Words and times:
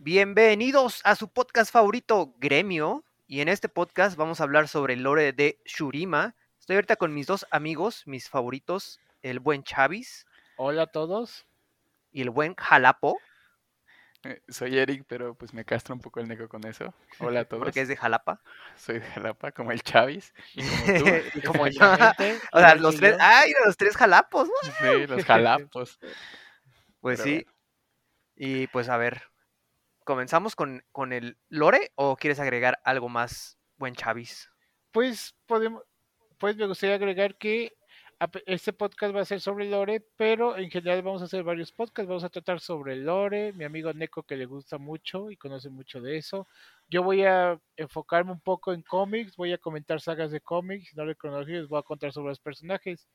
Bienvenidos 0.00 1.00
a 1.02 1.16
su 1.16 1.28
podcast 1.28 1.72
favorito, 1.72 2.32
Gremio. 2.38 3.02
Y 3.26 3.40
en 3.40 3.48
este 3.48 3.68
podcast 3.68 4.16
vamos 4.16 4.40
a 4.40 4.44
hablar 4.44 4.68
sobre 4.68 4.94
el 4.94 5.02
lore 5.02 5.32
de 5.32 5.58
Shurima. 5.64 6.36
Estoy 6.60 6.76
ahorita 6.76 6.94
con 6.94 7.12
mis 7.12 7.26
dos 7.26 7.44
amigos, 7.50 8.04
mis 8.06 8.28
favoritos, 8.28 9.00
el 9.22 9.40
buen 9.40 9.64
Chavis 9.64 10.24
Hola 10.56 10.82
a 10.84 10.86
todos. 10.86 11.46
y 12.12 12.22
el 12.22 12.30
buen 12.30 12.54
Jalapo, 12.54 13.18
Eh, 14.22 14.40
Soy 14.48 14.78
Eric, 14.78 15.04
pero 15.08 15.34
pues 15.34 15.52
me 15.52 15.64
castra 15.64 15.96
un 15.96 16.00
poco 16.00 16.20
el 16.20 16.28
neco 16.28 16.48
con 16.48 16.64
eso. 16.64 16.94
Hola 17.18 17.40
a 17.40 17.44
todos. 17.48 17.64
porque 17.64 17.80
es 17.80 17.88
de 17.88 17.96
Jalapa. 17.96 18.40
Soy 18.76 19.00
de 19.00 19.04
Jalapa, 19.06 19.50
como 19.50 19.72
el 19.72 19.82
Chavis. 19.82 20.32
Y 20.54 20.62
como 20.62 20.98
tú. 20.98 21.04
Y 21.34 21.42
como 21.42 21.66
yo. 21.66 21.80
O 22.52 22.60
sea, 22.60 22.76
los 22.76 22.96
tres. 22.96 23.16
¡ay, 23.18 23.52
los 23.66 23.76
tres 23.76 23.96
Jalapos! 23.96 24.46
¿no? 24.48 24.70
Sí, 24.80 25.06
los 25.08 25.24
jalapos. 25.24 25.98
Pues 27.00 27.20
Pero 27.20 27.24
sí. 27.24 27.46
Y 28.36 28.68
pues 28.68 28.88
a 28.88 28.96
ver, 28.96 29.22
¿comenzamos 30.08 30.56
con, 30.56 30.82
con 30.90 31.12
el 31.12 31.36
lore 31.50 31.92
o 31.94 32.16
quieres 32.16 32.40
agregar 32.40 32.80
algo 32.82 33.10
más, 33.10 33.58
buen 33.76 33.94
Chavis? 33.94 34.50
Pues 34.90 35.36
podemos, 35.44 35.82
pues 36.38 36.56
me 36.56 36.66
gustaría 36.66 36.94
agregar 36.94 37.36
que 37.36 37.76
este 38.46 38.72
podcast 38.72 39.14
va 39.14 39.20
a 39.20 39.26
ser 39.26 39.42
sobre 39.42 39.68
lore, 39.68 40.00
pero 40.16 40.56
en 40.56 40.70
general 40.70 41.02
vamos 41.02 41.20
a 41.20 41.26
hacer 41.26 41.42
varios 41.42 41.72
podcasts. 41.72 42.08
Vamos 42.08 42.24
a 42.24 42.30
tratar 42.30 42.58
sobre 42.58 42.96
lore. 42.96 43.52
Mi 43.52 43.64
amigo 43.64 43.92
Neko 43.92 44.22
que 44.22 44.38
le 44.38 44.46
gusta 44.46 44.78
mucho 44.78 45.30
y 45.30 45.36
conoce 45.36 45.68
mucho 45.68 46.00
de 46.00 46.16
eso. 46.16 46.46
Yo 46.88 47.02
voy 47.02 47.26
a 47.26 47.60
enfocarme 47.76 48.32
un 48.32 48.40
poco 48.40 48.72
en 48.72 48.80
cómics, 48.80 49.36
voy 49.36 49.52
a 49.52 49.58
comentar 49.58 50.00
sagas 50.00 50.30
de 50.30 50.40
cómics, 50.40 50.96
no 50.96 51.04
de 51.04 51.16
cronología, 51.16 51.58
les 51.58 51.68
voy 51.68 51.80
a 51.80 51.82
contar 51.82 52.14
sobre 52.14 52.30
los 52.30 52.40
personajes. 52.40 53.06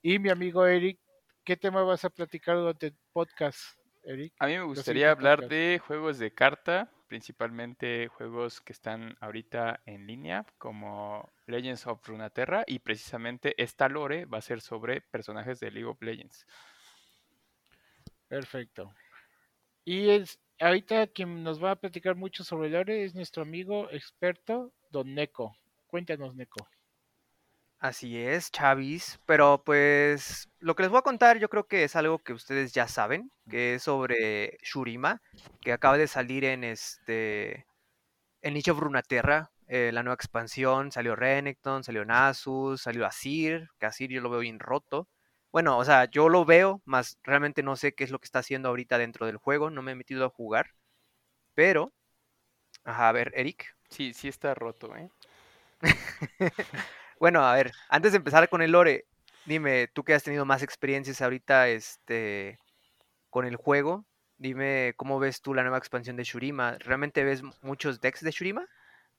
Y 0.00 0.20
mi 0.20 0.30
amigo 0.30 0.64
Eric, 0.64 1.00
¿qué 1.42 1.56
tema 1.56 1.82
vas 1.82 2.04
a 2.04 2.10
platicar 2.10 2.56
durante 2.56 2.86
el 2.86 2.96
podcast, 3.12 3.58
Eric? 4.06 4.34
A 4.38 4.46
mí 4.46 4.54
me 4.54 4.64
gustaría 4.64 5.10
hablar 5.10 5.48
de 5.48 5.80
juegos 5.84 6.18
de 6.18 6.32
carta, 6.32 6.90
principalmente 7.08 8.08
juegos 8.08 8.60
que 8.60 8.72
están 8.72 9.16
ahorita 9.20 9.80
en 9.84 10.06
línea, 10.06 10.46
como 10.58 11.30
Legends 11.46 11.86
of 11.86 12.06
Runeterra, 12.06 12.64
y 12.66 12.78
precisamente 12.78 13.60
esta 13.62 13.88
lore 13.88 14.24
va 14.24 14.38
a 14.38 14.42
ser 14.42 14.60
sobre 14.60 15.00
personajes 15.00 15.60
de 15.60 15.70
League 15.70 15.88
of 15.88 16.00
Legends. 16.00 16.46
Perfecto. 18.28 18.92
Y 19.84 20.10
es, 20.10 20.40
ahorita 20.58 21.06
quien 21.06 21.44
nos 21.44 21.62
va 21.62 21.72
a 21.72 21.76
platicar 21.76 22.16
mucho 22.16 22.42
sobre 22.42 22.70
Lore 22.70 23.04
es 23.04 23.14
nuestro 23.14 23.42
amigo 23.42 23.88
experto, 23.90 24.72
Don 24.90 25.14
Neko. 25.14 25.56
Cuéntanos, 25.86 26.34
Neko. 26.34 26.68
Así 27.86 28.18
es, 28.18 28.50
Chavis. 28.50 29.20
Pero 29.26 29.62
pues 29.64 30.48
lo 30.58 30.74
que 30.74 30.82
les 30.82 30.90
voy 30.90 30.98
a 30.98 31.02
contar 31.02 31.38
yo 31.38 31.48
creo 31.48 31.68
que 31.68 31.84
es 31.84 31.94
algo 31.94 32.18
que 32.18 32.32
ustedes 32.32 32.72
ya 32.72 32.88
saben, 32.88 33.30
que 33.48 33.74
es 33.74 33.84
sobre 33.84 34.58
Shurima, 34.62 35.22
que 35.60 35.72
acaba 35.72 35.96
de 35.96 36.08
salir 36.08 36.44
en 36.44 36.64
este 36.64 37.64
en 38.42 38.54
Nicho 38.54 38.72
of 38.72 38.80
Runeterra, 38.80 39.50
eh, 39.68 39.90
la 39.92 40.02
nueva 40.02 40.14
expansión, 40.16 40.92
salió 40.92 41.16
Renekton, 41.16 41.84
salió 41.84 42.04
Nasus, 42.04 42.82
salió 42.82 43.06
Asir, 43.06 43.68
que 43.80 43.86
Asir 43.86 44.10
yo 44.10 44.20
lo 44.22 44.30
veo 44.30 44.40
bien 44.40 44.60
roto. 44.60 45.08
Bueno, 45.52 45.78
o 45.78 45.84
sea, 45.84 46.06
yo 46.06 46.28
lo 46.28 46.44
veo, 46.44 46.82
más 46.86 47.18
realmente 47.24 47.62
no 47.62 47.76
sé 47.76 47.94
qué 47.94 48.04
es 48.04 48.10
lo 48.10 48.18
que 48.20 48.26
está 48.26 48.40
haciendo 48.40 48.68
ahorita 48.70 48.98
dentro 48.98 49.26
del 49.26 49.38
juego, 49.38 49.70
no 49.70 49.82
me 49.82 49.92
he 49.92 49.96
metido 49.96 50.24
a 50.26 50.30
jugar, 50.30 50.72
pero, 51.54 51.92
ajá, 52.84 53.08
a 53.10 53.12
ver, 53.12 53.32
Eric. 53.36 53.66
Sí, 53.90 54.14
sí 54.14 54.28
está 54.28 54.54
roto, 54.54 54.96
¿eh? 54.96 55.10
Bueno, 57.18 57.46
a 57.46 57.54
ver, 57.54 57.72
antes 57.88 58.12
de 58.12 58.18
empezar 58.18 58.48
con 58.48 58.62
el 58.62 58.72
lore, 58.72 59.06
dime, 59.46 59.88
tú 59.88 60.04
que 60.04 60.14
has 60.14 60.22
tenido 60.22 60.44
más 60.44 60.62
experiencias 60.62 61.22
ahorita 61.22 61.68
este, 61.68 62.58
con 63.30 63.46
el 63.46 63.56
juego, 63.56 64.04
dime 64.36 64.94
cómo 64.96 65.18
ves 65.18 65.40
tú 65.40 65.54
la 65.54 65.62
nueva 65.62 65.78
expansión 65.78 66.16
de 66.16 66.24
Shurima. 66.24 66.76
¿Realmente 66.78 67.24
ves 67.24 67.42
muchos 67.62 68.00
decks 68.00 68.20
de 68.20 68.30
Shurima? 68.30 68.66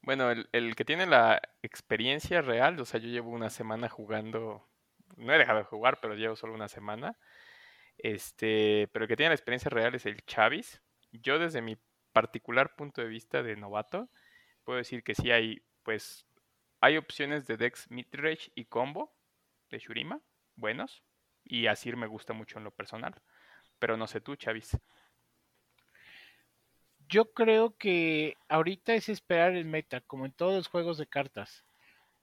Bueno, 0.02 0.30
el, 0.30 0.48
el 0.52 0.76
que 0.76 0.86
tiene 0.86 1.08
la 1.08 1.42
experiencia 1.64 2.42
real, 2.42 2.80
o 2.80 2.86
sea, 2.86 3.00
yo 3.00 3.10
llevo 3.10 3.32
una 3.32 3.50
semana 3.50 3.90
jugando, 3.90 4.68
no 5.16 5.34
he 5.34 5.38
dejado 5.38 5.60
de 5.60 5.66
jugar, 5.66 6.00
pero 6.00 6.14
llevo 6.14 6.36
solo 6.36 6.54
una 6.54 6.68
semana. 6.68 7.18
Este, 7.98 8.88
pero 8.92 9.06
el 9.06 9.10
que 9.10 9.18
tiene 9.18 9.30
la 9.30 9.36
experiencia 9.36 9.70
real 9.70 9.96
es 9.96 10.06
el 10.06 10.24
Chavis. 10.26 10.84
Yo 11.12 11.40
desde 11.40 11.64
mi 11.64 11.78
particular 12.14 12.76
punto 12.76 13.02
de 13.02 13.08
vista 13.08 13.42
de 13.42 13.56
novato, 13.56 14.10
puedo 14.64 14.78
decir 14.78 15.04
que 15.04 15.16
sí 15.16 15.32
hay, 15.32 15.64
pues, 15.82 16.27
hay 16.80 16.98
opciones 16.98 17.48
de 17.48 17.58
decks 17.58 17.90
midrange 17.90 18.52
y 18.56 18.66
combo 18.66 19.12
de 19.70 19.80
Shurima, 19.80 20.22
buenos, 20.56 21.04
y 21.44 21.68
Asir 21.68 21.98
me 21.98 22.08
gusta 22.08 22.34
mucho 22.34 22.58
en 22.58 22.64
lo 22.64 22.72
personal. 22.72 23.16
Pero 23.80 23.98
no 23.98 24.08
sé 24.08 24.22
tú, 24.22 24.36
Chavis. 24.36 24.78
Yo 27.08 27.32
creo 27.32 27.76
que 27.78 28.36
ahorita 28.50 28.94
es 28.94 29.10
esperar 29.10 29.56
el 29.56 29.66
meta, 29.66 30.02
como 30.02 30.26
en 30.26 30.34
todos 30.34 30.56
los 30.56 30.68
juegos 30.68 30.98
de 30.98 31.08
cartas. 31.08 31.64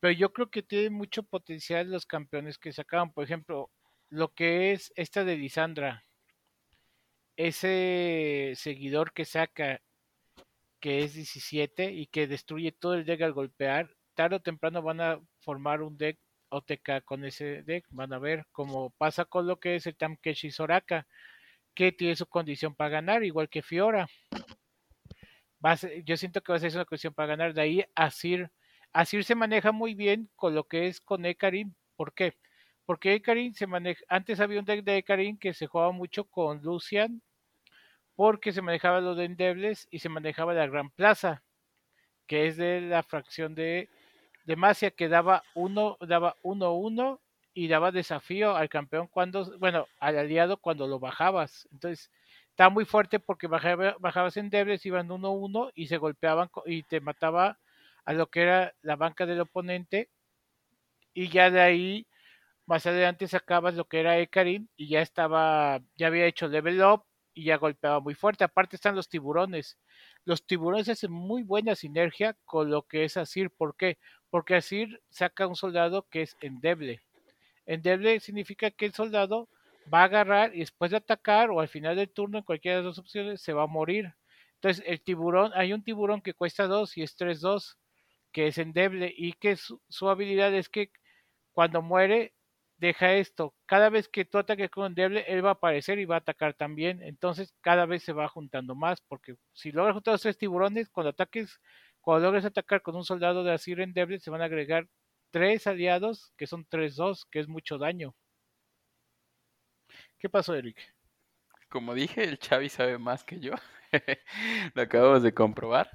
Pero 0.01 0.13
yo 0.13 0.33
creo 0.33 0.51
que 0.51 0.63
tiene 0.63 0.91
mucho 0.91 1.23
potencial 1.23 1.91
los 1.91 2.05
campeones 2.05 2.59
que 2.59 2.73
sacaban. 2.73 3.13
Por 3.13 3.25
ejemplo, 3.25 3.71
lo 4.11 4.35
que 4.35 4.73
es 4.73 4.93
esta 4.97 5.25
de 5.25 5.37
Lisandra. 5.37 6.05
Ese 7.37 8.53
seguidor 8.57 9.13
que 9.13 9.25
saca, 9.25 9.81
que 10.81 11.01
es 11.01 11.15
17 11.15 11.93
y 11.93 12.07
que 12.07 12.27
destruye 12.27 12.71
todo 12.73 12.95
el 12.95 13.07
deck 13.07 13.23
al 13.23 13.33
golpear, 13.33 13.91
tarde 14.15 14.37
o 14.37 14.41
temprano 14.41 14.83
van 14.83 15.01
a 15.01 15.21
formar 15.41 15.83
un 15.83 15.97
deck 15.99 16.19
OTK 16.51 17.05
con 17.05 17.25
ese 17.25 17.63
deck. 17.63 17.87
Van 17.91 18.13
a 18.13 18.19
ver 18.19 18.47
cómo 18.53 18.91
pasa 18.99 19.25
con 19.25 19.47
lo 19.47 19.59
que 19.59 19.77
es 19.77 19.87
el 19.87 19.97
Tamkeshi 19.97 20.51
Soraka, 20.51 21.07
que 21.75 21.93
tiene 21.93 22.17
su 22.17 22.27
condición 22.27 22.75
para 22.75 22.91
ganar, 22.91 23.25
igual 23.25 23.49
que 23.49 23.63
Fiora. 23.63 24.07
A 25.65 25.77
yo 26.05 26.17
siento 26.19 26.43
que 26.43 26.53
va 26.53 26.57
a 26.57 26.61
ser 26.61 26.75
una 26.75 26.85
cuestión 26.85 27.15
para 27.15 27.29
ganar. 27.29 27.55
De 27.55 27.63
ahí 27.63 27.85
Asir. 27.95 28.51
Asir 28.93 29.25
se 29.25 29.35
maneja 29.35 29.73
muy 29.73 29.95
bien 29.95 30.31
con 30.37 30.55
lo 30.55 30.65
que 30.65 30.89
es 30.89 31.01
con 31.01 31.25
Ekarin. 31.25 31.75
¿Por 31.97 32.13
qué? 32.15 32.35
Porque 32.85 33.15
Ekarin 33.15 33.55
se 33.55 33.67
maneja. 33.67 34.03
Antes 34.09 34.41
había 34.41 34.61
un 34.61 34.67
deck 34.67 34.85
de 34.85 34.99
Ekarin 34.99 35.39
que 35.39 35.55
se 35.55 35.67
jugaba 35.67 35.91
mucho 35.93 36.25
con 36.25 36.63
Lucian. 36.63 37.23
Porque 38.15 38.53
se 38.53 38.63
manejaba 38.63 39.01
lo 39.01 39.15
de 39.15 39.25
Endebles 39.25 39.89
y 39.91 40.01
se 40.01 40.09
manejaba 40.11 40.53
la 40.55 40.67
Gran 40.67 40.91
Plaza. 40.91 41.43
Que 42.27 42.47
es 42.47 42.57
de 42.59 42.83
la 42.83 43.03
fracción 43.03 43.55
de 43.55 43.89
Demacia 44.44 44.91
que 44.91 45.09
daba 45.09 45.43
uno, 45.55 45.97
daba 46.00 46.37
1-1 46.43 47.21
y 47.55 47.69
daba 47.69 47.93
desafío 47.93 48.56
al 48.56 48.69
campeón 48.69 49.06
cuando, 49.09 49.56
bueno, 49.59 49.87
al 50.00 50.19
aliado 50.19 50.56
cuando 50.59 50.87
lo 50.87 50.99
bajabas. 50.99 51.69
Entonces, 51.72 52.10
estaba 52.50 52.71
muy 52.71 52.84
fuerte 52.84 53.21
porque 53.21 53.47
bajaba- 53.49 53.97
bajabas 54.00 54.37
en 54.37 54.50
debles, 54.50 54.84
iban 54.87 55.10
1-1 55.10 55.71
y 55.75 55.87
se 55.88 55.97
golpeaban 55.99 56.50
y 56.66 56.82
te 56.84 57.00
mataba 57.00 57.59
a 58.05 58.12
lo 58.12 58.27
que 58.28 58.43
era 58.43 58.75
la 58.82 58.97
banca 58.97 59.27
del 59.27 59.41
oponente. 59.41 60.10
Y 61.15 61.28
ya 61.28 61.50
de 61.50 61.61
ahí, 61.61 62.06
más 62.66 62.87
adelante 62.87 63.28
sacabas 63.28 63.75
lo 63.75 63.87
que 63.87 64.00
era 64.00 64.19
Ekarin 64.19 64.71
y 64.76 64.88
ya 64.88 65.03
estaba, 65.03 65.81
ya 65.97 66.09
había 66.09 66.26
hecho 66.26 66.49
level 66.49 66.82
up 66.84 67.05
y 67.34 67.44
ya 67.47 67.56
golpeaba 67.59 68.00
muy 68.00 68.15
fuerte. 68.15 68.44
Aparte 68.44 68.76
están 68.76 68.97
los 68.97 69.09
tiburones. 69.09 69.78
Los 70.25 70.47
tiburones 70.47 70.89
hacen 70.89 71.12
muy 71.12 71.43
buena 71.43 71.75
sinergia 71.75 72.37
con 72.45 72.71
lo 72.71 72.83
que 72.83 73.05
es 73.05 73.17
Asir. 73.17 73.51
¿Por 73.51 73.77
qué? 73.77 73.99
Porque 74.31 74.55
Asir 74.55 75.03
saca 75.11 75.47
un 75.47 75.57
soldado 75.57 76.09
que 76.09 76.23
es 76.23 76.37
endeble. 76.41 77.03
Endeble 77.67 78.21
significa 78.21 78.71
que 78.71 78.87
el 78.87 78.95
soldado 78.95 79.49
va 79.93 80.01
a 80.01 80.05
agarrar 80.05 80.55
y 80.55 80.61
después 80.61 80.91
de 80.91 80.99
atacar 80.99 81.51
o 81.51 81.61
al 81.61 81.69
final 81.69 81.97
del 81.97 82.11
turno, 82.11 82.39
en 82.39 82.45
cualquiera 82.45 82.79
de 82.79 82.85
las 82.85 82.97
dos 82.97 83.05
opciones, 83.05 83.43
se 83.43 83.53
va 83.53 83.65
a 83.65 83.67
morir. 83.67 84.15
Entonces, 84.55 84.85
el 84.87 85.03
tiburón, 85.03 85.53
hay 85.55 85.73
un 85.73 85.85
tiburón 85.85 86.23
que 86.23 86.35
cuesta 86.35 86.67
2 86.67 86.97
y 86.97 87.03
es 87.03 87.17
3-2, 87.17 87.77
que 88.33 88.47
es 88.47 88.59
endeble 88.59 89.12
y 89.15 89.35
que 89.35 89.56
su, 89.56 89.81
su 89.89 90.09
habilidad 90.09 90.55
es 90.55 90.69
que 90.69 90.91
cuando 91.53 91.83
muere, 91.83 92.35
deja 92.84 93.15
esto. 93.15 93.55
Cada 93.67 93.89
vez 93.91 94.09
que 94.09 94.25
tú 94.25 94.39
ataques 94.39 94.71
con 94.71 94.87
endeble, 94.87 95.25
él 95.28 95.45
va 95.45 95.50
a 95.50 95.53
aparecer 95.55 95.99
y 95.99 96.05
va 96.05 96.17
a 96.17 96.19
atacar 96.19 96.55
también. 96.55 97.03
Entonces, 97.03 97.55
cada 97.61 97.87
vez 97.87 98.03
se 98.03 98.12
va 98.12 98.28
juntando 98.28 98.75
más, 98.75 99.00
porque 99.00 99.37
si 99.53 99.73
logras 99.73 99.94
juntar 99.94 100.14
los 100.14 100.23
tres 100.23 100.38
tiburones, 100.38 100.91
cuando 100.91 101.11
ataques, 101.11 101.61
cuando 102.00 102.26
logres 102.26 102.44
atacar 102.44 102.82
con 102.82 102.97
un 102.97 103.05
soldado 103.05 103.44
de 103.44 103.53
Asir 103.53 103.81
endeble, 103.81 104.20
se 104.20 104.31
van 104.31 104.43
a 104.43 104.47
agregar 104.47 104.88
tres 105.31 105.67
aliados, 105.67 106.32
que 106.37 106.47
son 106.47 106.67
3-2, 106.67 107.26
que 107.31 107.41
es 107.41 107.49
mucho 107.49 107.79
daño. 107.79 108.14
¿Qué 110.19 110.29
pasó, 110.29 110.55
Eric? 110.55 110.79
Como 111.69 111.94
dije, 111.94 112.25
el 112.25 112.38
Chavi 112.38 112.69
sabe 112.69 112.99
más 112.99 113.25
que 113.25 113.41
yo. 113.41 113.53
Lo 114.75 114.82
acabamos 114.82 115.23
de 115.23 115.35
comprobar. 115.35 115.91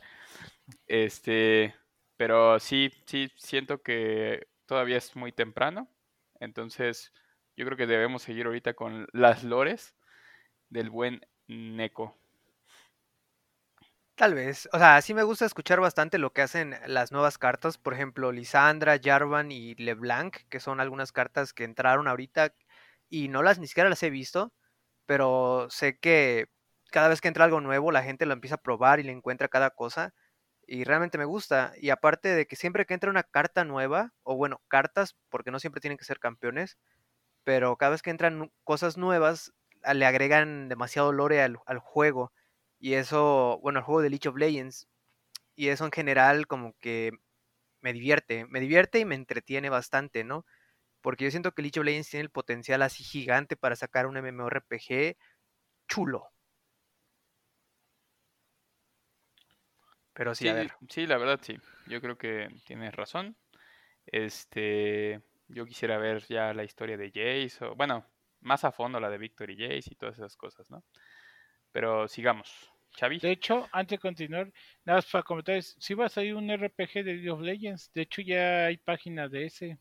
Este, 0.87 1.73
pero 2.17 2.59
sí, 2.59 2.91
sí, 3.05 3.31
siento 3.37 3.81
que 3.81 4.47
todavía 4.65 4.97
es 4.97 5.15
muy 5.15 5.31
temprano. 5.31 5.87
Entonces, 6.39 7.11
yo 7.55 7.65
creo 7.65 7.77
que 7.77 7.87
debemos 7.87 8.23
seguir 8.23 8.45
ahorita 8.45 8.73
con 8.73 9.07
las 9.13 9.43
lores 9.43 9.95
del 10.69 10.89
buen 10.89 11.21
Neko. 11.47 12.17
Tal 14.15 14.33
vez. 14.33 14.67
O 14.73 14.77
sea, 14.77 15.01
sí 15.01 15.13
me 15.13 15.23
gusta 15.23 15.45
escuchar 15.45 15.79
bastante 15.79 16.17
lo 16.17 16.33
que 16.33 16.41
hacen 16.41 16.75
las 16.87 17.13
nuevas 17.13 17.37
cartas. 17.37 17.77
Por 17.77 17.93
ejemplo, 17.93 18.33
Lisandra, 18.33 18.99
Jarvan 19.01 19.49
y 19.51 19.75
LeBlanc, 19.75 20.35
que 20.49 20.59
son 20.59 20.81
algunas 20.81 21.13
cartas 21.13 21.53
que 21.53 21.63
entraron 21.63 22.07
ahorita 22.07 22.53
y 23.09 23.29
no 23.29 23.43
las 23.43 23.59
ni 23.59 23.67
siquiera 23.67 23.89
las 23.89 24.03
he 24.03 24.09
visto, 24.09 24.51
pero 25.05 25.67
sé 25.69 25.97
que 25.99 26.49
cada 26.91 27.07
vez 27.07 27.21
que 27.21 27.29
entra 27.29 27.45
algo 27.45 27.61
nuevo, 27.61 27.91
la 27.91 28.03
gente 28.03 28.25
lo 28.25 28.33
empieza 28.33 28.55
a 28.55 28.61
probar 28.61 28.99
y 28.99 29.03
le 29.03 29.13
encuentra 29.13 29.47
cada 29.47 29.69
cosa. 29.71 30.13
Y 30.71 30.83
realmente 30.83 31.17
me 31.17 31.25
gusta. 31.25 31.73
Y 31.81 31.89
aparte 31.89 32.29
de 32.29 32.45
que 32.45 32.55
siempre 32.55 32.85
que 32.85 32.93
entra 32.93 33.09
una 33.09 33.23
carta 33.23 33.63
nueva, 33.65 34.13
o 34.21 34.35
bueno, 34.35 34.61
cartas, 34.67 35.15
porque 35.29 35.49
no 35.49 35.59
siempre 35.59 35.81
tienen 35.81 35.97
que 35.97 36.05
ser 36.05 36.19
campeones, 36.19 36.77
pero 37.43 37.75
cada 37.77 37.91
vez 37.93 38.03
que 38.03 38.11
entran 38.11 38.51
cosas 38.63 38.95
nuevas, 38.97 39.51
le 39.93 40.05
agregan 40.05 40.69
demasiado 40.69 41.11
lore 41.11 41.41
al, 41.41 41.59
al 41.65 41.79
juego. 41.79 42.31
Y 42.79 42.93
eso, 42.93 43.59
bueno, 43.63 43.79
al 43.79 43.85
juego 43.85 44.01
de 44.01 44.11
League 44.11 44.29
of 44.29 44.37
Legends. 44.37 44.87
Y 45.55 45.69
eso 45.69 45.85
en 45.85 45.91
general 45.91 46.47
como 46.47 46.75
que 46.79 47.13
me 47.81 47.93
divierte. 47.93 48.45
Me 48.47 48.59
divierte 48.59 48.99
y 48.99 49.05
me 49.05 49.15
entretiene 49.15 49.69
bastante, 49.71 50.23
¿no? 50.23 50.45
Porque 51.01 51.25
yo 51.25 51.31
siento 51.31 51.53
que 51.53 51.63
League 51.63 51.79
of 51.79 51.85
Legends 51.85 52.09
tiene 52.11 52.25
el 52.25 52.31
potencial 52.31 52.83
así 52.83 53.03
gigante 53.03 53.57
para 53.57 53.75
sacar 53.75 54.07
un 54.07 54.17
MMORPG 54.19 55.17
chulo. 55.87 56.31
Pero 60.19 60.35
sí, 60.35 60.43
Sí, 60.43 60.49
a 60.49 60.53
ver. 60.53 60.71
sí, 60.89 61.07
la 61.07 61.17
verdad 61.17 61.39
sí. 61.41 61.57
Yo 61.87 62.01
creo 62.01 62.17
que 62.17 62.49
tienes 62.65 62.93
razón. 62.93 63.37
Este, 64.05 65.21
yo 65.47 65.65
quisiera 65.65 65.97
ver 65.97 66.25
ya 66.27 66.53
la 66.53 66.65
historia 66.65 66.97
de 66.97 67.07
Jace, 67.07 67.63
o 67.63 67.73
bueno, 67.75 68.05
más 68.41 68.65
a 68.65 68.73
fondo 68.73 68.99
la 68.99 69.09
de 69.09 69.17
Victor 69.17 69.49
y 69.49 69.55
Jace 69.55 69.93
y 69.93 69.95
todas 69.95 70.17
esas 70.17 70.35
cosas, 70.35 70.69
¿no? 70.69 70.83
Pero 71.71 72.09
sigamos. 72.09 72.69
Xavi. 72.99 73.19
De 73.19 73.31
hecho, 73.31 73.69
antes 73.71 73.97
de 73.97 74.01
continuar, 74.01 74.51
nada 74.83 74.97
más 74.97 75.05
para 75.09 75.23
comentar, 75.23 75.63
si 75.63 75.93
va 75.93 76.07
a 76.07 76.09
salir 76.09 76.35
un 76.35 76.49
RPG 76.49 76.95
de 76.95 77.13
League 77.13 77.31
of 77.31 77.39
Legends, 77.39 77.89
de 77.93 78.01
hecho 78.01 78.21
ya 78.21 78.65
hay 78.65 78.75
página 78.75 79.29
de 79.29 79.45
ese. 79.45 79.79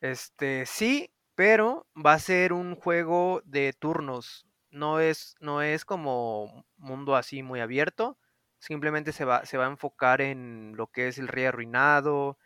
Este, 0.00 0.64
sí, 0.64 1.10
pero 1.34 1.86
va 1.94 2.14
a 2.14 2.18
ser 2.18 2.54
un 2.54 2.76
juego 2.76 3.42
de 3.44 3.74
turnos. 3.74 4.46
No 4.70 5.00
es, 5.00 5.34
no 5.40 5.60
es 5.60 5.84
como 5.84 6.64
mundo 6.78 7.14
así 7.14 7.42
muy 7.42 7.60
abierto. 7.60 8.18
Simplemente 8.58 9.12
se 9.12 9.24
va, 9.24 9.44
se 9.46 9.56
va 9.56 9.66
a 9.66 9.70
enfocar 9.70 10.20
en 10.20 10.74
lo 10.76 10.88
que 10.88 11.08
es 11.08 11.18
el 11.18 11.28
Rey 11.28 11.44
Arruinado, 11.44 12.38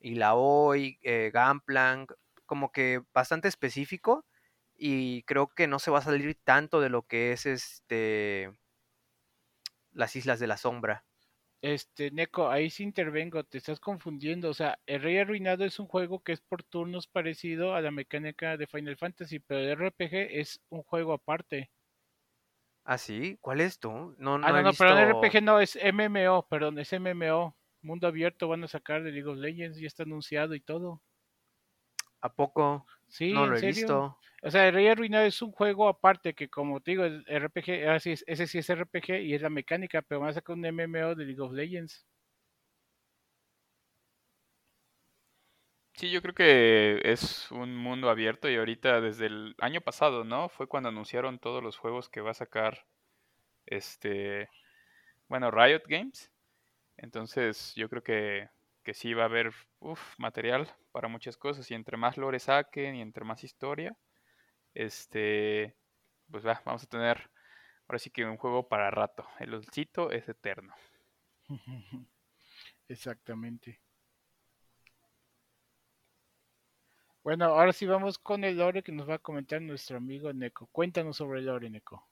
y 0.00 0.14
la 0.14 0.34
hoy, 0.34 0.98
eh, 1.02 1.30
como 2.46 2.72
que 2.72 3.02
bastante 3.12 3.48
específico. 3.48 4.26
Y 4.74 5.22
creo 5.24 5.48
que 5.48 5.66
no 5.68 5.78
se 5.78 5.90
va 5.90 5.98
a 5.98 6.02
salir 6.02 6.38
tanto 6.42 6.80
de 6.80 6.88
lo 6.88 7.02
que 7.02 7.32
es 7.32 7.44
este 7.44 8.50
las 9.92 10.16
Islas 10.16 10.40
de 10.40 10.46
la 10.46 10.56
Sombra. 10.56 11.04
Este, 11.62 12.10
Neko, 12.10 12.48
ahí 12.48 12.70
sí 12.70 12.82
intervengo, 12.82 13.44
te 13.44 13.58
estás 13.58 13.78
confundiendo. 13.80 14.48
O 14.48 14.54
sea, 14.54 14.78
el 14.86 15.02
Rey 15.02 15.18
Arruinado 15.18 15.66
es 15.66 15.78
un 15.78 15.86
juego 15.86 16.22
que 16.22 16.32
es 16.32 16.40
por 16.40 16.62
turnos 16.62 17.06
parecido 17.06 17.74
a 17.74 17.82
la 17.82 17.90
mecánica 17.90 18.56
de 18.56 18.66
Final 18.66 18.96
Fantasy, 18.96 19.40
pero 19.40 19.60
el 19.60 19.72
RPG 19.72 20.14
es 20.40 20.62
un 20.70 20.82
juego 20.82 21.12
aparte. 21.12 21.70
¿Ah, 22.90 22.98
sí? 22.98 23.38
¿Cuál 23.40 23.60
es 23.60 23.78
tú? 23.78 24.16
No, 24.18 24.34
Ah, 24.34 24.38
no 24.38 24.52
no, 24.52 24.62
no, 24.62 24.68
visto... 24.70 24.84
pero 24.84 24.98
el 24.98 25.08
RPG 25.14 25.42
no, 25.44 25.60
es 25.60 25.78
MMO, 25.92 26.48
perdón, 26.48 26.76
es 26.80 26.92
MMO. 26.92 27.56
Mundo 27.82 28.08
abierto 28.08 28.48
van 28.48 28.64
a 28.64 28.68
sacar 28.68 29.04
de 29.04 29.12
League 29.12 29.28
of 29.28 29.36
Legends, 29.38 29.78
ya 29.78 29.86
está 29.86 30.02
anunciado 30.02 30.54
y 30.56 30.60
todo. 30.60 31.00
¿A 32.20 32.32
poco? 32.34 32.84
Sí, 33.08 33.32
No 33.32 33.46
lo 33.46 33.54
he 33.54 33.60
serio. 33.60 33.74
visto. 33.76 34.18
O 34.42 34.50
sea, 34.50 34.66
el 34.66 34.74
Rey 34.74 34.88
Arruinado 34.88 35.24
es 35.24 35.40
un 35.40 35.52
juego 35.52 35.88
aparte 35.88 36.34
que, 36.34 36.48
como 36.48 36.80
te 36.80 36.90
digo, 36.92 37.04
el 37.04 37.24
RPG, 37.26 37.88
así 37.90 38.10
es, 38.12 38.24
ese 38.26 38.46
sí 38.48 38.58
es 38.58 38.68
RPG 38.74 39.20
y 39.22 39.34
es 39.34 39.42
la 39.42 39.50
mecánica, 39.50 40.02
pero 40.02 40.20
van 40.20 40.30
a 40.30 40.32
sacar 40.32 40.56
un 40.56 40.62
MMO 40.62 41.14
de 41.14 41.24
League 41.26 41.40
of 41.40 41.52
Legends. 41.52 42.06
Sí, 46.00 46.10
yo 46.10 46.22
creo 46.22 46.32
que 46.34 47.02
es 47.04 47.50
un 47.50 47.76
mundo 47.76 48.08
abierto 48.08 48.48
y 48.48 48.56
ahorita 48.56 49.02
desde 49.02 49.26
el 49.26 49.54
año 49.58 49.82
pasado, 49.82 50.24
¿no? 50.24 50.48
Fue 50.48 50.66
cuando 50.66 50.88
anunciaron 50.88 51.38
todos 51.38 51.62
los 51.62 51.76
juegos 51.76 52.08
que 52.08 52.22
va 52.22 52.30
a 52.30 52.34
sacar 52.34 52.86
este, 53.66 54.48
bueno, 55.28 55.50
Riot 55.50 55.82
Games. 55.86 56.32
Entonces, 56.96 57.74
yo 57.76 57.90
creo 57.90 58.02
que, 58.02 58.48
que 58.82 58.94
sí 58.94 59.14
va 59.14 59.24
a 59.24 59.26
haber 59.26 59.52
uf, 59.80 60.00
material 60.18 60.74
para 60.90 61.08
muchas 61.08 61.36
cosas 61.36 61.70
y 61.70 61.74
entre 61.74 61.98
más 61.98 62.16
lore 62.16 62.38
saquen 62.38 62.96
y 62.96 63.02
entre 63.02 63.26
más 63.26 63.44
historia, 63.44 63.94
este, 64.72 65.76
pues 66.30 66.46
va, 66.46 66.62
vamos 66.64 66.84
a 66.84 66.88
tener 66.88 67.30
ahora 67.88 67.98
sí 67.98 68.10
que 68.10 68.24
un 68.24 68.38
juego 68.38 68.68
para 68.68 68.90
rato. 68.90 69.28
El 69.38 69.52
olcito 69.52 70.12
es 70.12 70.26
eterno. 70.30 70.74
Exactamente. 72.88 73.80
Bueno, 77.24 77.46
ahora 77.46 77.72
sí 77.72 77.86
vamos 77.86 78.18
con 78.18 78.44
el 78.44 78.58
lore 78.58 78.82
que 78.82 78.92
nos 78.92 79.08
va 79.08 79.14
a 79.14 79.18
comentar 79.18 79.62
nuestro 79.62 79.96
amigo 79.96 80.30
Neko. 80.34 80.66
Cuéntanos 80.66 81.16
sobre 81.16 81.38
el 81.40 81.46
lore, 81.46 81.70
Neko. 81.70 82.06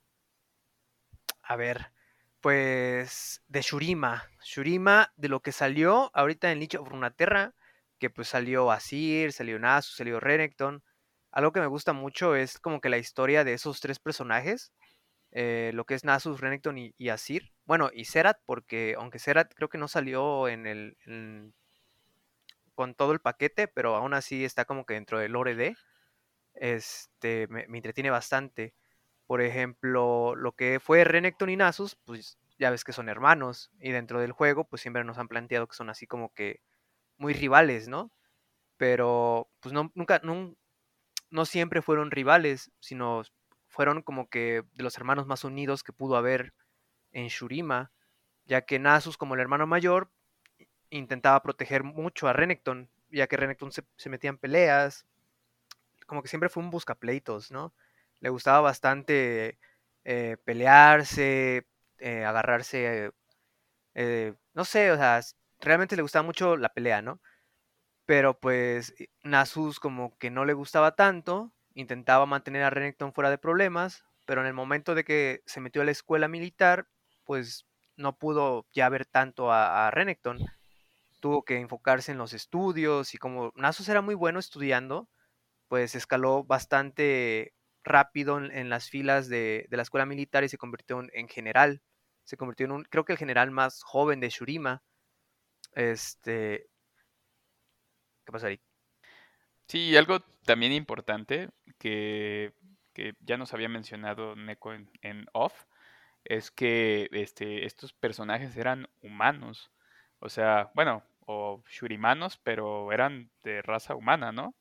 A 1.42 1.56
ver, 1.56 1.92
pues 2.40 3.42
de 3.48 3.62
Shurima. 3.62 4.24
Shurima, 4.42 5.12
de 5.16 5.28
lo 5.28 5.40
que 5.40 5.52
salió 5.52 6.10
ahorita 6.14 6.52
en 6.52 6.60
Lich 6.60 6.76
of 6.76 6.88
Runeterra, 6.88 7.54
que 7.98 8.10
pues 8.10 8.28
salió 8.28 8.70
Asir, 8.70 9.32
salió 9.32 9.58
Nasus, 9.58 9.96
salió 9.96 10.20
Renekton. 10.20 10.82
Algo 11.30 11.52
que 11.52 11.60
me 11.60 11.66
gusta 11.66 11.92
mucho 11.92 12.36
es 12.36 12.58
como 12.58 12.80
que 12.80 12.88
la 12.90 12.98
historia 12.98 13.44
de 13.44 13.54
esos 13.54 13.80
tres 13.80 13.98
personajes. 13.98 14.72
eh, 15.32 15.72
lo 15.74 15.84
que 15.86 15.94
es 15.94 16.04
Nasus, 16.04 16.40
Renekton 16.40 16.78
y, 16.78 16.94
y 16.98 17.10
Asir. 17.10 17.52
Bueno, 17.66 17.90
y 17.94 18.06
Serat, 18.06 18.38
porque 18.46 18.96
aunque 18.98 19.18
Serat 19.20 19.52
creo 19.54 19.68
que 19.70 19.78
no 19.78 19.88
salió 19.88 20.48
en 20.48 20.66
el. 20.66 20.96
Con 22.78 22.94
todo 22.94 23.10
el 23.10 23.18
paquete, 23.18 23.66
pero 23.66 23.96
aún 23.96 24.14
así 24.14 24.44
está 24.44 24.64
como 24.64 24.86
que 24.86 24.94
dentro 24.94 25.18
del 25.18 25.32
lore 25.32 25.56
de. 25.56 25.76
Este, 26.54 27.48
me, 27.48 27.62
entretiene 27.64 28.10
bastante. 28.10 28.72
Por 29.26 29.42
ejemplo, 29.42 30.36
lo 30.36 30.52
que 30.52 30.78
fue 30.78 31.02
Renekton 31.02 31.50
y 31.50 31.56
Nasus, 31.56 31.96
pues 32.04 32.38
ya 32.56 32.70
ves 32.70 32.84
que 32.84 32.92
son 32.92 33.08
hermanos. 33.08 33.72
Y 33.80 33.90
dentro 33.90 34.20
del 34.20 34.30
juego, 34.30 34.62
pues 34.62 34.80
siempre 34.80 35.02
nos 35.02 35.18
han 35.18 35.26
planteado 35.26 35.66
que 35.66 35.74
son 35.74 35.90
así 35.90 36.06
como 36.06 36.32
que 36.34 36.60
muy 37.16 37.32
rivales, 37.32 37.88
¿no? 37.88 38.12
Pero, 38.76 39.50
pues 39.60 39.72
no, 39.72 39.90
nunca, 39.96 40.20
nun- 40.22 40.56
no, 41.30 41.46
siempre 41.46 41.82
fueron 41.82 42.12
rivales, 42.12 42.72
sino 42.80 43.22
fueron 43.68 44.02
como 44.02 44.28
que 44.30 44.62
de 44.74 44.84
los 44.84 44.96
hermanos 44.98 45.26
más 45.26 45.44
unidos 45.44 45.82
que 45.82 45.92
pudo 45.92 46.16
haber 46.16 46.54
en 47.12 47.28
Shurima, 47.28 47.92
ya 48.46 48.62
que 48.66 48.78
Nasus, 48.78 49.18
como 49.18 49.34
el 49.34 49.40
hermano 49.40 49.66
mayor, 49.66 50.12
intentaba 50.90 51.42
proteger 51.42 51.84
mucho 51.84 52.28
a 52.28 52.32
Renekton, 52.32 52.88
ya 53.10 53.26
que 53.26 53.36
Renekton 53.36 53.72
se, 53.72 53.84
metía 54.10 54.30
en 54.30 54.38
peleas, 54.38 55.06
como 56.06 56.22
que 56.22 56.28
siempre 56.28 56.48
fue 56.48 56.62
un 56.62 56.70
buscapleitos, 56.70 57.50
¿no? 57.50 57.74
Le 58.20 58.30
gustaba 58.30 58.60
bastante 58.60 59.58
eh, 60.04 60.36
pelearse, 60.44 61.66
eh, 61.98 62.24
agarrarse, 62.24 63.12
eh, 63.94 64.34
no 64.54 64.64
sé, 64.64 64.92
o 64.92 64.96
sea, 64.96 65.20
realmente 65.60 65.96
le 65.96 66.02
gustaba 66.02 66.24
mucho 66.24 66.56
la 66.56 66.70
pelea, 66.74 67.02
¿no? 67.02 67.20
Pero 68.06 68.38
pues 68.40 68.94
i- 69.00 69.08
Nasus 69.24 69.80
como 69.80 70.16
que 70.18 70.30
no 70.30 70.44
le 70.44 70.54
gustaba 70.54 70.96
tanto, 70.96 71.52
intentaba 71.74 72.26
mantener 72.26 72.64
a 72.64 72.70
Renekton 72.70 73.12
fuera 73.14 73.30
de 73.30 73.38
problemas, 73.38 74.04
pero 74.26 74.40
en 74.42 74.48
el 74.48 74.54
momento 74.54 74.94
de 74.94 75.04
que 75.04 75.42
se 75.46 75.60
metió 75.60 75.82
a 75.82 75.84
la 75.86 75.92
escuela 75.92 76.28
militar, 76.28 76.88
pues 77.24 77.66
no 77.96 78.16
pudo 78.18 78.66
ya 78.72 78.88
ver 78.90 79.06
tanto 79.06 79.52
a, 79.52 79.88
a 79.88 79.90
Renekton. 79.92 80.44
Tuvo 81.20 81.44
que 81.44 81.58
enfocarse 81.58 82.12
en 82.12 82.18
los 82.18 82.32
estudios 82.32 83.14
y 83.14 83.18
como 83.18 83.52
Nasus 83.56 83.88
era 83.88 84.02
muy 84.02 84.14
bueno 84.14 84.38
estudiando, 84.38 85.08
pues 85.68 85.94
escaló 85.94 86.44
bastante 86.44 87.54
rápido 87.84 88.38
en, 88.38 88.68
las 88.68 88.90
filas 88.90 89.28
de, 89.28 89.66
la 89.70 89.82
escuela 89.82 90.06
militar 90.06 90.44
y 90.44 90.48
se 90.48 90.58
convirtió 90.58 91.00
en, 91.00 91.10
en 91.14 91.28
general. 91.28 91.82
Se 92.24 92.36
convirtió 92.36 92.66
en 92.66 92.72
un, 92.72 92.84
creo 92.84 93.04
que 93.04 93.12
el 93.12 93.18
general 93.18 93.50
más 93.50 93.82
joven 93.82 94.20
de 94.20 94.28
Shurima. 94.28 94.82
Este, 95.72 96.68
¿qué 98.24 98.32
pasa 98.32 98.48
ahí? 98.48 98.60
Sí, 99.68 99.96
algo 99.96 100.20
también 100.44 100.72
importante 100.72 101.50
que, 101.78 102.54
ya 103.20 103.36
nos 103.36 103.54
había 103.54 103.68
mencionado 103.68 104.34
Neko 104.34 104.72
en, 104.72 104.90
en 105.02 105.26
off, 105.32 105.66
es 106.24 106.50
que 106.50 107.08
este, 107.12 107.64
estos 107.64 107.92
personajes 107.92 108.56
eran 108.56 108.88
humanos. 109.02 109.70
O 110.20 110.28
sea, 110.28 110.70
bueno, 110.74 111.02
o 111.26 111.62
shurimanos, 111.68 112.38
pero 112.42 112.92
eran 112.92 113.30
de 113.44 113.62
raza 113.62 113.94
humana, 113.94 114.32
¿no? 114.32 114.54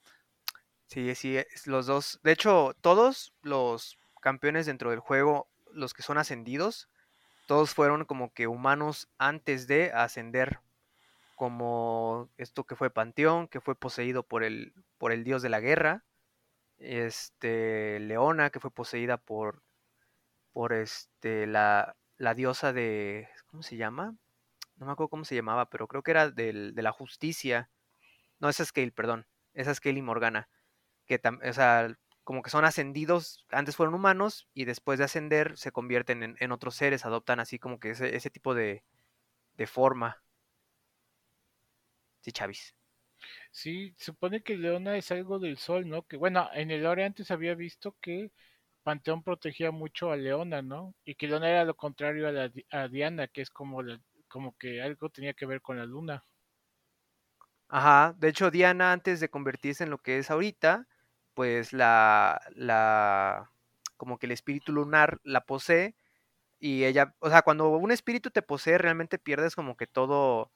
Sí, 0.88 1.16
sí, 1.16 1.38
es- 1.38 1.68
los 1.68 1.86
dos. 1.86 2.20
De 2.24 2.32
hecho, 2.32 2.76
todos 2.82 3.34
los 3.42 3.98
campeones 4.22 4.66
dentro 4.66 4.90
del 4.92 5.00
juego, 5.00 5.48
los 5.72 5.94
que 5.94 6.02
son 6.04 6.18
ascendidos, 6.18 6.90
todos 7.48 7.74
fueron 7.74 8.06
como 8.06 8.34
que 8.34 8.48
humanos 8.48 9.10
antes 9.18 9.68
de 9.68 9.92
ascender. 9.94 10.60
Como 11.36 12.30
esto 12.38 12.66
que 12.66 12.76
fue 12.76 12.90
Panteón, 12.92 13.48
que 13.48 13.62
fue 13.62 13.76
poseído 13.76 14.24
por 14.24 14.44
el, 14.44 14.74
por 15.00 15.12
el 15.12 15.24
dios 15.24 15.42
de 15.44 15.50
la 15.50 15.60
guerra. 15.62 16.04
Este, 16.80 18.00
Leona, 18.02 18.50
que 18.52 18.60
fue 18.60 18.72
poseída 18.72 19.18
por, 19.18 19.64
por 20.54 20.74
este, 20.74 21.48
la, 21.48 21.96
la 22.18 22.34
diosa 22.36 22.74
de, 22.74 23.30
¿cómo 23.48 23.64
se 23.64 23.78
llama? 23.78 24.16
No 24.78 24.86
me 24.86 24.92
acuerdo 24.94 25.10
cómo 25.10 25.26
se 25.26 25.36
llamaba, 25.36 25.70
pero 25.70 25.88
creo 25.88 26.04
que 26.04 26.12
era 26.12 26.30
del, 26.32 26.74
de 26.76 26.82
la 26.82 26.92
justicia. 26.92 27.70
No, 28.40 28.50
esa 28.50 28.64
es 28.64 28.70
Scale, 28.70 28.92
perdón. 28.92 29.28
Esa 29.54 29.72
es 29.72 29.78
Scale 29.78 30.00
y 30.00 30.02
Morgana. 30.04 30.50
Que 31.08 31.22
tam- 31.22 31.42
o 31.50 31.54
sea, 31.54 31.96
como 32.24 32.44
que 32.44 32.50
son 32.52 32.66
ascendidos, 32.66 33.46
antes 33.52 33.76
fueron 33.78 33.96
humanos 33.96 34.48
y 34.54 34.66
después 34.66 35.00
de 35.00 35.06
ascender 35.06 35.58
se 35.58 35.72
convierten 35.74 36.24
en, 36.24 36.38
en 36.40 36.52
otros 36.54 36.76
seres, 36.76 37.06
adoptan 37.06 37.40
así 37.42 37.60
como 37.60 37.80
que 37.80 37.92
ese, 37.92 38.16
ese 38.16 38.30
tipo 38.32 38.56
de, 38.56 38.84
de 39.58 39.68
forma. 39.68 40.24
Sí, 42.22 42.32
Chavis. 42.32 42.76
Sí, 43.52 43.94
supone 43.98 44.42
que 44.44 44.58
Leona 44.58 44.98
es 44.98 45.12
algo 45.12 45.40
del 45.40 45.58
sol, 45.58 45.88
¿no? 45.90 46.04
Que 46.04 46.18
bueno, 46.18 46.50
en 46.54 46.72
el 46.72 46.84
lore 46.84 47.04
antes 47.06 47.32
había 47.32 47.56
visto 47.56 47.96
que 48.02 48.32
Panteón 48.84 49.24
protegía 49.24 49.72
mucho 49.72 50.12
a 50.12 50.18
Leona, 50.18 50.62
¿no? 50.62 50.96
Y 51.06 51.16
que 51.16 51.28
Leona 51.28 51.50
era 51.50 51.66
lo 51.66 51.76
contrario 51.76 52.28
a, 52.28 52.32
la, 52.32 52.52
a 52.72 52.88
Diana, 52.88 53.28
que 53.28 53.42
es 53.42 53.50
como, 53.50 53.82
la, 53.84 54.00
como 54.38 54.56
que 54.56 54.84
algo 54.84 55.10
tenía 55.10 55.34
que 55.34 55.48
ver 55.48 55.62
con 55.64 55.78
la 55.80 55.86
luna. 55.86 56.24
Ajá, 57.70 58.16
de 58.18 58.30
hecho 58.30 58.50
Diana 58.52 58.94
antes 58.94 59.20
de 59.20 59.30
convertirse 59.30 59.84
en 59.84 59.90
lo 59.90 59.98
que 59.98 60.20
es 60.20 60.32
ahorita, 60.32 60.88
pues 61.34 61.74
la, 61.74 62.42
la, 62.56 63.52
como 63.98 64.18
que 64.18 64.26
el 64.28 64.32
espíritu 64.32 64.72
lunar 64.72 65.20
la 65.24 65.42
posee 65.46 65.96
y 66.60 66.86
ella, 66.86 67.16
o 67.20 67.30
sea, 67.30 67.44
cuando 67.44 67.70
un 67.72 67.92
espíritu 67.92 68.32
te 68.32 68.42
posee 68.44 68.78
realmente 68.80 69.20
pierdes 69.20 69.56
como 69.56 69.78
que 69.78 69.88
todo, 69.88 70.52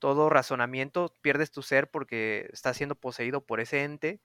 todo 0.00 0.30
razonamiento, 0.30 1.16
pierdes 1.22 1.52
tu 1.52 1.62
ser 1.62 1.90
porque 1.90 2.48
estás 2.52 2.76
siendo 2.78 2.96
poseído 2.96 3.44
por 3.46 3.60
ese 3.60 3.84
ente, 3.84 4.22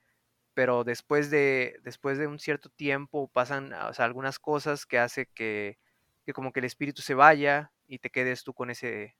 pero 0.54 0.84
después 0.84 1.30
de, 1.30 1.78
después 1.84 2.18
de 2.18 2.28
un 2.28 2.38
cierto 2.40 2.70
tiempo 2.70 3.28
pasan 3.28 3.72
algunas 3.74 4.38
cosas 4.40 4.86
que 4.86 4.98
hace 5.00 5.26
que, 5.34 5.78
que 6.26 6.32
como 6.32 6.52
que 6.52 6.58
el 6.58 6.66
espíritu 6.66 7.02
se 7.02 7.14
vaya 7.14 7.72
y 7.86 8.00
te 8.00 8.10
quedes 8.10 8.42
tú 8.42 8.52
con 8.52 8.68
ese, 8.68 9.16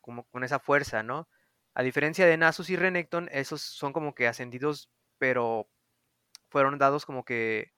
como 0.00 0.24
con 0.24 0.42
esa 0.42 0.58
fuerza, 0.58 1.02
¿no? 1.02 1.28
A 1.74 1.82
diferencia 1.82 2.26
de 2.26 2.38
Nasus 2.38 2.70
y 2.70 2.76
Renekton, 2.76 3.28
esos 3.30 3.60
son 3.60 3.92
como 3.92 4.14
que 4.14 4.26
ascendidos, 4.26 4.90
pero 5.18 5.68
fueron 6.48 6.78
dados 6.78 7.04
como 7.04 7.24
que, 7.26 7.74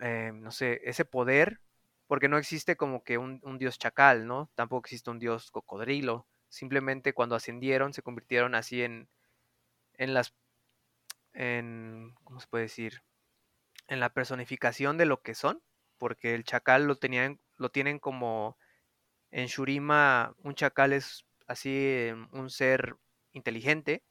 eh, 0.00 0.32
no 0.34 0.50
sé, 0.50 0.80
ese 0.84 1.04
poder, 1.04 1.60
porque 2.06 2.28
no 2.28 2.38
existe 2.38 2.76
como 2.76 3.04
que 3.04 3.18
un, 3.18 3.40
un, 3.42 3.58
dios 3.58 3.78
chacal, 3.78 4.26
¿no? 4.26 4.50
Tampoco 4.54 4.86
existe 4.86 5.10
un 5.10 5.18
dios 5.18 5.50
cocodrilo. 5.50 6.26
Simplemente 6.48 7.12
cuando 7.12 7.34
ascendieron 7.36 7.92
se 7.92 8.02
convirtieron 8.02 8.54
así 8.54 8.82
en, 8.82 9.10
en 9.94 10.14
las, 10.14 10.34
en, 11.34 12.14
¿cómo 12.24 12.40
se 12.40 12.46
puede 12.48 12.64
decir? 12.64 13.02
En 13.88 14.00
la 14.00 14.08
personificación 14.14 14.96
de 14.96 15.06
lo 15.06 15.20
que 15.20 15.34
son, 15.34 15.62
porque 15.98 16.34
el 16.34 16.44
chacal 16.44 16.84
lo 16.84 16.96
tenían, 16.96 17.40
lo 17.56 17.70
tienen 17.70 17.98
como 17.98 18.56
en 19.30 19.46
Shurima, 19.46 20.34
un 20.42 20.54
chacal 20.54 20.92
es 20.92 21.26
así 21.46 22.08
un 22.32 22.50
ser 22.50 22.96
inteligente 23.32 24.02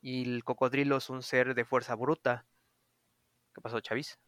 y 0.00 0.24
el 0.24 0.44
cocodrilo 0.44 0.96
es 0.98 1.10
un 1.10 1.22
ser 1.22 1.54
de 1.54 1.64
fuerza 1.64 1.94
bruta. 1.94 2.46
¿Qué 3.54 3.60
pasó, 3.60 3.80
Chavis? 3.80 4.18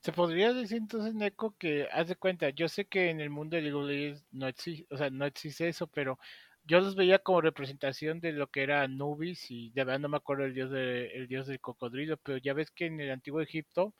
Se 0.00 0.12
podría 0.12 0.52
decir 0.52 0.78
entonces, 0.78 1.14
Neko, 1.14 1.54
que 1.58 1.86
haz 1.92 2.08
de 2.08 2.16
cuenta, 2.16 2.50
yo 2.50 2.68
sé 2.68 2.86
que 2.86 3.10
en 3.10 3.20
el 3.20 3.30
mundo 3.30 3.56
de 3.56 3.62
League 3.62 4.20
no 4.30 4.48
existe, 4.48 4.86
o 4.92 4.96
sea, 4.96 5.10
no 5.10 5.26
existe 5.26 5.68
eso, 5.68 5.86
pero 5.86 6.18
yo 6.64 6.80
los 6.80 6.94
veía 6.96 7.18
como 7.18 7.40
representación 7.40 8.20
de 8.20 8.32
lo 8.32 8.48
que 8.48 8.62
era 8.62 8.82
Anubis 8.82 9.50
y 9.50 9.70
de 9.70 9.84
verdad 9.84 10.00
no 10.00 10.08
me 10.08 10.16
acuerdo 10.16 10.44
el 10.44 10.54
dios 10.54 10.70
de, 10.70 11.08
el 11.08 11.28
dios 11.28 11.46
del 11.46 11.60
cocodrilo, 11.60 12.16
pero 12.18 12.38
ya 12.38 12.54
ves 12.54 12.70
que 12.70 12.86
en 12.86 13.00
el 13.00 13.10
antiguo 13.10 13.40
Egipto 13.40 13.94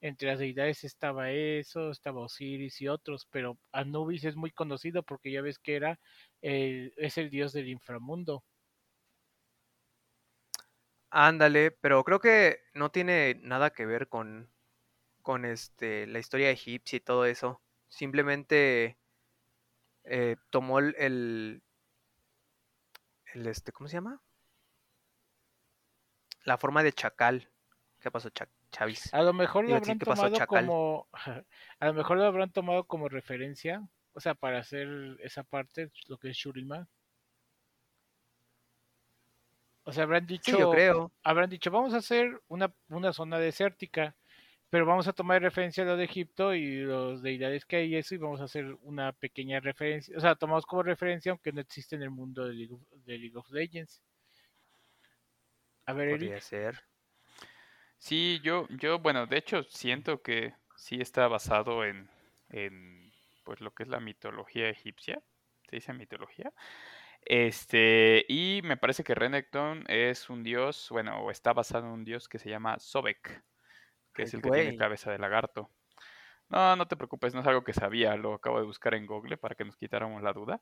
entre 0.00 0.28
las 0.28 0.38
deidades 0.38 0.84
estaba 0.84 1.30
eso, 1.30 1.90
estaba 1.90 2.20
Osiris 2.20 2.80
y 2.80 2.88
otros, 2.88 3.26
pero 3.30 3.58
Anubis 3.72 4.24
es 4.24 4.36
muy 4.36 4.50
conocido 4.50 5.02
porque 5.02 5.32
ya 5.32 5.42
ves 5.42 5.58
que 5.58 5.76
era 5.76 5.98
el, 6.42 6.92
es 6.96 7.18
el 7.18 7.30
dios 7.30 7.52
del 7.52 7.68
inframundo. 7.68 8.44
Ándale, 11.10 11.70
pero 11.70 12.04
creo 12.04 12.20
que 12.20 12.60
no 12.74 12.90
tiene 12.90 13.40
nada 13.42 13.70
que 13.70 13.86
ver 13.86 14.08
con, 14.08 14.50
con 15.22 15.44
este, 15.44 16.06
la 16.06 16.18
historia 16.18 16.50
egipcia 16.50 16.96
y 16.96 17.00
todo 17.00 17.24
eso. 17.24 17.62
Simplemente 17.88 18.98
eh, 20.04 20.36
tomó 20.50 20.78
el, 20.78 20.94
el, 20.98 21.62
este, 23.46 23.72
¿cómo 23.72 23.88
se 23.88 23.94
llama? 23.94 24.20
La 26.44 26.58
forma 26.58 26.82
de 26.82 26.92
chacal. 26.92 27.50
¿Qué 28.00 28.10
pasó, 28.10 28.30
Chac 28.30 28.55
Chavis? 28.70 29.12
A 29.12 29.22
lo 29.22 29.32
mejor 29.32 29.68
lo 29.68 29.76
habrán 29.76 29.98
tomado 29.98 30.46
como, 30.46 31.08
a 31.80 31.86
lo 31.86 31.94
mejor 31.94 32.18
lo 32.18 32.24
habrán 32.24 32.50
tomado 32.50 32.84
como 32.84 33.08
referencia, 33.08 33.86
o 34.12 34.20
sea, 34.20 34.34
para 34.34 34.58
hacer 34.58 34.88
esa 35.22 35.42
parte, 35.42 35.90
lo 36.08 36.18
que 36.18 36.30
es 36.30 36.36
Shurima. 36.36 36.88
O 39.84 39.92
sea, 39.92 40.02
habrán 40.02 40.26
dicho, 40.26 40.50
sí, 40.50 40.58
yo 40.58 40.70
creo. 40.70 41.12
habrán 41.22 41.48
dicho, 41.48 41.70
vamos 41.70 41.94
a 41.94 41.98
hacer 41.98 42.40
una, 42.48 42.72
una 42.88 43.12
zona 43.12 43.38
desértica, 43.38 44.16
pero 44.68 44.84
vamos 44.84 45.06
a 45.06 45.12
tomar 45.12 45.40
referencia 45.40 45.84
a 45.84 45.86
lo 45.86 45.96
de 45.96 46.04
Egipto 46.04 46.54
y 46.54 46.78
los 46.80 47.22
deidades 47.22 47.64
que 47.64 47.76
hay 47.76 47.94
y 47.94 47.96
eso, 47.96 48.14
y 48.14 48.18
vamos 48.18 48.40
a 48.40 48.44
hacer 48.44 48.76
una 48.82 49.12
pequeña 49.12 49.60
referencia, 49.60 50.16
o 50.16 50.20
sea, 50.20 50.34
tomamos 50.34 50.66
como 50.66 50.82
referencia, 50.82 51.30
aunque 51.30 51.52
no 51.52 51.60
existe 51.60 51.94
en 51.94 52.02
el 52.02 52.10
mundo 52.10 52.46
de 52.46 52.54
League 52.54 52.74
of, 52.74 52.82
de 53.04 53.18
League 53.18 53.36
of 53.36 53.48
Legends. 53.50 54.02
A 55.86 55.92
ver, 55.92 56.10
Podría 56.10 56.32
Eric. 56.32 56.42
ser. 56.42 56.82
Sí, 58.06 58.40
yo, 58.44 58.68
yo, 58.68 59.00
bueno, 59.00 59.26
de 59.26 59.36
hecho 59.36 59.64
siento 59.64 60.22
que 60.22 60.54
sí 60.76 61.00
está 61.00 61.26
basado 61.26 61.84
en, 61.84 62.08
en 62.50 63.10
pues 63.44 63.60
lo 63.60 63.74
que 63.74 63.82
es 63.82 63.88
la 63.88 63.98
mitología 63.98 64.68
egipcia. 64.70 65.20
¿Se 65.68 65.74
dice 65.74 65.92
mitología? 65.92 66.52
Este, 67.22 68.24
y 68.28 68.60
me 68.62 68.76
parece 68.76 69.02
que 69.02 69.16
Renekton 69.16 69.86
es 69.88 70.30
un 70.30 70.44
dios, 70.44 70.86
bueno, 70.90 71.18
o 71.18 71.32
está 71.32 71.52
basado 71.52 71.86
en 71.86 71.94
un 71.94 72.04
dios 72.04 72.28
que 72.28 72.38
se 72.38 72.48
llama 72.48 72.78
Sobek, 72.78 73.42
que 74.14 74.22
es 74.22 74.34
el 74.34 74.40
que 74.40 74.52
tiene 74.52 74.76
cabeza 74.76 75.10
de 75.10 75.18
lagarto. 75.18 75.68
No, 76.48 76.76
no 76.76 76.86
te 76.86 76.94
preocupes, 76.94 77.34
no 77.34 77.40
es 77.40 77.46
algo 77.48 77.64
que 77.64 77.72
sabía, 77.72 78.14
lo 78.14 78.34
acabo 78.34 78.60
de 78.60 78.66
buscar 78.66 78.94
en 78.94 79.06
Google 79.06 79.36
para 79.36 79.56
que 79.56 79.64
nos 79.64 79.76
quitáramos 79.76 80.22
la 80.22 80.32
duda. 80.32 80.60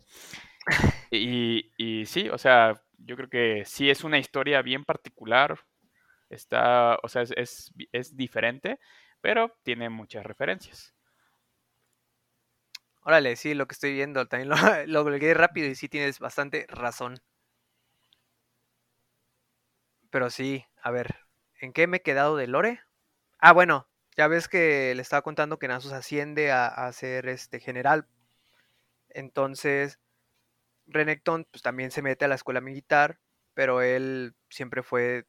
Y, 1.11 1.71
y 1.77 2.07
sí, 2.07 2.31
o 2.31 2.39
sea, 2.39 2.83
yo 2.97 3.17
creo 3.17 3.29
que 3.29 3.65
sí 3.67 3.91
es 3.91 4.03
una 4.03 4.19
historia 4.19 4.63
bien 4.63 4.87
particular, 4.87 5.61
está, 6.29 6.99
o 7.03 7.09
sea, 7.09 7.23
es, 7.23 7.73
es, 7.93 8.17
diferente, 8.17 8.79
pero 9.21 9.57
tiene 9.63 9.89
muchas 9.91 10.25
referencias. 10.25 10.95
Órale, 13.03 13.37
sí, 13.37 13.55
lo 13.55 13.67
que 13.67 13.75
estoy 13.75 13.93
viendo 13.93 14.27
también 14.27 14.49
lo, 14.49 14.57
lo 14.87 15.35
rápido 15.35 15.69
y 15.69 15.75
sí 15.75 15.89
tienes 15.89 16.19
bastante 16.19 16.67
razón. 16.69 17.21
Pero 20.11 20.31
sí, 20.31 20.65
a 20.83 20.91
ver, 20.91 21.15
¿en 21.61 21.73
qué 21.73 21.87
me 21.87 21.99
he 21.99 22.03
quedado 22.03 22.37
de 22.37 22.47
Lore? 22.47 22.81
Ah, 23.39 23.53
bueno, 23.53 23.89
ya 24.17 24.29
ves 24.29 24.49
que 24.49 24.95
le 24.95 25.03
estaba 25.03 25.23
contando 25.23 25.59
que 25.59 25.69
Nasus 25.69 25.93
asciende 25.93 26.53
a, 26.53 26.67
a 26.69 26.93
ser 26.93 27.29
este 27.29 27.61
general. 27.61 28.07
Entonces, 29.11 30.01
Renekton 30.87 31.47
pues, 31.51 31.63
también 31.63 31.91
se 31.91 32.03
mete 32.03 32.25
a 32.25 32.29
la 32.29 32.35
escuela 32.35 32.61
militar, 32.61 33.19
pero 33.55 33.83
él 33.83 34.35
siempre 34.51 34.83
fue 34.83 35.27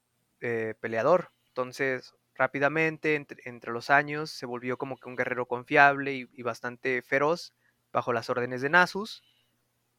eh, 0.48 0.76
peleador. 0.80 1.32
Entonces, 1.48 2.14
rápidamente, 2.36 3.16
entre, 3.16 3.72
los 3.72 3.90
años, 3.90 4.30
se 4.30 4.46
volvió 4.46 4.78
como 4.78 4.96
que 4.96 5.10
un 5.10 5.16
guerrero 5.16 5.48
confiable 5.48 6.14
y, 6.14 6.44
bastante 6.44 7.02
feroz 7.02 7.56
bajo 7.92 8.14
las 8.14 8.30
órdenes 8.30 8.62
de 8.62 8.70
Nasus. 8.70 9.24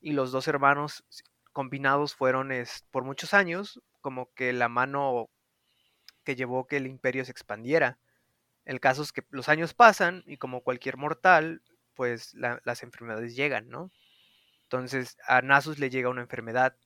Y 0.00 0.12
los 0.12 0.30
dos 0.30 0.46
hermanos 0.46 1.04
combinados 1.52 2.14
fueron 2.14 2.52
es, 2.52 2.84
por 2.92 3.02
muchos 3.02 3.34
años 3.34 3.80
como 4.00 4.32
que 4.34 4.52
la 4.52 4.68
mano 4.68 5.30
que 6.22 6.36
llevó 6.36 6.68
que 6.68 6.76
el 6.76 6.86
imperio 6.86 7.24
se 7.24 7.32
expandiera. 7.32 7.98
El 8.64 8.78
caso 8.78 9.02
es 9.02 9.10
que 9.10 9.24
los 9.30 9.48
años 9.48 9.74
pasan 9.74 10.22
y 10.26 10.36
como 10.36 10.62
cualquier 10.62 10.96
mortal, 10.96 11.60
pues 11.94 12.34
la, 12.34 12.60
las 12.64 12.84
enfermedades 12.84 13.34
llegan, 13.34 13.68
¿no? 13.68 13.90
Entonces 14.62 15.16
a 15.26 15.42
Nasus 15.42 15.80
le 15.80 15.90
llega 15.90 16.08
una 16.08 16.22
enfermedad, 16.22 16.76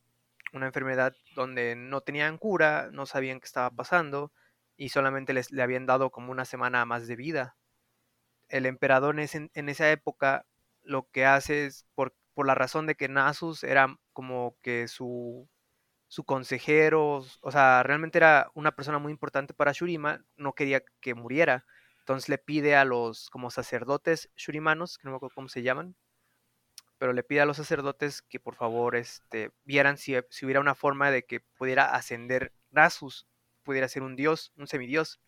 una 0.52 0.66
enfermedad 0.66 1.14
donde 1.34 1.76
no 1.76 2.00
tenían 2.00 2.38
cura, 2.38 2.90
no 2.92 3.06
sabían 3.06 3.40
qué 3.40 3.46
estaba 3.46 3.70
pasando 3.70 4.32
y 4.76 4.88
solamente 4.90 5.32
les, 5.32 5.50
le 5.50 5.62
habían 5.62 5.86
dado 5.86 6.10
como 6.10 6.32
una 6.32 6.44
semana 6.44 6.84
más 6.84 7.06
de 7.06 7.16
vida. 7.16 7.56
El 8.48 8.66
emperador 8.66 9.14
en, 9.14 9.20
ese, 9.20 9.50
en 9.54 9.68
esa 9.68 9.90
época 9.90 10.46
lo 10.82 11.08
que 11.10 11.26
hace 11.26 11.66
es, 11.66 11.86
por, 11.94 12.14
por, 12.34 12.46
la 12.46 12.54
razón 12.54 12.86
de 12.86 12.94
que 12.94 13.08
Nasus 13.08 13.64
era 13.64 13.96
como 14.12 14.56
que 14.62 14.88
su, 14.88 15.48
su 16.08 16.24
consejero, 16.24 17.24
o 17.42 17.50
sea, 17.52 17.82
realmente 17.82 18.18
era 18.18 18.50
una 18.54 18.74
persona 18.74 18.98
muy 18.98 19.12
importante 19.12 19.54
para 19.54 19.72
Shurima, 19.72 20.24
no 20.36 20.54
quería 20.54 20.82
que 21.00 21.14
muriera. 21.14 21.66
Entonces 22.00 22.28
le 22.28 22.38
pide 22.38 22.74
a 22.74 22.84
los 22.84 23.30
como 23.30 23.50
sacerdotes 23.50 24.30
shurimanos, 24.36 24.98
que 24.98 25.04
no 25.04 25.12
me 25.12 25.16
acuerdo 25.16 25.34
cómo 25.34 25.48
se 25.48 25.62
llaman, 25.62 25.94
pero 27.00 27.14
le 27.14 27.22
pide 27.22 27.40
a 27.40 27.46
los 27.46 27.56
sacerdotes 27.56 28.20
que 28.20 28.38
por 28.38 28.56
favor 28.56 28.94
este, 28.94 29.52
vieran 29.64 29.96
si, 29.96 30.16
si 30.28 30.44
hubiera 30.44 30.60
una 30.60 30.74
forma 30.74 31.10
de 31.10 31.24
que 31.24 31.40
pudiera 31.40 31.94
ascender 31.94 32.52
Nasus, 32.70 33.26
pudiera 33.62 33.88
ser 33.88 34.02
un 34.02 34.16
dios, 34.16 34.52
un 34.58 34.66
semidios. 34.66 35.18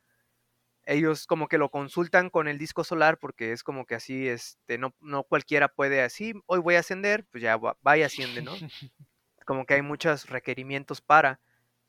Ellos 0.84 1.26
como 1.26 1.48
que 1.48 1.56
lo 1.56 1.70
consultan 1.70 2.28
con 2.28 2.46
el 2.46 2.58
disco 2.58 2.84
solar 2.84 3.18
porque 3.18 3.52
es 3.52 3.64
como 3.64 3.86
que 3.86 3.94
así, 3.94 4.28
este, 4.28 4.76
no, 4.76 4.94
no 5.00 5.24
cualquiera 5.24 5.68
puede 5.68 6.02
así, 6.02 6.34
hoy 6.44 6.58
voy 6.58 6.74
a 6.74 6.80
ascender, 6.80 7.24
pues 7.30 7.42
ya 7.42 7.56
va, 7.56 7.78
va 7.84 7.96
y 7.96 8.02
asciende, 8.02 8.42
¿no? 8.42 8.52
Como 9.46 9.66
que 9.66 9.74
hay 9.74 9.82
muchos 9.82 10.28
requerimientos 10.28 11.00
para. 11.00 11.40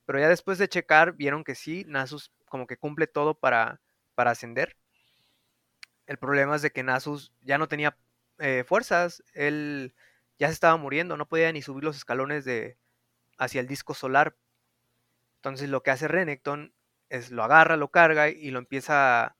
Pero 0.05 0.17
ya 0.17 0.27
después 0.27 0.57
de 0.57 0.67
checar, 0.67 1.13
vieron 1.13 1.43
que 1.43 1.53
sí, 1.53 1.85
Nasus 1.87 2.31
como 2.47 2.65
que 2.65 2.77
cumple 2.77 3.05
todo 3.05 3.35
para, 3.35 3.79
para 4.15 4.31
ascender. 4.31 4.75
El 6.07 6.17
problema 6.17 6.55
es 6.55 6.63
de 6.63 6.71
que 6.71 6.81
Nasus 6.81 7.31
ya 7.41 7.59
no 7.59 7.67
tenía 7.67 7.95
eh, 8.39 8.63
fuerzas, 8.65 9.23
él 9.33 9.95
ya 10.39 10.47
se 10.47 10.53
estaba 10.53 10.77
muriendo, 10.77 11.17
no 11.17 11.27
podía 11.27 11.51
ni 11.51 11.61
subir 11.61 11.83
los 11.83 11.97
escalones 11.97 12.45
de 12.45 12.77
hacia 13.37 13.61
el 13.61 13.67
disco 13.67 13.93
solar. 13.93 14.35
Entonces 15.37 15.69
lo 15.69 15.83
que 15.83 15.91
hace 15.91 16.07
Renekton 16.07 16.73
es 17.09 17.31
lo 17.31 17.43
agarra, 17.43 17.77
lo 17.77 17.89
carga 17.89 18.29
y 18.29 18.51
lo 18.51 18.59
empieza, 18.59 19.35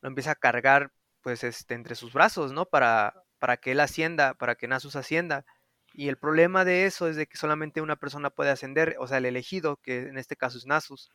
lo 0.00 0.08
empieza 0.08 0.32
a 0.32 0.36
cargar 0.36 0.92
pues 1.22 1.42
este, 1.44 1.74
entre 1.74 1.94
sus 1.94 2.12
brazos, 2.12 2.52
¿no? 2.52 2.66
Para, 2.66 3.24
para 3.38 3.56
que 3.56 3.72
él 3.72 3.80
ascienda, 3.80 4.34
para 4.34 4.56
que 4.56 4.68
Nasus 4.68 4.96
ascienda. 4.96 5.44
Y 5.94 6.08
el 6.08 6.18
problema 6.18 6.64
de 6.64 6.86
eso 6.86 7.08
es 7.08 7.16
de 7.16 7.26
que 7.26 7.36
solamente 7.36 7.80
una 7.80 7.96
persona 7.96 8.30
puede 8.30 8.50
ascender, 8.50 8.96
o 8.98 9.06
sea, 9.06 9.18
el 9.18 9.26
elegido, 9.26 9.76
que 9.76 10.00
en 10.08 10.18
este 10.18 10.36
caso 10.36 10.58
es 10.58 10.66
Nasus. 10.66 11.10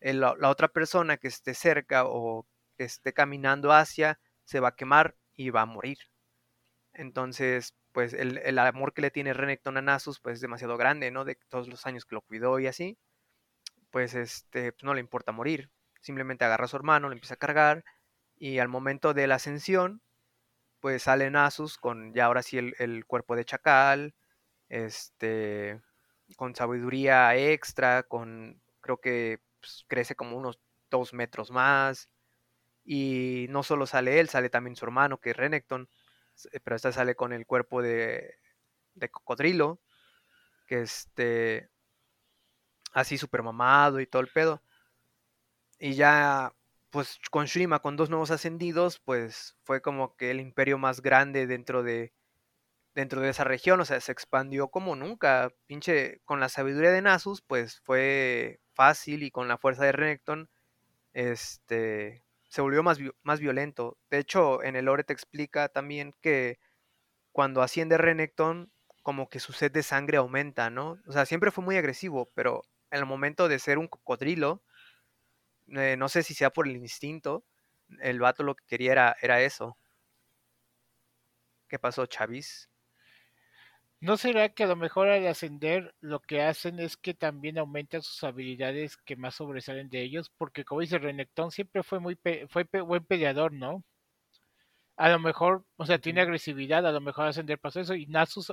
la, 0.00 0.34
otra 0.50 0.68
persona 0.68 1.16
que 1.16 1.28
esté 1.28 1.54
cerca 1.54 2.04
o 2.06 2.46
que 2.76 2.84
esté 2.84 3.12
caminando 3.12 3.72
hacia, 3.72 4.20
se 4.44 4.60
va 4.60 4.68
a 4.68 4.76
quemar 4.76 5.16
y 5.34 5.50
va 5.50 5.62
a 5.62 5.66
morir. 5.66 5.98
Entonces, 6.96 7.74
pues 7.92 8.14
el, 8.14 8.58
amor 8.58 8.94
que 8.94 9.02
le 9.02 9.10
tiene 9.10 9.34
Renekton 9.34 9.76
a 9.76 9.82
Nasus, 9.82 10.20
pues 10.20 10.36
es 10.36 10.40
demasiado 10.40 10.76
grande, 10.76 11.10
¿no? 11.10 11.24
De 11.24 11.36
todos 11.48 11.68
los 11.68 11.86
años 11.86 12.04
que 12.06 12.14
lo 12.14 12.22
cuidó 12.22 12.58
y 12.58 12.66
así. 12.66 12.98
Pues 13.90 14.14
este, 14.14 14.72
pues, 14.72 14.84
no 14.84 14.94
le 14.94 15.00
importa 15.00 15.32
morir. 15.32 15.70
Simplemente 16.00 16.44
agarra 16.44 16.66
a 16.66 16.68
su 16.68 16.76
hermano, 16.76 17.08
le 17.08 17.14
empieza 17.14 17.34
a 17.34 17.38
cargar 17.38 17.84
y 18.36 18.58
al 18.58 18.68
momento 18.68 19.14
de 19.14 19.26
la 19.26 19.36
ascensión, 19.36 20.02
pues 20.80 21.04
sale 21.04 21.30
Nasus 21.30 21.78
con 21.78 22.14
ya 22.14 22.26
ahora 22.26 22.42
sí 22.42 22.58
el, 22.58 23.06
cuerpo 23.06 23.36
de 23.36 23.44
chacal, 23.44 24.14
este, 24.68 25.80
con 26.36 26.54
sabiduría 26.54 27.36
extra, 27.36 28.02
con, 28.04 28.62
creo 28.80 28.98
que 28.98 29.40
pues, 29.60 29.84
crece 29.88 30.16
como 30.16 30.36
unos 30.36 30.60
dos 30.90 31.14
metros 31.14 31.50
más. 31.50 32.08
Y 32.84 33.46
no 33.50 33.62
solo 33.62 33.86
sale 33.86 34.20
él, 34.20 34.28
sale 34.28 34.50
también 34.50 34.76
su 34.76 34.84
hermano, 34.84 35.18
que 35.18 35.30
es 35.30 35.36
Renekton, 35.36 35.88
pero 36.64 36.76
esta 36.76 36.92
sale 36.92 37.14
con 37.14 37.32
el 37.32 37.46
cuerpo 37.46 37.82
de, 37.82 38.34
de 38.94 39.10
cocodrilo, 39.10 39.80
que 40.66 40.82
este, 40.82 41.70
así 42.92 43.18
super 43.18 43.42
mamado 43.42 44.00
y 44.00 44.06
todo 44.06 44.22
el 44.22 44.28
pedo. 44.28 44.62
Y 45.78 45.94
ya 45.94 46.52
pues 46.90 47.18
con 47.30 47.46
Shurima, 47.46 47.80
con 47.80 47.96
dos 47.96 48.10
nuevos 48.10 48.30
ascendidos, 48.30 48.98
pues 49.00 49.56
fue 49.64 49.82
como 49.82 50.16
que 50.16 50.30
el 50.30 50.40
imperio 50.40 50.78
más 50.78 51.02
grande 51.02 51.46
dentro 51.46 51.82
de 51.82 52.14
dentro 52.94 53.20
de 53.20 53.28
esa 53.30 53.44
región, 53.44 53.80
o 53.80 53.84
sea, 53.84 54.00
se 54.00 54.12
expandió 54.12 54.68
como 54.68 54.96
nunca, 54.96 55.52
pinche, 55.66 56.20
con 56.24 56.40
la 56.40 56.48
sabiduría 56.48 56.90
de 56.90 57.02
Nasus, 57.02 57.42
pues 57.42 57.80
fue 57.80 58.60
fácil 58.72 59.22
y 59.22 59.30
con 59.30 59.48
la 59.48 59.58
fuerza 59.58 59.84
de 59.84 59.92
Renekton, 59.92 60.48
este, 61.12 62.24
se 62.56 62.62
volvió 62.62 62.82
más, 62.82 62.98
más 63.22 63.38
violento. 63.38 63.98
De 64.08 64.18
hecho, 64.18 64.62
en 64.62 64.76
el 64.76 64.86
lore 64.86 65.04
te 65.04 65.12
explica 65.12 65.68
también 65.68 66.14
que 66.22 66.58
cuando 67.30 67.60
asciende 67.60 67.98
Renekton, 67.98 68.72
como 69.02 69.28
que 69.28 69.40
su 69.40 69.52
sed 69.52 69.70
de 69.72 69.82
sangre 69.82 70.16
aumenta, 70.16 70.70
¿no? 70.70 70.98
O 71.06 71.12
sea, 71.12 71.26
siempre 71.26 71.50
fue 71.50 71.62
muy 71.62 71.76
agresivo, 71.76 72.30
pero 72.34 72.62
en 72.90 73.00
el 73.00 73.04
momento 73.04 73.48
de 73.48 73.58
ser 73.58 73.76
un 73.76 73.88
cocodrilo, 73.88 74.62
eh, 75.66 75.96
no 75.98 76.08
sé 76.08 76.22
si 76.22 76.32
sea 76.32 76.48
por 76.48 76.66
el 76.66 76.76
instinto, 76.76 77.44
el 78.00 78.20
vato 78.20 78.42
lo 78.42 78.54
que 78.54 78.64
quería 78.66 79.14
era, 79.20 79.42
eso. 79.42 79.76
¿Qué 81.68 81.78
pasó, 81.78 82.06
Chavis? 82.06 82.70
¿No 84.00 84.16
será 84.16 84.48
que 84.48 84.64
a 84.64 84.66
lo 84.66 84.74
mejor 84.76 85.08
al 85.08 85.26
ascender 85.26 85.94
lo 86.00 86.20
que 86.20 86.40
hacen 86.40 86.80
es 86.80 86.96
que 86.96 87.12
también 87.12 87.58
aumentan 87.58 88.00
sus 88.02 88.24
habilidades 88.24 88.96
que 88.96 89.16
más 89.16 89.34
sobresalen 89.34 89.90
de 89.90 90.02
ellos? 90.02 90.30
Porque 90.30 90.64
como 90.64 90.80
dice 90.80 90.98
Renekton, 90.98 91.50
siempre 91.50 91.82
fue 91.82 92.00
muy 92.00 92.18
fue 92.48 92.64
buen 92.82 93.04
peleador, 93.04 93.52
¿no? 93.52 93.84
A 94.96 95.08
lo 95.10 95.18
mejor, 95.18 95.64
o 95.76 95.84
sea, 95.86 95.98
tiene 95.98 96.20
agresividad, 96.22 96.86
a 96.86 96.92
lo 96.92 97.00
mejor 97.00 97.26
ascender 97.26 97.58
pasó 97.58 97.80
eso 97.80 97.94
y 97.94 98.06
Nasus 98.06 98.52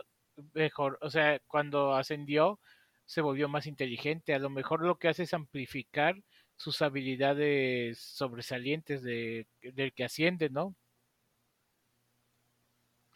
mejor, 0.54 0.98
o 1.02 1.10
sea, 1.10 1.40
cuando 1.48 1.94
ascendió 1.96 2.60
se 3.06 3.22
volvió 3.22 3.48
más 3.50 3.66
inteligente, 3.68 4.34
a 4.34 4.40
lo 4.40 4.50
mejor 4.50 4.82
lo 4.86 4.98
que 4.98 5.08
hace 5.10 5.24
es 5.24 5.34
amplificar 5.34 6.16
sus 6.58 6.82
habilidades 6.82 8.00
sobresalientes 8.00 9.04
de, 9.04 9.48
del 9.62 9.94
que 9.94 10.06
asciende, 10.06 10.50
¿no? 10.50 10.76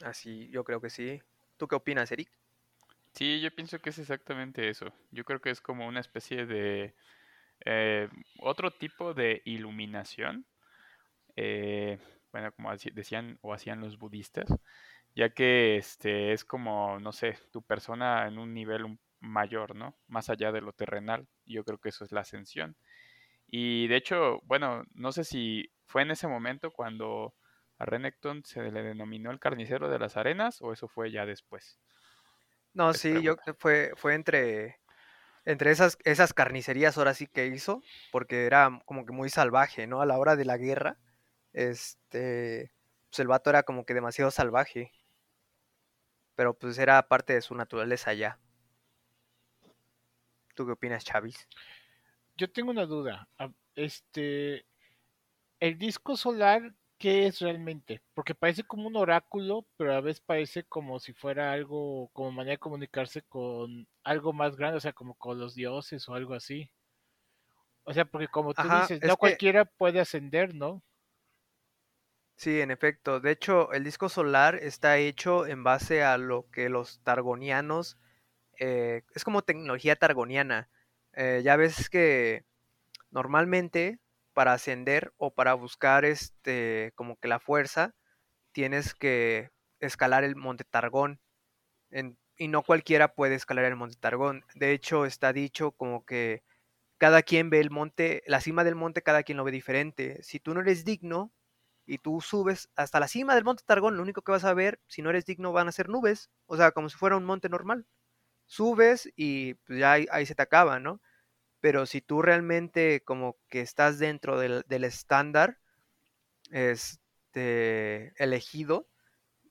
Así, 0.04 0.50
yo 0.50 0.64
creo 0.64 0.82
que 0.82 0.90
sí. 0.90 1.22
¿Tú 1.58 1.68
qué 1.68 1.76
opinas, 1.76 2.12
Eric? 2.12 2.30
Sí, 3.14 3.42
yo 3.42 3.50
pienso 3.52 3.80
que 3.80 3.90
es 3.90 3.98
exactamente 3.98 4.70
eso. 4.70 4.94
Yo 5.12 5.24
creo 5.24 5.42
que 5.42 5.50
es 5.50 5.60
como 5.60 5.88
una 5.88 6.00
especie 6.00 6.46
de 6.46 6.94
eh, 7.66 8.10
otro 8.40 8.72
tipo 8.72 9.16
de 9.16 9.42
iluminación. 9.46 10.46
Eh, 11.36 12.00
bueno, 12.32 12.52
como 12.52 12.72
decían 12.76 13.40
o 13.42 13.54
hacían 13.54 13.82
los 13.82 13.98
budistas, 13.98 14.54
ya 15.16 15.30
que 15.30 15.78
este 15.78 16.34
es 16.34 16.46
como, 16.46 17.00
no 17.00 17.12
sé, 17.12 17.38
tu 17.52 17.64
persona 17.64 18.28
en 18.28 18.38
un 18.38 18.54
nivel 18.54 19.00
mayor, 19.20 19.76
¿no? 19.76 19.96
Más 20.08 20.30
allá 20.30 20.52
de 20.52 20.62
lo 20.62 20.74
terrenal. 20.74 21.28
Yo 21.46 21.64
creo 21.64 21.80
que 21.80 21.90
eso 21.90 22.06
es 22.06 22.12
la 22.12 22.22
ascensión. 22.22 22.76
Y 23.48 23.88
de 23.88 23.96
hecho, 23.96 24.42
bueno, 24.44 24.84
no 24.94 25.12
sé 25.12 25.24
si 25.24 25.72
fue 25.88 26.04
en 26.04 26.12
ese 26.12 26.28
momento 26.28 26.72
cuando 26.72 27.34
a 27.78 27.86
Renekton 27.86 28.44
se 28.44 28.62
le 28.72 28.84
denominó 28.84 29.32
el 29.32 29.40
carnicero 29.40 29.90
de 29.90 30.00
las 30.00 30.18
arenas 30.18 30.62
o 30.62 30.74
eso 30.74 30.88
fue 30.88 31.12
ya 31.12 31.26
después. 31.26 31.80
No, 32.74 32.94
sí, 32.94 33.22
yo 33.22 33.36
fue 33.58 33.94
fue 33.96 34.14
entre 34.14 34.80
entre 35.46 35.72
esas 35.72 35.98
esas 36.04 36.34
carnicerías 36.34 36.98
ahora 36.98 37.14
sí 37.14 37.28
que 37.28 37.48
hizo, 37.48 37.82
porque 38.12 38.46
era 38.46 38.82
como 38.86 39.06
que 39.06 39.14
muy 39.14 39.30
salvaje, 39.30 39.88
¿no? 39.88 40.02
A 40.02 40.06
la 40.06 40.18
hora 40.18 40.36
de 40.36 40.46
la 40.46 40.58
guerra, 40.58 40.98
este, 41.54 42.72
pues 43.10 43.20
el 43.20 43.28
vato 43.28 43.50
era 43.50 43.64
como 43.64 43.86
que 43.86 43.94
demasiado 43.94 44.32
salvaje. 44.32 44.92
Pero 46.36 46.54
pues 46.54 46.78
era 46.78 47.08
parte 47.08 47.34
de 47.34 47.42
su 47.42 47.56
naturaleza 47.56 48.14
ya. 48.14 48.40
¿Tú 50.56 50.66
qué 50.66 50.74
opinas, 50.74 51.04
Chavis? 51.04 51.48
yo 52.38 52.50
tengo 52.50 52.72
una 52.72 52.86
duda. 52.86 53.28
Este, 53.76 54.66
el 55.60 55.78
disco 55.78 56.16
solar, 56.16 56.74
¿qué 56.98 57.28
es 57.28 57.40
realmente? 57.40 58.02
Porque 58.14 58.36
parece 58.36 58.64
como 58.64 58.88
un 58.88 58.96
oráculo, 58.96 59.66
pero 59.78 59.92
a 59.92 59.96
la 59.96 60.02
vez 60.02 60.20
parece 60.20 60.64
como 60.64 61.00
si 61.00 61.14
fuera 61.14 61.52
algo, 61.52 62.10
como 62.14 62.32
manera 62.32 62.54
de 62.54 62.60
comunicarse 62.60 63.22
con 63.24 63.88
algo 64.04 64.34
más 64.34 64.56
grande, 64.56 64.78
o 64.78 64.82
sea, 64.82 64.94
como 64.94 65.16
con 65.16 65.40
los 65.40 65.56
dioses 65.56 66.08
o 66.10 66.14
algo 66.14 66.34
así. 66.34 66.70
O 67.84 67.94
sea, 67.94 68.06
porque 68.06 68.28
como 68.28 68.54
tú 68.54 68.64
dices, 68.64 69.02
no 69.02 69.16
cualquiera 69.18 69.66
puede 69.66 70.00
ascender, 70.00 70.54
¿no? 70.54 70.84
Sí, 72.36 72.62
en 72.62 72.70
efecto. 72.70 73.20
De 73.20 73.32
hecho, 73.32 73.72
el 73.74 73.84
disco 73.84 74.10
solar 74.10 74.56
está 74.56 74.98
hecho 74.98 75.48
en 75.48 75.64
base 75.64 76.04
a 76.04 76.18
lo 76.18 76.50
que 76.52 76.70
los 76.70 77.00
targonianos, 77.04 77.98
eh, 78.60 79.04
es 79.16 79.24
como 79.24 79.42
tecnología 79.44 79.96
targoniana 79.96 80.70
eh, 81.20 81.42
ya 81.44 81.56
ves 81.56 81.90
que 81.90 82.46
normalmente 83.10 84.00
para 84.38 84.54
ascender 84.54 85.16
o 85.18 85.34
para 85.34 85.56
buscar 85.56 86.06
este 86.06 86.92
como 86.94 87.18
que 87.18 87.28
la 87.28 87.40
fuerza 87.40 87.96
tienes 88.52 88.94
que 88.94 89.50
escalar 89.80 90.24
el 90.24 90.36
monte 90.36 90.64
Targón 90.64 91.20
y 92.38 92.48
no 92.48 92.62
cualquiera 92.62 93.16
puede 93.16 93.34
escalar 93.34 93.66
el 93.66 93.76
monte 93.76 93.98
Targón. 94.00 94.46
De 94.54 94.74
hecho 94.74 95.08
está 95.08 95.34
dicho 95.34 95.72
como 95.72 96.06
que 96.06 96.44
cada 97.00 97.24
quien 97.24 97.50
ve 97.50 97.62
el 97.62 97.72
monte 97.72 98.22
la 98.28 98.40
cima 98.40 98.64
del 98.64 98.76
monte 98.76 99.02
cada 99.02 99.24
quien 99.24 99.40
lo 99.40 99.44
ve 99.44 99.52
diferente. 99.52 100.22
Si 100.22 100.40
tú 100.40 100.54
no 100.54 100.62
eres 100.62 100.86
digno 100.86 101.34
y 101.88 101.98
tú 101.98 102.22
subes 102.22 102.70
hasta 102.76 103.00
la 103.00 103.08
cima 103.08 103.34
del 103.34 103.44
monte 103.44 103.64
Targón 103.66 103.98
lo 103.98 104.04
único 104.04 104.22
que 104.22 104.34
vas 104.34 104.46
a 104.46 104.54
ver 104.54 104.80
si 104.86 105.02
no 105.02 105.10
eres 105.10 105.26
digno 105.26 105.52
van 105.52 105.68
a 105.68 105.72
ser 105.72 105.90
nubes 105.90 106.30
o 106.46 106.58
sea 106.58 106.74
como 106.74 106.90
si 106.90 106.98
fuera 106.98 107.18
un 107.18 107.26
monte 107.26 107.50
normal. 107.50 107.88
Subes 108.46 109.10
y 109.16 109.56
pues 109.56 109.80
ya 109.80 109.94
ahí, 109.94 110.26
se 110.28 110.36
te 110.36 110.44
acaba, 110.44 110.80
¿no? 110.80 111.02
Pero 111.60 111.86
si 111.86 112.02
tú 112.02 112.22
realmente 112.22 113.02
como 113.04 113.38
que 113.50 113.62
estás 113.62 114.00
dentro 114.00 114.40
del, 114.40 114.64
estándar 114.84 115.60
este, 116.52 118.14
elegido, 118.18 118.88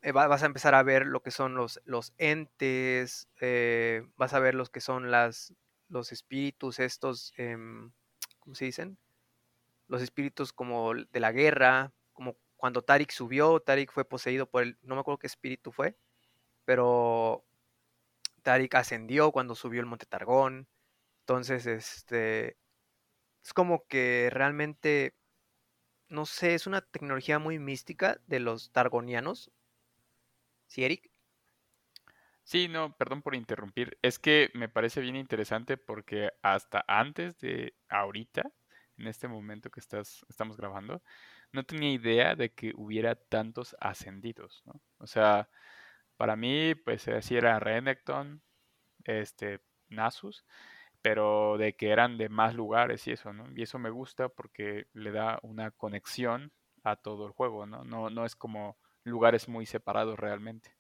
eh, 0.03 0.13
vas 0.13 0.43
a 0.43 0.47
empezar 0.47 0.75
a 0.75 0.83
ver 0.83 1.07
lo 1.07 1.23
que 1.23 1.31
son 1.31 1.55
los, 1.57 1.81
los 1.85 2.13
entes, 2.19 3.29
eh, 3.41 4.07
vas 4.17 4.35
a 4.35 4.39
ver 4.39 4.55
los 4.55 4.71
que 4.71 4.81
son 4.81 5.11
las, 5.11 5.53
los 5.89 6.13
espíritus 6.13 6.79
estos, 6.79 7.33
em, 7.37 7.91
¿cómo 8.39 8.55
se 8.55 8.67
dicen? 8.67 8.99
Los 9.89 10.03
espíritus 10.03 10.53
como 10.53 10.95
de 10.95 11.21
la 11.21 11.33
guerra, 11.33 11.93
como 12.13 12.37
cuando 12.57 12.83
Tarik 12.83 13.11
subió, 13.11 13.61
Tarik 13.61 13.93
fue 13.93 14.05
poseído 14.05 14.47
por 14.49 14.63
el, 14.63 14.79
no 14.83 14.95
me 14.95 15.01
acuerdo 15.01 15.19
qué 15.19 15.27
espíritu 15.27 15.73
fue, 15.73 15.97
pero 16.65 17.45
Tarik 18.43 18.75
ascendió 18.77 19.33
cuando 19.33 19.55
subió 19.55 19.81
el 19.81 19.87
Monte 19.87 20.07
Targón. 20.07 20.69
Entonces, 21.27 21.67
este. 21.67 22.57
Es 23.45 23.53
como 23.53 23.85
que 23.89 24.29
realmente. 24.31 25.17
No 26.09 26.25
sé, 26.25 26.55
es 26.55 26.69
una 26.69 26.83
tecnología 26.83 27.41
muy 27.41 27.59
mística 27.59 28.21
de 28.29 28.39
los 28.39 28.71
targonianos. 28.71 29.51
¿Sí, 30.69 30.85
Eric? 30.85 31.11
Sí, 32.45 32.69
no, 32.69 32.97
perdón 32.97 33.23
por 33.23 33.35
interrumpir. 33.35 33.99
Es 34.03 34.21
que 34.21 34.51
me 34.55 34.69
parece 34.69 35.01
bien 35.01 35.17
interesante 35.17 35.77
porque 35.77 36.31
hasta 36.43 36.85
antes 36.87 37.37
de 37.39 37.75
ahorita, 37.89 38.53
en 38.99 39.09
este 39.09 39.27
momento 39.27 39.69
que 39.71 39.81
estás, 39.81 40.25
estamos 40.29 40.57
grabando, 40.57 41.03
no 41.51 41.65
tenía 41.65 41.91
idea 41.91 42.37
de 42.37 42.53
que 42.53 42.73
hubiera 42.77 43.17
tantos 43.17 43.75
ascendidos, 43.81 44.63
¿no? 44.65 44.81
O 44.99 45.09
sea, 45.09 45.51
para 46.17 46.37
mí, 46.37 46.77
pues 46.77 47.09
así 47.09 47.37
era 47.37 47.59
Renekton, 47.59 48.43
este, 49.05 49.61
Nasus, 49.89 50.45
pero 51.03 51.59
de 51.59 51.75
que 51.75 51.91
eran 51.91 52.19
de 52.19 52.29
más 52.29 52.55
lugares 52.55 53.07
y 53.07 53.13
eso, 53.13 53.33
¿no? 53.33 53.47
Y 53.55 53.63
eso 53.63 53.79
me 53.79 53.91
gusta 53.91 54.29
porque 54.29 54.87
le 54.93 55.13
da 55.13 55.39
una 55.43 55.71
conexión 55.71 56.53
a 56.83 56.97
todo 56.97 57.27
el 57.27 57.33
juego, 57.33 57.67
¿no? 57.67 57.85
No, 57.85 58.11
no 58.11 58.25
es 58.25 58.37
como 58.37 58.77
lugares 59.05 59.49
muy 59.49 59.67
separados 59.67 60.19
realmente. 60.19 60.77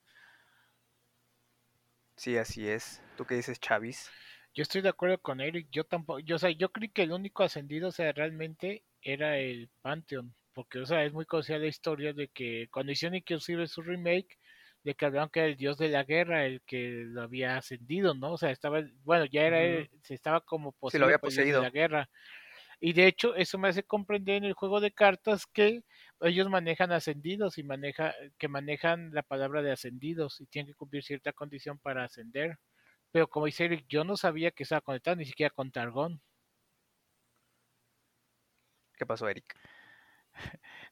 Sí, 2.16 2.37
así 2.37 2.68
es. 2.68 3.02
¿Tú 3.16 3.24
qué 3.24 3.35
dices, 3.35 3.61
Chavis? 3.61 4.11
Yo 4.55 4.62
estoy 4.62 4.81
de 4.81 4.88
acuerdo 4.88 5.18
con 5.18 5.40
Eric. 5.40 5.68
Yo 5.70 5.85
tampoco, 5.85 6.20
yo, 6.20 6.37
o 6.37 6.38
sea, 6.38 6.50
yo 6.50 6.70
creí 6.70 6.88
que 6.88 7.02
el 7.02 7.12
único 7.12 7.42
ascendido, 7.42 7.88
o 7.88 7.92
sea, 7.92 8.12
realmente 8.12 8.85
era 9.02 9.38
el 9.38 9.68
Pantheon. 9.83 10.35
Porque, 10.55 10.79
o 10.79 10.87
sea, 10.87 11.05
es 11.05 11.12
muy 11.12 11.26
conocida 11.26 11.59
la 11.59 11.66
historia 11.66 12.14
de 12.14 12.29
que 12.29 12.68
cuando 12.70 12.92
hicieron 12.92 13.16
inclusive 13.16 13.66
su 13.66 13.83
remake, 13.83 14.38
de 14.87 14.94
que 14.94 15.05
hablaban 15.07 15.31
que 15.31 15.40
era 15.40 15.49
el 15.49 15.57
dios 15.57 15.79
de 15.79 15.88
la 15.88 16.05
guerra 16.05 16.46
el 16.46 16.62
que 16.62 17.03
lo 17.07 17.22
había 17.22 17.57
ascendido, 17.57 18.14
¿no? 18.14 18.33
O 18.35 18.38
sea, 18.38 18.51
estaba, 18.53 18.83
bueno, 19.03 19.25
ya 19.27 19.42
era, 19.42 19.85
Ujú. 19.85 19.88
se 20.03 20.14
estaba 20.14 20.40
como 20.40 20.72
Sí, 20.87 20.99
poseído 20.99 20.99
lo 20.99 21.05
había 21.07 21.18
dios 21.22 21.51
de 21.51 21.59
poseído. 21.59 21.61
la 21.61 21.70
guerra. 21.70 22.09
Y 22.81 22.92
de 22.94 23.07
hecho, 23.09 23.35
eso 23.37 23.59
me 23.59 23.68
hace 23.68 23.85
comprender 23.85 24.37
en 24.37 24.44
el 24.44 24.55
juego 24.55 24.81
de 24.81 24.92
cartas 24.92 25.46
que 25.46 25.83
ellos 26.20 26.49
manejan 26.51 26.92
ascendidos 26.92 27.59
y 27.59 27.64
maneja, 27.64 28.14
que 28.38 28.49
manejan 28.49 29.12
la 29.14 29.22
palabra 29.25 29.62
de 29.62 29.72
ascendidos 29.72 30.40
y 30.40 30.46
tienen 30.46 30.72
que 30.72 30.77
cumplir 30.77 31.03
cierta 31.05 31.33
condición 31.33 31.79
para 31.79 32.05
ascender. 32.05 32.59
Pero 33.12 33.29
como 33.29 33.46
dice 33.46 33.66
Eric, 33.66 33.87
yo 33.88 34.05
no 34.05 34.16
sabía 34.16 34.53
que 34.53 34.64
estaba 34.64 34.83
conectado 34.83 35.16
ni 35.16 35.27
siquiera 35.27 35.51
con 35.51 35.72
Targón. 35.72 36.22
¿Qué 38.96 39.07
pasó, 39.07 39.29
Eric? 39.29 39.55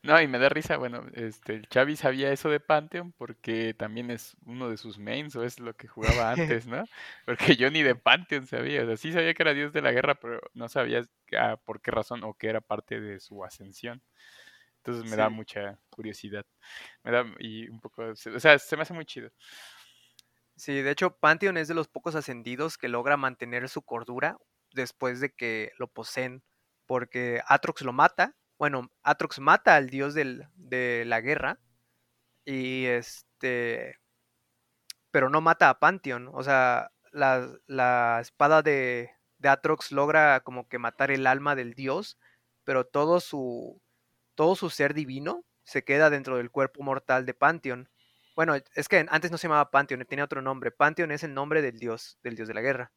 No, 0.03 0.21
y 0.21 0.29
me 0.29 0.39
da 0.39 0.51
risa, 0.51 0.77
bueno, 0.77 1.07
este, 1.15 1.55
el 1.55 1.67
Xavi 1.67 1.97
sabía 1.97 2.31
eso 2.31 2.51
de 2.51 2.61
Pantheon 2.61 3.13
porque 3.13 3.73
también 3.73 4.11
es 4.11 4.37
uno 4.45 4.69
de 4.69 4.77
sus 4.77 4.99
mains 4.99 5.35
o 5.35 5.45
es 5.45 5.61
lo 5.61 5.75
que 5.75 5.89
jugaba 5.89 6.31
antes, 6.63 6.67
¿no? 6.67 6.85
Porque 7.25 7.57
yo 7.57 7.71
ni 7.71 7.83
de 7.83 7.95
Pantheon 7.95 8.47
sabía, 8.47 8.83
o 8.83 8.87
sea, 8.87 8.97
sí 8.99 9.13
sabía 9.13 9.33
que 9.33 9.43
era 9.43 9.55
dios 9.55 9.73
de 9.73 9.81
la 9.81 9.93
guerra, 9.93 10.17
pero 10.17 10.41
no 10.53 10.69
sabía 10.69 11.03
ah, 11.39 11.57
por 11.65 11.81
qué 11.81 11.91
razón 11.91 12.23
o 12.23 12.35
que 12.35 12.49
era 12.49 12.61
parte 12.61 13.01
de 13.01 13.19
su 13.19 13.45
ascensión. 13.45 14.03
Entonces 14.85 15.11
me 15.11 15.17
da 15.17 15.31
mucha 15.31 15.79
curiosidad. 15.89 16.45
Me 17.03 17.11
da 17.11 17.25
y 17.39 17.67
un 17.71 17.81
poco, 17.81 18.03
o 18.03 18.15
sea, 18.15 18.59
se 18.59 18.77
me 18.77 18.83
hace 18.83 18.93
muy 18.93 19.07
chido. 19.07 19.31
Sí, 20.57 20.83
de 20.83 20.91
hecho, 20.91 21.17
Pantheon 21.17 21.57
es 21.57 21.69
de 21.69 21.75
los 21.75 21.89
pocos 21.89 22.15
ascendidos 22.15 22.79
que 22.79 22.89
logra 22.89 23.17
mantener 23.17 23.69
su 23.69 23.83
cordura 23.83 24.37
después 24.73 25.21
de 25.21 25.31
que 25.31 25.73
lo 25.79 25.89
poseen, 25.89 26.43
porque 26.87 27.41
Atrox 27.49 27.83
lo 27.83 27.93
mata. 27.93 28.37
Bueno, 28.59 28.91
Atrox 29.03 29.41
mata 29.41 29.77
al 29.77 29.91
dios 29.91 30.15
de 30.15 31.05
la 31.07 31.21
guerra 31.21 31.59
y 32.45 32.87
este, 32.87 33.99
pero 35.11 35.31
no 35.31 35.41
mata 35.41 35.71
a 35.71 35.79
Pantheon. 35.79 36.29
O 36.33 36.43
sea, 36.43 36.91
la, 37.13 37.49
la 37.67 38.19
espada 38.21 38.63
de, 38.63 39.11
de 39.39 39.49
Atrox 39.49 39.93
logra 39.93 40.41
como 40.41 40.69
que 40.69 40.79
matar 40.79 41.11
el 41.11 41.27
alma 41.27 41.55
del 41.55 41.75
dios, 41.75 42.19
pero 42.65 42.87
todo 42.87 43.21
su, 43.21 43.81
todo 44.35 44.57
su 44.57 44.71
ser 44.71 44.95
divino 44.95 45.45
se 45.65 45.85
queda 45.85 46.11
dentro 46.11 46.37
del 46.37 46.51
cuerpo 46.51 46.83
mortal 46.83 47.27
de 47.27 47.35
Pantheon. 47.35 47.89
Bueno, 48.37 48.55
es 48.75 48.89
que 48.89 49.07
antes 49.09 49.31
no 49.31 49.39
se 49.39 49.47
llamaba 49.47 49.71
Pantheon, 49.71 50.05
tenía 50.07 50.25
otro 50.25 50.43
nombre. 50.43 50.73
Pantheon 50.73 51.13
es 51.13 51.23
el 51.23 51.35
nombre 51.35 51.63
del 51.63 51.79
dios, 51.79 52.19
del 52.23 52.37
dios 52.37 52.49
de 52.49 52.55
la 52.55 52.63
guerra. 52.63 52.93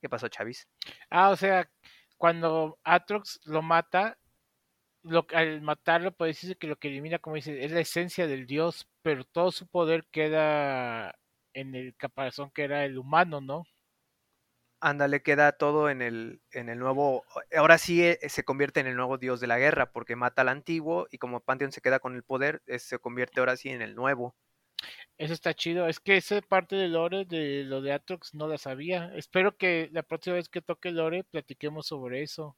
¿Qué 0.00 0.08
pasó, 0.08 0.28
Chavis? 0.28 0.68
Ah, 1.10 1.30
o 1.30 1.36
sea, 1.36 1.68
cuando 2.16 2.78
Atrox 2.84 3.40
lo 3.44 3.62
mata, 3.62 4.18
lo, 5.02 5.26
al 5.32 5.60
matarlo, 5.62 6.12
puede 6.12 6.30
decirse 6.32 6.56
que 6.56 6.66
lo 6.66 6.76
que 6.76 6.88
elimina, 6.88 7.18
como 7.18 7.36
dice, 7.36 7.64
es 7.64 7.72
la 7.72 7.80
esencia 7.80 8.26
del 8.26 8.46
dios, 8.46 8.88
pero 9.02 9.24
todo 9.24 9.50
su 9.52 9.66
poder 9.66 10.06
queda 10.10 11.18
en 11.54 11.74
el 11.74 11.96
caparazón 11.96 12.50
que 12.50 12.64
era 12.64 12.84
el 12.84 12.98
humano, 12.98 13.40
¿no? 13.40 13.64
Ándale, 14.82 15.22
queda 15.22 15.52
todo 15.52 15.90
en 15.90 16.00
el, 16.00 16.40
en 16.52 16.70
el 16.70 16.78
nuevo. 16.78 17.24
Ahora 17.54 17.76
sí 17.76 18.02
eh, 18.02 18.18
se 18.28 18.44
convierte 18.44 18.80
en 18.80 18.86
el 18.86 18.96
nuevo 18.96 19.18
dios 19.18 19.38
de 19.40 19.46
la 19.46 19.58
guerra, 19.58 19.92
porque 19.92 20.16
mata 20.16 20.40
al 20.42 20.48
antiguo 20.48 21.06
y 21.10 21.18
como 21.18 21.40
Pantheon 21.40 21.72
se 21.72 21.82
queda 21.82 21.98
con 22.00 22.14
el 22.16 22.22
poder, 22.22 22.62
eh, 22.66 22.78
se 22.78 22.98
convierte 22.98 23.40
ahora 23.40 23.56
sí 23.56 23.68
en 23.68 23.82
el 23.82 23.94
nuevo. 23.94 24.34
Eso 25.18 25.34
está 25.34 25.54
chido. 25.54 25.86
Es 25.86 26.00
que 26.00 26.16
esa 26.16 26.40
parte 26.42 26.76
de 26.76 26.88
lore 26.88 27.24
de 27.24 27.64
lo 27.64 27.80
de 27.82 27.92
Atrox 27.92 28.34
no 28.34 28.48
la 28.48 28.58
sabía. 28.58 29.12
Espero 29.14 29.56
que 29.56 29.88
la 29.92 30.02
próxima 30.02 30.36
vez 30.36 30.48
que 30.48 30.62
toque 30.62 30.90
lore 30.90 31.24
platiquemos 31.24 31.86
sobre 31.86 32.22
eso. 32.22 32.56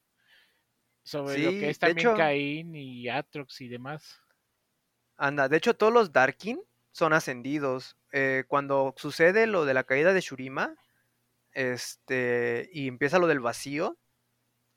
Sobre 1.03 1.37
lo 1.39 1.55
que 1.57 1.69
es 1.69 1.79
también 1.79 2.09
hecho, 2.09 2.13
Caín 2.13 2.75
y 2.75 3.07
Atrox 3.09 3.61
y 3.61 3.67
demás. 3.69 4.21
anda. 5.17 5.49
De 5.49 5.57
hecho, 5.57 5.75
todos 5.75 5.93
los 5.93 6.11
Darkin 6.11 6.61
son 6.91 7.13
ascendidos. 7.13 7.97
Eh, 8.11 8.43
cuando 8.47 8.93
sucede 8.97 9.47
lo 9.47 9.65
de 9.65 9.73
la 9.73 9.83
caída 9.83 10.13
de 10.13 10.21
Shurima, 10.21 10.75
este, 11.53 12.69
y 12.73 12.87
empieza 12.87 13.19
lo 13.19 13.27
del 13.27 13.39
vacío, 13.41 13.99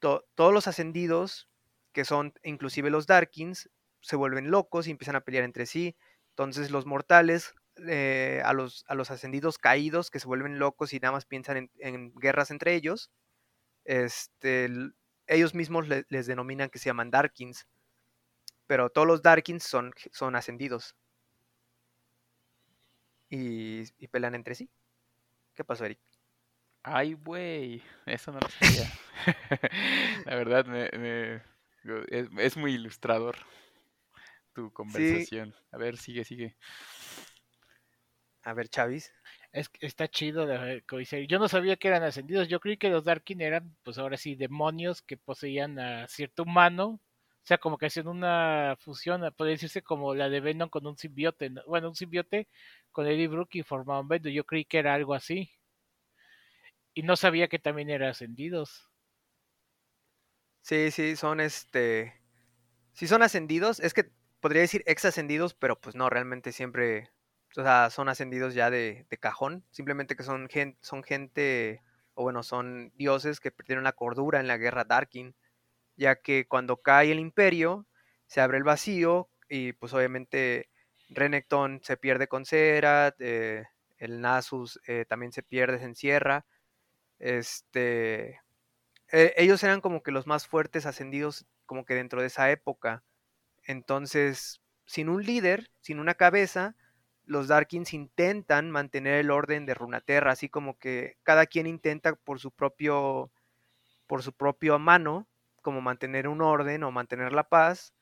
to- 0.01 0.27
todos 0.37 0.55
los 0.55 0.69
ascendidos, 0.69 1.51
que 1.93 2.05
son 2.05 2.35
inclusive 2.45 2.91
los 2.91 3.07
Darkins, 3.07 3.71
se 4.03 4.17
vuelven 4.17 4.51
locos 4.51 4.89
y 4.89 4.93
empiezan 4.93 5.17
a 5.17 5.23
pelear 5.23 5.45
entre 5.45 5.67
sí. 5.67 5.97
Entonces 6.31 6.71
los 6.71 6.87
mortales, 6.87 7.55
eh, 7.89 8.43
a, 8.45 8.53
los, 8.55 8.85
a 8.89 8.95
los 8.97 9.11
ascendidos 9.11 9.59
caídos, 9.59 10.11
que 10.11 10.21
se 10.21 10.29
vuelven 10.29 10.59
locos 10.59 10.93
y 10.95 11.01
nada 11.01 11.13
más 11.13 11.27
piensan 11.27 11.57
en, 11.59 11.71
en 11.81 12.15
guerras 12.17 12.51
entre 12.51 12.75
ellos, 12.75 13.11
este, 13.85 14.69
ellos 15.27 15.55
mismos 15.55 15.89
le- 15.89 16.07
les 16.09 16.27
denominan 16.27 16.71
que 16.71 16.79
se 16.79 16.87
llaman 16.91 17.11
Darkins. 17.11 17.67
Pero 18.69 18.91
todos 18.91 19.09
los 19.09 19.23
Darkins 19.23 19.65
son, 19.65 19.93
son 20.13 20.37
ascendidos. 20.37 20.95
Y, 23.31 23.83
y 23.99 24.09
pelean 24.09 24.35
entre 24.35 24.55
sí. 24.57 24.69
¿Qué 25.55 25.65
pasó, 25.65 25.85
Eric? 25.87 26.01
Ay, 26.83 27.13
güey, 27.15 27.83
eso 28.07 28.33
no 28.33 28.41
lo 28.41 28.49
sabía. 28.49 28.95
La 30.25 30.37
verdad, 30.37 30.67
me, 30.67 30.91
me- 30.99 31.43
es, 32.09 32.29
es 32.39 32.57
muy 32.57 32.75
ilustrador 32.75 33.37
tu 34.55 34.73
Sí, 34.87 35.29
conversación. 35.29 35.55
A 35.71 35.79
ver, 35.79 35.97
sigue, 35.99 36.25
sigue. 36.25 36.57
a 38.45 38.55
ver, 38.55 38.69
Chavis. 38.71 39.13
Es, 39.53 39.71
está 39.81 40.09
chido 40.09 40.47
dice, 40.99 41.27
Yo 41.27 41.39
no 41.39 41.49
sabía 41.49 41.77
que 41.77 41.89
eran 41.89 42.03
ascendidos. 42.03 42.49
Yo 42.49 42.61
creí 42.61 42.77
que 42.77 42.91
los 42.91 43.05
Darkin 43.05 43.41
eran, 43.41 43.77
pues 43.83 43.99
ahora 43.99 44.17
sí, 44.17 44.35
demonios 44.35 45.03
que 45.03 45.17
poseían 45.17 45.79
a 45.79 46.09
cierto 46.09 46.45
humano. 46.45 47.01
O 47.47 47.49
sea, 47.49 47.59
como 47.59 47.79
que 47.79 47.87
hacían 47.87 48.09
una 48.09 48.77
fusión, 48.81 49.23
puede 49.37 49.53
decirse 49.53 49.83
como 49.83 50.15
la 50.15 50.29
de 50.29 50.41
Venom 50.41 50.69
con 50.69 50.87
un 50.87 50.99
simbiote. 50.99 51.51
¿no? 51.51 51.63
Bueno, 51.67 51.89
un 51.89 51.95
simbiote 51.95 52.49
con 52.91 53.07
Eddie 53.07 53.29
Brooke 53.29 53.57
y 53.61 53.63
formaban 53.63 54.09
Venom. 54.09 54.33
Yo 54.33 54.45
creí 54.45 54.65
que 54.65 54.79
era 54.79 54.95
algo 54.95 55.15
así. 55.15 55.51
Y 56.95 57.03
no 57.03 57.15
sabía 57.17 57.49
que 57.49 57.59
también 57.59 57.91
eran 57.91 58.11
ascendidos. 58.11 58.89
Sí, 60.63 60.91
sí, 60.91 61.15
son 61.15 61.41
este. 61.41 62.21
Sí, 62.93 63.07
son 63.07 63.23
ascendidos. 63.23 63.79
Es 63.81 63.95
que 63.95 64.11
podría 64.41 64.63
decir 64.63 64.83
ex 64.87 65.05
ascendidos, 65.05 65.55
pero 65.55 65.81
pues 65.81 65.95
no, 65.95 66.11
realmente 66.11 66.51
siempre. 66.53 67.11
Son 67.51 68.09
ascendidos 68.09 68.55
ya 68.55 68.71
de, 68.71 69.07
cajón. 69.21 69.65
Simplemente 69.71 70.17
que 70.17 70.23
son, 70.23 70.49
son 70.81 71.03
gente. 71.03 71.83
O 72.15 72.23
bueno, 72.23 72.43
son 72.43 72.93
dioses 72.97 73.41
que 73.41 73.51
perdieron 73.51 73.85
la 73.85 73.93
cordura 73.93 74.41
en 74.41 74.47
la 74.49 74.59
guerra 74.59 74.85
Darkin. 74.85 75.35
Ya 75.97 76.17
que 76.17 76.47
cuando 76.49 76.79
cae 76.79 77.13
el 77.13 77.21
imperio, 77.21 77.87
se 78.27 78.41
abre 78.41 78.59
el 78.59 78.65
vacío. 78.65 79.31
Y 79.49 79.73
pues 79.75 79.95
obviamente 79.95 80.71
Renekton 81.11 81.81
se 81.83 81.97
pierde 81.97 82.29
con 82.29 82.45
Cera. 82.45 83.15
eh, 83.19 83.65
el 83.99 84.21
Nasus 84.21 84.81
eh, 84.87 85.07
también 85.09 85.33
se 85.33 85.43
pierde, 85.43 85.79
se 85.79 85.85
encierra. 85.87 86.47
Este 87.19 88.41
eh, 89.13 89.35
ellos 89.37 89.63
eran 89.63 89.81
como 89.81 90.03
que 90.03 90.11
los 90.11 90.27
más 90.27 90.47
fuertes 90.47 90.87
ascendidos 90.87 91.47
como 91.67 91.85
que 91.85 91.95
dentro 91.95 92.21
de 92.21 92.29
esa 92.29 92.51
época. 92.51 93.05
Entonces, 93.65 94.63
sin 94.87 95.09
un 95.09 95.25
líder, 95.25 95.71
sin 95.81 96.01
una 96.01 96.15
cabeza, 96.15 96.77
los 97.27 97.49
Darkins 97.49 97.93
intentan 97.93 98.71
mantener 98.71 99.15
el 99.15 99.31
orden 99.31 99.67
de 99.67 99.75
Runaterra, 99.75 100.33
así 100.33 100.49
como 100.49 100.79
que 100.79 101.17
cada 101.23 101.47
quien 101.47 101.67
intenta 101.67 102.15
por 102.15 102.41
su 102.41 102.51
propio 102.53 103.31
por 104.07 104.23
su 104.23 104.33
propia 104.33 104.79
mano 104.79 105.29
como 105.63 105.81
mantener 105.81 106.29
un 106.29 106.43
orden 106.43 106.85
o 106.85 106.93
mantener 106.93 107.33
la 107.33 107.49
paz, 107.49 107.93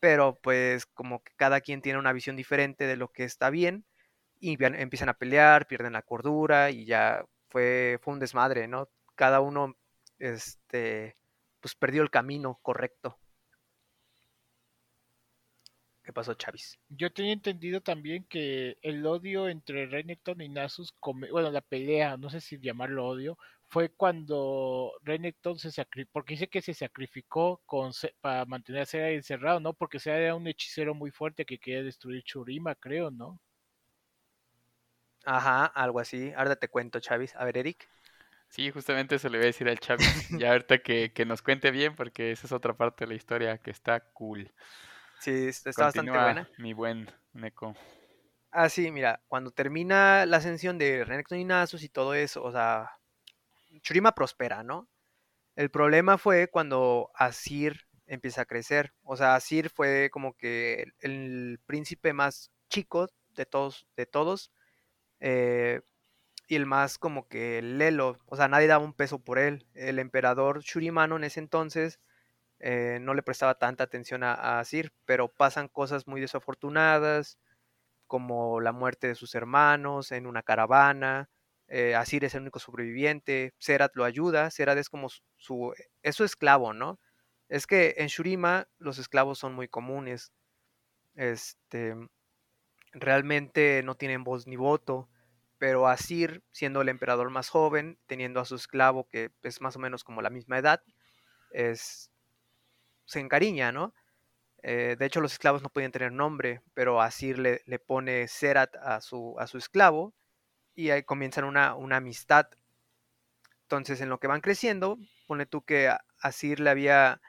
pero 0.00 0.38
pues 0.42 0.86
como 0.86 1.22
que 1.22 1.32
cada 1.36 1.60
quien 1.60 1.82
tiene 1.82 1.98
una 1.98 2.12
visión 2.12 2.36
diferente 2.36 2.86
de 2.86 2.96
lo 2.96 3.08
que 3.08 3.24
está 3.24 3.50
bien 3.50 3.84
y 4.40 4.56
empiezan 4.62 5.08
a 5.08 5.14
pelear, 5.18 5.66
pierden 5.66 5.94
la 5.94 6.02
cordura 6.02 6.70
y 6.70 6.86
ya 6.86 7.24
fue 7.48 7.98
fue 8.02 8.14
un 8.14 8.20
desmadre, 8.20 8.68
¿no? 8.68 8.88
Cada 9.16 9.40
uno 9.40 9.76
este 10.18 11.16
pues 11.60 11.74
perdió 11.74 12.02
el 12.02 12.10
camino 12.10 12.58
correcto. 12.62 13.18
¿Qué 16.08 16.12
pasó, 16.14 16.32
Chavis? 16.34 16.78
Yo 16.90 17.12
tenía 17.12 17.32
entendido 17.34 17.80
también 17.82 18.24
que 18.24 18.78
el 18.82 19.04
odio 19.06 19.48
entre 19.48 19.86
Renekton 19.86 20.40
y 20.40 20.48
Nasus, 20.48 20.92
come- 21.00 21.30
bueno, 21.30 21.50
la 21.50 21.60
pelea, 21.60 22.16
no 22.16 22.30
sé 22.30 22.40
si 22.40 22.58
llamarlo 22.60 23.06
odio, 23.08 23.38
fue 23.68 23.90
cuando 23.90 24.92
Renekton 25.02 25.58
se 25.58 25.70
sacrificó, 25.70 26.10
porque 26.14 26.34
dice 26.34 26.48
que 26.48 26.62
se 26.62 26.72
sacrificó 26.74 27.62
con 27.66 27.92
para 28.22 28.44
mantener 28.46 28.82
a 28.82 28.86
Sera 28.86 29.10
encerrado, 29.10 29.60
¿no? 29.60 29.74
Porque 29.74 29.98
Sera 29.98 30.18
era 30.18 30.34
un 30.34 30.46
hechicero 30.46 30.94
muy 30.94 31.10
fuerte 31.10 31.44
que 31.44 31.58
quería 31.58 31.82
destruir 31.82 32.22
Churima, 32.24 32.74
creo, 32.74 33.10
¿no? 33.10 33.38
Ajá, 35.24 35.66
algo 35.66 36.00
así. 36.00 36.32
Ahora 36.36 36.56
te 36.56 36.68
cuento, 36.68 37.00
Chavis. 37.00 37.34
A 37.36 37.44
ver, 37.44 37.58
Eric. 37.58 37.88
Sí, 38.50 38.70
justamente 38.70 39.16
eso 39.16 39.28
le 39.30 39.38
voy 39.38 39.44
a 39.46 39.48
decir 39.48 39.68
al 39.68 39.78
Chavis. 39.80 40.24
Ya 40.36 40.52
ahorita 40.52 40.78
que, 40.78 41.12
que 41.14 41.26
nos 41.26 41.42
cuente 41.42 41.70
bien, 41.72 41.96
porque 41.96 42.32
esa 42.32 42.46
es 42.46 42.52
otra 42.52 42.76
parte 42.76 43.04
de 43.04 43.10
la 43.10 43.16
historia 43.16 43.58
que 43.58 43.70
está 43.72 44.00
cool. 44.14 44.52
Sí, 45.20 45.48
está 45.48 45.70
está 45.70 45.84
bastante 45.86 46.10
buena. 46.12 46.48
mi 46.58 46.72
buen 46.72 47.10
Neko. 47.32 47.74
Ah, 48.50 48.68
sí, 48.68 48.90
mira, 48.90 49.22
cuando 49.28 49.50
termina 49.50 50.24
la 50.26 50.38
ascensión 50.38 50.78
de 50.78 51.04
Renekton 51.04 51.38
y 51.38 51.44
Nasus 51.44 51.82
y 51.82 51.88
todo 51.88 52.14
eso, 52.14 52.42
o 52.42 52.50
sea, 52.52 52.90
Churima 53.82 54.12
prospera, 54.14 54.62
¿no? 54.62 54.88
El 55.56 55.70
problema 55.70 56.18
fue 56.18 56.48
cuando 56.48 57.10
Asir 57.14 57.86
empieza 58.06 58.42
a 58.42 58.46
crecer. 58.46 58.94
O 59.02 59.16
sea, 59.16 59.34
Asir 59.34 59.70
fue 59.70 60.08
como 60.10 60.34
que 60.36 60.82
el, 60.82 60.94
el 61.00 61.60
príncipe 61.66 62.12
más 62.12 62.50
chico 62.70 63.08
de 63.30 63.46
todos, 63.46 63.86
de 63.96 64.06
todos. 64.06 64.52
eh, 65.20 65.82
y 66.48 66.56
el 66.56 66.66
más 66.66 66.98
como 66.98 67.28
que 67.28 67.60
lelo. 67.62 68.16
O 68.26 68.36
sea, 68.36 68.48
nadie 68.48 68.66
daba 68.68 68.84
un 68.84 68.94
peso 68.94 69.18
por 69.18 69.38
él. 69.38 69.66
El 69.74 69.98
emperador 69.98 70.62
Shurimano 70.62 71.16
en 71.16 71.24
ese 71.24 71.40
entonces 71.40 72.00
eh, 72.60 72.98
no 73.00 73.14
le 73.14 73.22
prestaba 73.22 73.56
tanta 73.56 73.84
atención 73.84 74.22
a, 74.24 74.34
a 74.34 74.60
Asir, 74.60 74.92
pero 75.04 75.28
pasan 75.28 75.68
cosas 75.68 76.06
muy 76.06 76.20
desafortunadas 76.20 77.38
como 78.06 78.60
la 78.60 78.72
muerte 78.72 79.08
de 79.08 79.14
sus 79.14 79.34
hermanos 79.34 80.12
en 80.12 80.26
una 80.26 80.42
caravana. 80.42 81.30
eh, 81.68 81.94
Asir 81.94 82.24
es 82.24 82.34
el 82.34 82.42
único 82.42 82.58
sobreviviente. 82.58 83.54
Serat 83.58 83.94
lo 83.96 84.04
ayuda. 84.04 84.50
Serat 84.50 84.78
es 84.78 84.88
como 84.90 85.08
su, 85.10 85.22
su- 85.36 85.74
es 86.02 86.16
su 86.16 86.24
esclavo, 86.24 86.72
¿no? 86.72 86.98
Es 87.48 87.66
que 87.66 87.94
en 87.98 88.08
Shurima 88.08 88.68
los 88.78 88.98
esclavos 88.98 89.38
son 89.38 89.54
muy 89.54 89.68
comunes. 89.68 90.32
Este, 91.16 91.96
realmente 92.92 93.82
no 93.84 93.96
tienen 93.96 94.24
voz 94.24 94.46
ni 94.46 94.56
voto. 94.56 95.08
Pero 95.58 95.88
Asir, 95.88 96.42
siendo 96.52 96.82
el 96.82 96.88
emperador 96.88 97.30
más 97.30 97.48
joven, 97.48 97.98
teniendo 98.06 98.40
a 98.40 98.44
su 98.44 98.54
esclavo 98.54 99.08
que 99.08 99.32
es 99.42 99.60
más 99.60 99.74
o 99.76 99.80
menos 99.80 100.04
como 100.04 100.22
la 100.22 100.30
misma 100.30 100.58
edad, 100.58 100.82
es, 101.50 102.10
se 103.08 103.20
encariña, 103.20 103.72
¿no? 103.72 103.94
Eh, 104.62 104.96
de 104.98 105.06
hecho, 105.06 105.20
los 105.20 105.32
esclavos 105.34 105.62
no 105.62 105.70
podían 105.70 105.92
tener 105.92 106.12
nombre, 106.12 106.62
pero 106.74 107.02
Asir 107.02 107.38
le, 107.38 107.62
le 107.66 107.78
pone 107.80 108.28
Serat 108.28 108.76
a 108.76 109.00
su, 109.02 109.36
a 109.38 109.46
su 109.48 109.58
esclavo 109.58 110.14
y 110.74 110.90
ahí 110.90 111.04
comienzan 111.04 111.44
una, 111.44 111.74
una 111.76 111.98
amistad. 111.98 112.48
Entonces, 113.62 114.00
en 114.00 114.08
lo 114.08 114.18
que 114.18 114.26
van 114.26 114.40
creciendo, 114.40 114.98
pone 115.26 115.46
tú 115.46 115.62
que 115.64 115.90
Asir 116.20 116.60
le 116.60 116.70
había, 116.70 117.20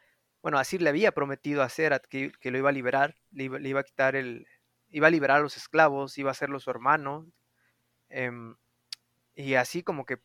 bueno, 0.42 0.58
Asir 0.58 0.82
le 0.82 0.90
había 0.90 1.12
prometido 1.12 1.62
a 1.64 1.70
Serat 1.70 2.06
que, 2.08 2.32
que 2.40 2.52
lo 2.52 2.58
iba 2.58 2.70
a 2.70 2.72
liberar, 2.72 3.16
le 3.32 3.46
iba, 3.46 3.60
le 3.60 3.70
iba 3.70 3.82
a 3.82 3.84
quitar 3.84 4.16
el, 4.16 4.48
iba 4.90 5.08
a 5.08 5.12
liberar 5.12 5.38
a 5.40 5.42
los 5.42 5.58
esclavos, 5.58 6.18
iba 6.18 6.30
a 6.30 6.32
hacerlo 6.32 6.60
su 6.60 6.70
hermano. 6.72 7.28
em, 8.10 8.56
y 9.36 9.56
así 9.56 9.84
como 9.84 10.06
que 10.06 10.20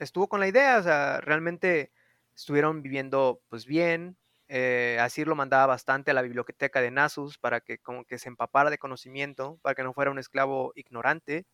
estuvo 0.00 0.28
con 0.28 0.40
la 0.40 0.48
idea, 0.48 0.78
o 0.78 0.82
sea, 0.84 1.20
realmente 1.22 1.92
estuvieron 2.36 2.82
viviendo 2.82 3.42
pues 3.50 3.66
bien. 3.66 4.16
Eh, 4.54 4.98
Asir 5.00 5.28
lo 5.28 5.34
mandaba 5.34 5.64
bastante 5.64 6.10
a 6.10 6.14
la 6.14 6.20
biblioteca 6.20 6.82
de 6.82 6.90
Nasus 6.90 7.38
para 7.38 7.62
que 7.62 7.78
como 7.78 8.04
que 8.04 8.18
se 8.18 8.28
empapara 8.28 8.68
de 8.68 8.76
conocimiento, 8.76 9.58
para 9.62 9.74
que 9.74 9.82
no 9.82 9.94
fuera 9.94 10.10
un 10.10 10.18
esclavo 10.18 10.72
ignorante. 10.74 11.46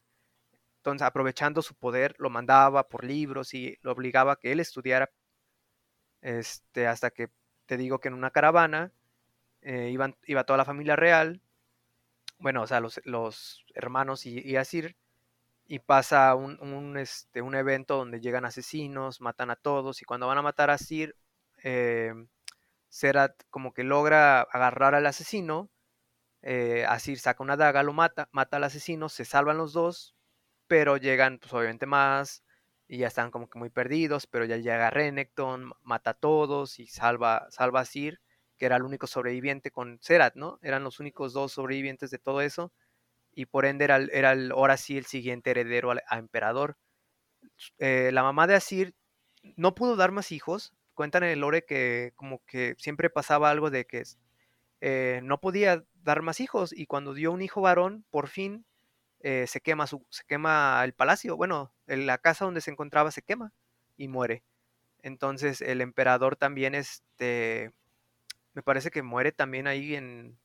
Entonces, 0.79 1.07
aprovechando 1.07 1.63
su 1.63 1.77
poder, 1.77 2.17
lo 2.19 2.29
mandaba 2.29 2.89
por 2.89 3.05
libros 3.05 3.55
y 3.55 3.79
lo 3.83 3.93
obligaba 3.93 4.33
a 4.33 4.37
que 4.37 4.51
él 4.51 4.59
estudiara. 4.59 5.11
Este, 6.23 6.89
hasta 6.89 7.11
que 7.11 7.29
te 7.67 7.77
digo 7.77 8.01
que 8.01 8.09
en 8.09 8.15
una 8.15 8.33
caravana 8.33 8.93
eh, 9.63 9.91
iban, 9.93 10.17
iba 10.27 10.43
toda 10.43 10.57
la 10.57 10.65
familia 10.65 10.97
real, 10.97 11.41
bueno, 12.41 12.63
o 12.63 12.67
sea, 12.67 12.81
los, 12.81 13.01
los 13.05 13.65
hermanos 13.75 14.27
y, 14.27 14.41
y 14.41 14.57
Asir, 14.57 14.97
y 15.69 15.79
pasa 15.79 16.35
un, 16.35 16.61
un, 16.61 16.97
este, 16.99 17.43
un 17.43 17.55
evento 17.55 17.97
donde 17.97 18.21
llegan 18.21 18.45
asesinos, 18.45 19.21
matan 19.21 19.51
a 19.51 19.57
todos, 19.57 20.03
y 20.03 20.05
cuando 20.05 20.27
van 20.27 20.39
a 20.39 20.43
matar 20.43 20.71
a 20.71 20.75
Asir, 20.75 21.17
eh, 21.63 22.13
Serat 22.89 23.43
como 23.51 23.73
que 23.73 23.85
logra 23.85 24.43
agarrar 24.43 24.95
al 24.95 25.07
asesino, 25.07 25.71
eh, 26.43 26.85
Asir 26.89 27.19
saca 27.19 27.43
una 27.43 27.57
daga, 27.57 27.83
lo 27.83 27.93
mata, 27.93 28.29
mata 28.33 28.59
al 28.59 28.65
asesino, 28.65 29.09
se 29.09 29.25
salvan 29.25 29.59
los 29.59 29.73
dos, 29.73 30.15
pero 30.69 30.97
llegan 30.97 31.39
pues 31.39 31.53
obviamente 31.53 31.87
más 31.87 32.45
y 32.89 32.99
ya 32.99 33.09
están 33.09 33.31
como 33.31 33.49
que 33.51 33.59
muy 33.59 33.71
perdidos, 33.71 34.27
pero 34.27 34.45
ya 34.45 34.57
llega 34.57 34.91
Renekton, 34.91 35.73
mata 35.83 36.11
a 36.11 36.15
todos 36.15 36.79
y 36.79 36.87
salva, 36.87 37.47
salva 37.51 37.81
a 37.81 37.85
Sir, 37.85 38.21
que 38.57 38.67
era 38.67 38.77
el 38.77 38.83
único 38.83 39.07
sobreviviente 39.07 39.71
con 39.71 39.99
Serat, 40.01 40.35
¿no? 40.37 40.59
Eran 40.63 40.85
los 40.85 41.01
únicos 41.01 41.33
dos 41.33 41.53
sobrevivientes 41.53 42.11
de 42.11 42.19
todo 42.19 42.41
eso 42.41 42.73
y 43.33 43.47
por 43.47 43.67
ende 43.67 43.85
era, 43.85 44.35
ahora 44.53 44.77
sí 44.77 44.99
el 44.99 45.07
siguiente 45.07 45.51
heredero 45.51 45.93
a 45.93 46.19
emperador. 46.19 46.77
Eh, 47.79 48.11
la 48.13 48.23
mamá 48.23 48.47
de 48.47 48.55
Asir 48.55 48.95
no 49.57 49.75
pudo 49.75 49.97
dar 49.97 50.13
más 50.13 50.33
hijos, 50.33 50.73
cuentan 50.99 51.23
en 51.23 51.31
el 51.31 51.39
lore 51.39 51.65
que 51.65 52.13
como 52.17 52.45
que 52.45 52.75
siempre 52.77 53.09
pasaba 53.09 53.51
algo 53.51 53.71
de 53.71 53.87
que 53.87 54.03
eh, 54.81 55.21
no 55.23 55.41
podía 55.41 55.85
dar 56.03 56.23
más 56.23 56.41
hijos 56.41 56.73
y 56.73 56.87
cuando 56.87 57.15
dio 57.15 57.31
un 57.31 57.41
hijo 57.41 57.61
varón, 57.61 58.05
por 58.11 58.27
fin 58.27 58.67
eh, 59.21 59.47
se, 59.47 59.61
quema 59.61 59.87
su, 59.87 60.05
se 60.11 60.25
quema 60.27 60.83
el 60.83 60.95
palacio, 60.95 61.37
bueno, 61.37 61.73
en 61.87 62.07
la 62.07 62.19
casa 62.19 62.47
donde 62.47 62.61
se 62.61 62.73
encontraba 62.73 63.13
se 63.13 63.23
quema 63.23 63.53
y 63.97 64.09
muere. 64.09 64.43
Entonces 65.01 65.61
el 65.61 65.83
emperador 65.83 66.35
también, 66.35 66.75
este, 66.75 67.71
me 68.53 68.65
parece 68.65 68.91
que 68.91 69.05
muere 69.05 69.31
también 69.31 69.69
ahí 69.69 69.95
en, 69.95 70.37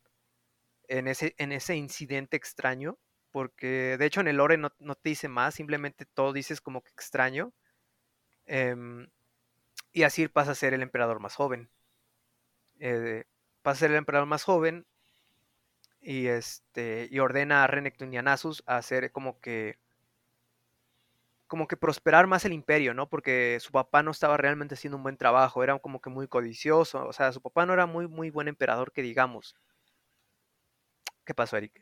en, 0.87 1.07
ese, 1.07 1.33
en 1.39 1.51
ese 1.51 1.75
incidente 1.75 2.37
extraño, 2.37 2.99
porque 3.31 3.97
de 3.97 4.05
hecho 4.05 4.21
en 4.21 4.27
el 4.27 4.37
lore 4.37 4.57
no, 4.57 4.71
no 4.77 4.93
te 4.93 5.09
dice 5.09 5.29
más, 5.29 5.55
simplemente 5.55 6.05
todo 6.05 6.31
dices 6.31 6.61
como 6.61 6.83
que 6.83 6.91
extraño. 6.91 7.53
Em, 8.45 9.07
y 9.93 10.03
Asir 10.03 10.32
pasa 10.32 10.51
a 10.51 10.56
ser 10.56 10.73
el 10.73 10.82
emperador 10.82 11.19
más 11.19 11.36
joven. 11.36 11.69
Eh, 12.79 13.25
pasa 13.62 13.77
a 13.77 13.79
ser 13.79 13.91
el 13.91 13.97
emperador 13.97 14.27
más 14.27 14.43
joven 14.43 14.86
y 16.01 16.27
este 16.27 17.08
y 17.10 17.19
ordena 17.19 17.63
a 17.63 17.67
Renekton 17.67 18.13
y 18.13 18.17
a 18.17 18.21
Nasus 18.21 18.63
a 18.65 18.77
hacer 18.77 19.12
como 19.12 19.39
que 19.39 19.77
como 21.47 21.67
que 21.67 21.77
prosperar 21.77 22.25
más 22.27 22.45
el 22.45 22.53
imperio, 22.53 22.93
¿no? 22.95 23.08
Porque 23.10 23.60
su 23.62 23.71
papá 23.71 24.01
no 24.01 24.12
estaba 24.12 24.38
realmente 24.38 24.73
haciendo 24.73 24.97
un 24.97 25.03
buen 25.03 25.17
trabajo, 25.17 25.63
era 25.63 25.77
como 25.79 26.01
que 26.01 26.10
muy 26.10 26.27
codicioso, 26.27 27.06
o 27.08 27.13
sea, 27.13 27.32
su 27.32 27.41
papá 27.41 27.65
no 27.65 27.73
era 27.73 27.86
muy 27.86 28.08
muy 28.08 28.32
buen 28.32 28.47
emperador 28.47 28.91
que 28.91 29.03
digamos. 29.03 29.56
¿Qué 31.25 31.34
pasó, 31.34 31.58
Eric? 31.58 31.79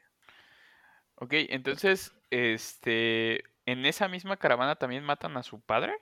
Ok, 1.15 1.34
entonces, 1.50 2.13
este, 2.32 3.43
en 3.65 3.86
esa 3.86 4.08
misma 4.08 4.38
caravana 4.38 4.76
también 4.76 5.04
matan 5.04 5.38
a 5.38 5.43
su 5.43 5.62
padre. 5.62 5.95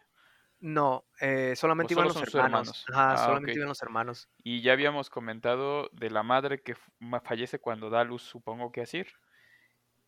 No, 0.61 1.05
eh, 1.21 1.55
solamente 1.55 1.93
¿O 1.93 1.95
iban 1.95 2.07
los 2.07 2.21
hermanos. 2.21 2.77
hermanos? 2.81 2.85
Ajá, 2.91 3.13
Ah, 3.13 3.17
solamente 3.17 3.59
iban 3.59 3.69
los 3.69 3.81
hermanos. 3.81 4.27
Y 4.43 4.61
ya 4.61 4.73
habíamos 4.73 5.09
comentado 5.09 5.89
de 5.93 6.09
la 6.09 6.23
madre 6.23 6.61
que 6.63 6.75
fallece 7.23 7.59
cuando 7.59 7.89
da 7.89 8.01
a 8.01 8.03
luz, 8.05 8.23
supongo 8.23 8.71
que 8.71 8.81
Asir. 8.81 9.07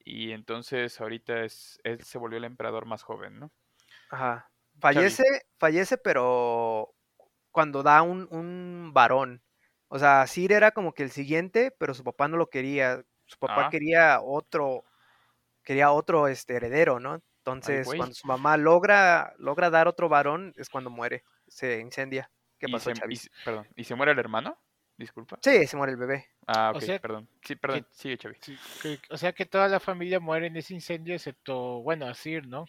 Y 0.06 0.32
entonces 0.32 1.00
ahorita 1.02 1.44
es, 1.44 1.80
él 1.84 2.04
se 2.04 2.18
volvió 2.18 2.38
el 2.40 2.46
emperador 2.46 2.86
más 2.86 3.04
joven, 3.04 3.40
¿no? 3.40 3.52
Ajá. 4.10 4.52
Fallece, 4.80 5.24
fallece, 5.60 5.98
pero 5.98 6.96
cuando 7.52 7.84
da 7.84 8.02
un, 8.02 8.28
un 8.32 8.92
varón. 8.94 9.44
O 9.90 10.00
sea, 10.00 10.26
Sir 10.28 10.54
era 10.54 10.72
como 10.72 10.94
que 10.94 11.04
el 11.04 11.12
siguiente, 11.12 11.72
pero 11.80 11.94
su 11.94 12.04
papá 12.04 12.28
no 12.28 12.38
lo 12.38 12.50
quería. 12.50 13.04
Su 13.26 13.38
papá 13.40 13.68
Ah. 13.68 13.70
quería 13.70 14.22
otro, 14.22 14.86
quería 15.64 15.92
otro 15.92 16.28
este 16.30 16.56
heredero, 16.58 17.00
¿no? 17.00 17.22
Entonces, 17.42 17.88
cuando 17.88 18.14
su 18.14 18.28
mamá 18.28 18.56
logra, 18.58 19.34
logra 19.38 19.70
dar 19.70 19.88
otro 19.88 20.10
varón, 20.10 20.54
es 20.58 20.70
cuando 20.70 20.90
muere. 20.90 21.24
Se 21.48 21.80
incendia. 21.80 22.32
¿Qué 22.60 22.68
y 22.68 22.72
pasó, 22.72 22.94
se, 22.94 23.02
y 23.10 23.18
perdón, 23.44 23.68
¿y 23.76 23.84
se 23.84 23.96
muere 23.96 24.12
el 24.12 24.20
hermano? 24.20 24.60
Disculpa. 24.98 25.40
Sí, 25.42 25.66
se 25.66 25.76
muere 25.76 25.94
el 25.94 25.98
bebé. 25.98 26.28
Ah, 26.48 26.72
O 26.74 26.78
ok, 26.78 26.84
sea, 26.84 27.00
perdón. 27.00 27.28
Sí, 27.44 27.56
perdón, 27.56 27.88
sigue, 27.92 28.18
Chavi. 28.18 28.36
Sí, 28.42 28.58
que- 28.80 29.00
o 29.10 29.18
sea 29.18 29.34
que 29.34 29.46
toda 29.46 29.68
la 29.68 29.80
familia 29.80 30.20
muere 30.20 30.48
en 30.48 30.58
ese 30.58 30.74
incendio, 30.76 31.16
excepto, 31.16 31.82
bueno, 31.82 32.06
Asir, 32.08 32.48
¿no? 32.48 32.66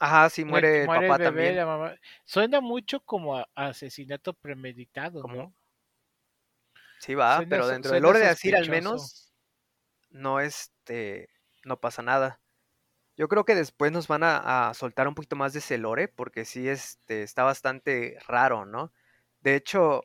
Ajá, 0.00 0.28
sí, 0.30 0.44
muere 0.44 0.82
el 0.82 0.86
muere 0.86 1.06
papá 1.06 1.18
bebé, 1.18 1.24
también. 1.24 1.56
la 1.56 1.66
mamá. 1.66 1.94
Suena 2.24 2.60
mucho 2.60 3.00
como 3.00 3.36
a 3.36 3.48
asesinato 3.54 4.32
premeditado, 4.34 5.22
¿Cómo? 5.22 5.34
¿no? 5.34 5.54
Sí 7.00 7.14
va, 7.14 7.36
Suena 7.36 7.50
pero 7.50 7.66
dentro 7.68 7.92
del 7.92 8.04
orden 8.04 8.22
de 8.22 8.28
Asir 8.28 8.56
al 8.56 8.68
menos 8.68 9.32
no 10.10 10.40
este 10.40 11.28
no 11.64 11.80
pasa 11.80 12.02
nada. 12.02 12.40
Yo 13.18 13.26
creo 13.28 13.44
que 13.44 13.56
después 13.56 13.90
nos 13.90 14.06
van 14.06 14.22
a, 14.22 14.72
soltar 14.74 15.08
un 15.08 15.14
poquito 15.16 15.34
más 15.36 15.52
de 15.52 15.58
ese 15.58 15.76
lore, 15.76 16.06
porque 16.06 16.44
sí 16.44 16.68
este, 16.68 17.24
está 17.24 17.42
bastante 17.42 18.16
raro, 18.28 18.64
¿no? 18.64 18.92
De 19.40 19.56
hecho, 19.56 20.02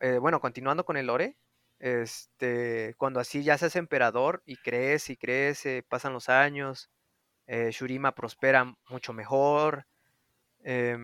eh, 0.00 0.18
bueno, 0.18 0.40
continuando 0.40 0.84
con 0.84 0.96
el 0.96 1.06
lore, 1.06 1.36
Este, 1.80 2.94
cuando 2.98 3.20
así 3.20 3.42
ya 3.44 3.58
seas 3.58 3.76
emperador 3.76 4.42
y 4.46 4.56
crece 4.56 5.12
y 5.14 5.16
crece, 5.16 5.82
pasan 5.84 6.12
los 6.12 6.28
años, 6.28 6.90
eh, 7.46 7.70
Shurima 7.72 8.14
prospera 8.14 8.76
mucho 8.88 9.12
mejor. 9.12 9.86
Eh, 10.64 10.98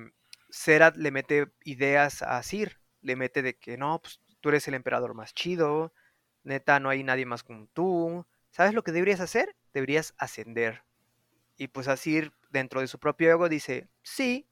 Serat 0.50 0.96
le 0.96 1.10
mete 1.12 1.52
ideas 1.64 2.22
a 2.22 2.42
Sir, 2.42 2.80
le 3.02 3.16
mete 3.16 3.42
de 3.42 3.56
que 3.58 3.76
no, 3.78 4.00
pues 4.02 4.20
tú 4.40 4.50
eres 4.50 4.68
el 4.68 4.74
emperador 4.74 5.14
más 5.14 5.34
chido, 5.34 5.92
neta, 6.44 6.80
no 6.80 6.90
hay 6.90 7.04
nadie 7.04 7.26
más 7.26 7.44
como 7.44 7.68
tú. 7.68 8.26
¿Sabes 8.50 8.74
lo 8.74 8.84
que 8.84 8.92
deberías 8.92 9.20
hacer? 9.20 9.56
Deberías 9.74 10.14
ascender. 10.18 10.84
Y 11.58 11.68
pues 11.68 11.88
Asir, 11.88 12.32
dentro 12.50 12.80
de 12.80 12.88
su 12.88 12.98
propio 13.00 13.30
ego, 13.30 13.48
dice, 13.48 13.88
sí, 14.02 14.48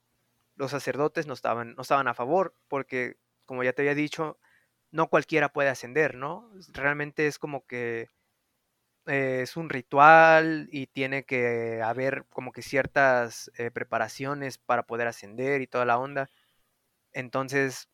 los 0.56 0.72
sacerdotes 0.72 1.26
no 1.26 1.35
estaban, 1.35 1.74
no 1.76 1.82
estaban 1.82 2.08
a 2.08 2.14
favor, 2.14 2.54
porque, 2.68 3.18
como 3.46 3.64
ya 3.64 3.72
te 3.74 3.82
había 3.82 3.94
dicho, 3.94 4.38
no 4.92 5.08
cualquiera 5.08 5.50
puede 5.52 5.70
ascender, 5.70 6.16
¿no? 6.16 6.50
Realmente 6.72 7.26
es 7.28 7.38
como 7.38 7.66
que 7.66 8.08
eh, 9.06 9.40
es 9.42 9.56
un 9.56 9.68
ritual 9.70 10.68
y 10.70 10.87
tiene 10.87 11.24
que 11.24 11.82
haber 11.82 12.26
como 12.30 12.52
que 12.52 12.62
ciertas 12.62 13.50
eh, 13.58 13.70
preparaciones 13.70 14.58
para 14.58 14.85
poder 14.87 15.08
ascender 15.08 15.61
y 15.62 15.66
toda 15.66 15.85
la 15.85 15.98
onda. 15.98 16.30
Entonces, 17.12 17.88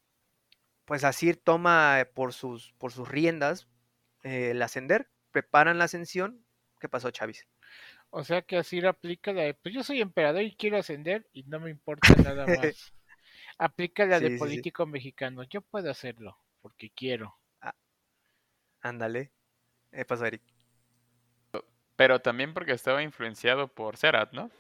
pues 0.87 1.05
Asir 1.05 1.39
toma 1.43 2.07
por 2.15 2.33
sus, 2.35 2.75
por 2.79 2.93
sus 2.93 3.09
riendas 3.09 3.69
eh, 4.25 4.53
el 4.53 4.63
ascender, 4.63 5.11
preparan 5.33 5.79
la 5.79 5.85
ascensión. 5.87 6.45
¿Qué 6.81 6.89
pasó, 6.89 7.11
Chavis? 7.11 7.47
O 8.11 8.23
sea 8.23 8.43
que 8.43 8.57
Asir 8.59 8.87
aplica 8.87 9.33
la 9.33 9.43
de, 9.45 9.55
pues 9.55 9.75
yo 9.75 9.83
soy 9.83 10.01
emperador 10.03 10.43
y 10.43 10.55
quiero 10.57 10.77
ascender 10.79 11.27
y 11.33 11.45
no 11.45 11.59
me 11.61 11.71
importa 11.71 12.17
nada 12.19 12.47
más. 12.49 12.93
aplica 13.59 14.07
la 14.07 14.21
Sí, 14.21 14.23
de 14.23 14.31
sí, 14.39 14.51
sí. 14.51 14.63
político 14.63 14.87
mexicano, 14.87 15.45
yo 15.45 15.63
puedo 15.63 15.91
hacerlo 15.91 16.39
porque 16.63 16.91
quiero. 16.91 17.37
Ándale. 18.83 19.31
¿Qué 19.91 20.05
pasó, 20.05 20.27
Eric? 20.27 20.43
Pero 21.97 22.21
también 22.21 22.55
porque 22.55 22.73
estaba 22.73 23.03
influenciado 23.03 23.69
por 23.69 23.99
Serat, 23.99 24.33
¿no? 24.33 24.51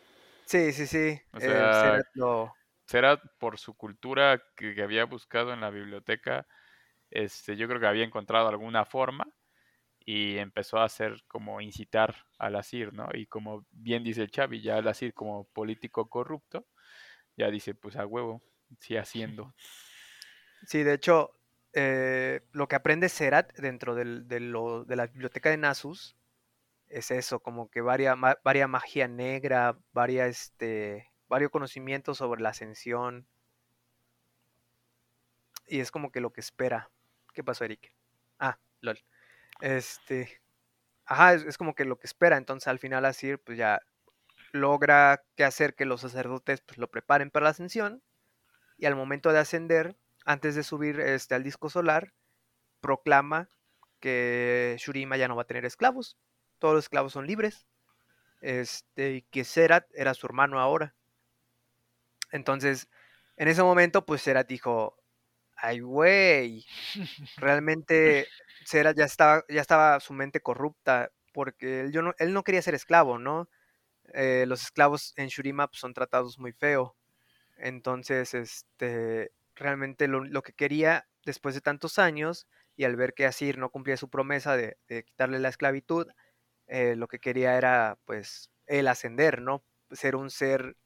Sí, 0.46 0.72
sí, 0.72 0.86
sí. 0.86 1.20
O 1.32 1.40
eh, 1.40 1.40
sea, 1.40 1.72
Serat 1.72 2.06
lo- 2.14 2.52
Serat, 2.86 3.20
por 3.38 3.58
su 3.58 3.74
cultura 3.76 4.42
que, 4.56 4.74
que 4.74 4.82
había 4.82 5.04
buscado 5.06 5.52
en 5.52 5.60
la 5.62 5.70
biblioteca, 5.70 6.46
este, 7.10 7.56
yo 7.56 7.68
creo 7.68 7.80
que 7.80 7.86
había 7.88 8.04
encontrado 8.04 8.48
alguna 8.48 8.84
forma 8.86 9.28
y 10.08 10.38
empezó 10.38 10.78
a 10.78 10.84
hacer 10.84 11.22
como 11.28 11.60
incitar 11.60 12.16
al 12.38 12.56
Asir, 12.56 12.94
¿no? 12.94 13.08
Y 13.14 13.26
como 13.26 13.66
bien 13.72 14.04
dice 14.04 14.22
el 14.22 14.30
Chavi, 14.30 14.62
ya 14.62 14.78
el 14.78 14.88
Asir 14.88 15.12
como 15.14 15.44
político 15.48 16.08
corrupto, 16.08 16.66
ya 17.36 17.50
dice, 17.50 17.74
pues 17.74 17.96
a 17.96 18.06
huevo, 18.06 18.42
sí 18.80 18.96
haciendo. 18.98 19.54
Sí, 20.66 20.82
de 20.82 20.94
hecho, 20.94 21.34
eh, 21.72 22.42
lo 22.52 22.68
que 22.68 22.76
aprende 22.76 23.08
Serat 23.08 23.52
dentro 23.58 23.94
del- 23.94 24.26
de, 24.28 24.40
lo- 24.40 24.84
de 24.84 24.96
la 24.96 25.06
biblioteca 25.06 25.50
de 25.50 25.56
Nasus 25.56 26.16
es 26.88 27.10
eso, 27.12 27.40
como 27.40 27.70
que 27.70 27.80
varia, 27.82 28.16
ma- 28.16 28.38
varia 28.44 28.68
magia 28.68 29.08
negra, 29.08 29.78
varia, 29.92 30.26
este, 30.28 31.08
varios 31.28 31.50
conocimientos 31.52 32.18
sobre 32.18 32.42
la 32.42 32.50
ascensión. 32.50 33.28
Y 35.68 35.78
es 35.78 35.92
como 35.92 36.10
que 36.10 36.20
lo 36.20 36.32
que 36.32 36.40
espera. 36.40 36.90
¿Qué 37.32 37.44
pasó, 37.44 37.64
Eric? 37.64 37.94
Ah, 38.40 38.58
lol. 38.82 38.98
Este. 39.60 40.40
Ajá, 41.06 41.34
es, 41.34 41.44
es 41.44 41.58
como 41.58 41.74
que 41.74 41.84
lo 41.84 41.98
que 41.98 42.06
espera. 42.06 42.36
Entonces 42.36 42.68
al 42.68 42.78
final 42.78 43.04
Asir, 43.04 43.40
pues 43.40 43.58
ya 43.58 43.80
logra 44.52 45.22
que 45.36 45.44
hacer 45.44 45.74
que 45.74 45.84
los 45.86 46.00
sacerdotes 46.02 46.60
pues, 46.62 46.78
lo 46.78 46.90
preparen 46.90 47.30
para 47.30 47.44
la 47.44 47.50
ascensión. 47.50 48.02
Y 48.78 48.86
al 48.86 48.96
momento 48.96 49.32
de 49.32 49.40
ascender, 49.40 49.96
antes 50.24 50.54
de 50.56 50.62
subir 50.64 51.00
este, 51.00 51.34
al 51.34 51.44
disco 51.44 51.70
solar, 51.70 52.14
proclama 52.80 53.50
que 54.00 54.76
Shurima 54.80 55.16
ya 55.16 55.28
no 55.28 55.36
va 55.36 55.42
a 55.42 55.46
tener 55.46 55.64
esclavos. 55.66 56.18
Todos 56.58 56.74
los 56.74 56.84
esclavos 56.86 57.12
son 57.12 57.26
libres. 57.26 57.66
Este, 58.40 59.12
y 59.14 59.22
que 59.22 59.44
Serat 59.44 59.86
era 59.94 60.14
su 60.14 60.26
hermano 60.26 60.60
ahora. 60.60 60.94
Entonces, 62.30 62.88
en 63.36 63.48
ese 63.48 63.62
momento, 63.62 64.04
pues 64.04 64.22
Serat 64.22 64.48
dijo, 64.48 64.96
ay, 65.56 65.80
güey, 65.80 66.66
realmente 67.36 68.26
Serat 68.68 68.96
ya 68.96 69.04
estaba, 69.06 69.44
ya 69.48 69.60
estaba 69.62 70.00
su 70.00 70.12
mente 70.14 70.40
corrupta, 70.40 71.10
porque 71.32 71.80
él, 71.80 71.92
yo 71.92 72.02
no, 72.02 72.14
él 72.18 72.32
no 72.34 72.42
quería 72.44 72.62
ser 72.62 72.74
esclavo, 72.74 73.18
¿no? 73.18 73.48
Eh, 74.14 74.44
los 74.48 74.62
esclavos 74.62 75.14
en 75.16 75.28
Shurima 75.28 75.68
pues, 75.68 75.80
son 75.80 75.94
tratados 75.94 76.38
muy 76.38 76.52
feo. 76.52 76.96
Entonces, 77.58 78.34
este, 78.34 79.32
realmente 79.56 80.08
lo, 80.08 80.24
lo 80.24 80.42
que 80.42 80.52
quería 80.54 81.08
después 81.26 81.54
de 81.54 81.60
tantos 81.62 81.98
años 81.98 82.46
y 82.76 82.84
al 82.84 82.96
ver 82.96 83.14
que 83.14 83.26
Asir 83.26 83.58
no 83.58 83.70
cumplía 83.70 83.96
su 83.96 84.08
promesa 84.10 84.56
de, 84.56 84.78
de 84.88 85.04
quitarle 85.04 85.38
la 85.40 85.48
esclavitud, 85.50 86.08
eh, 86.68 86.96
lo 86.96 87.08
que 87.08 87.20
quería 87.20 87.56
era, 87.58 87.98
pues, 88.06 88.50
el 88.66 88.88
ascender, 88.88 89.42
¿no? 89.42 89.64
Ser 89.92 90.16
un 90.16 90.30
ser 90.30 90.76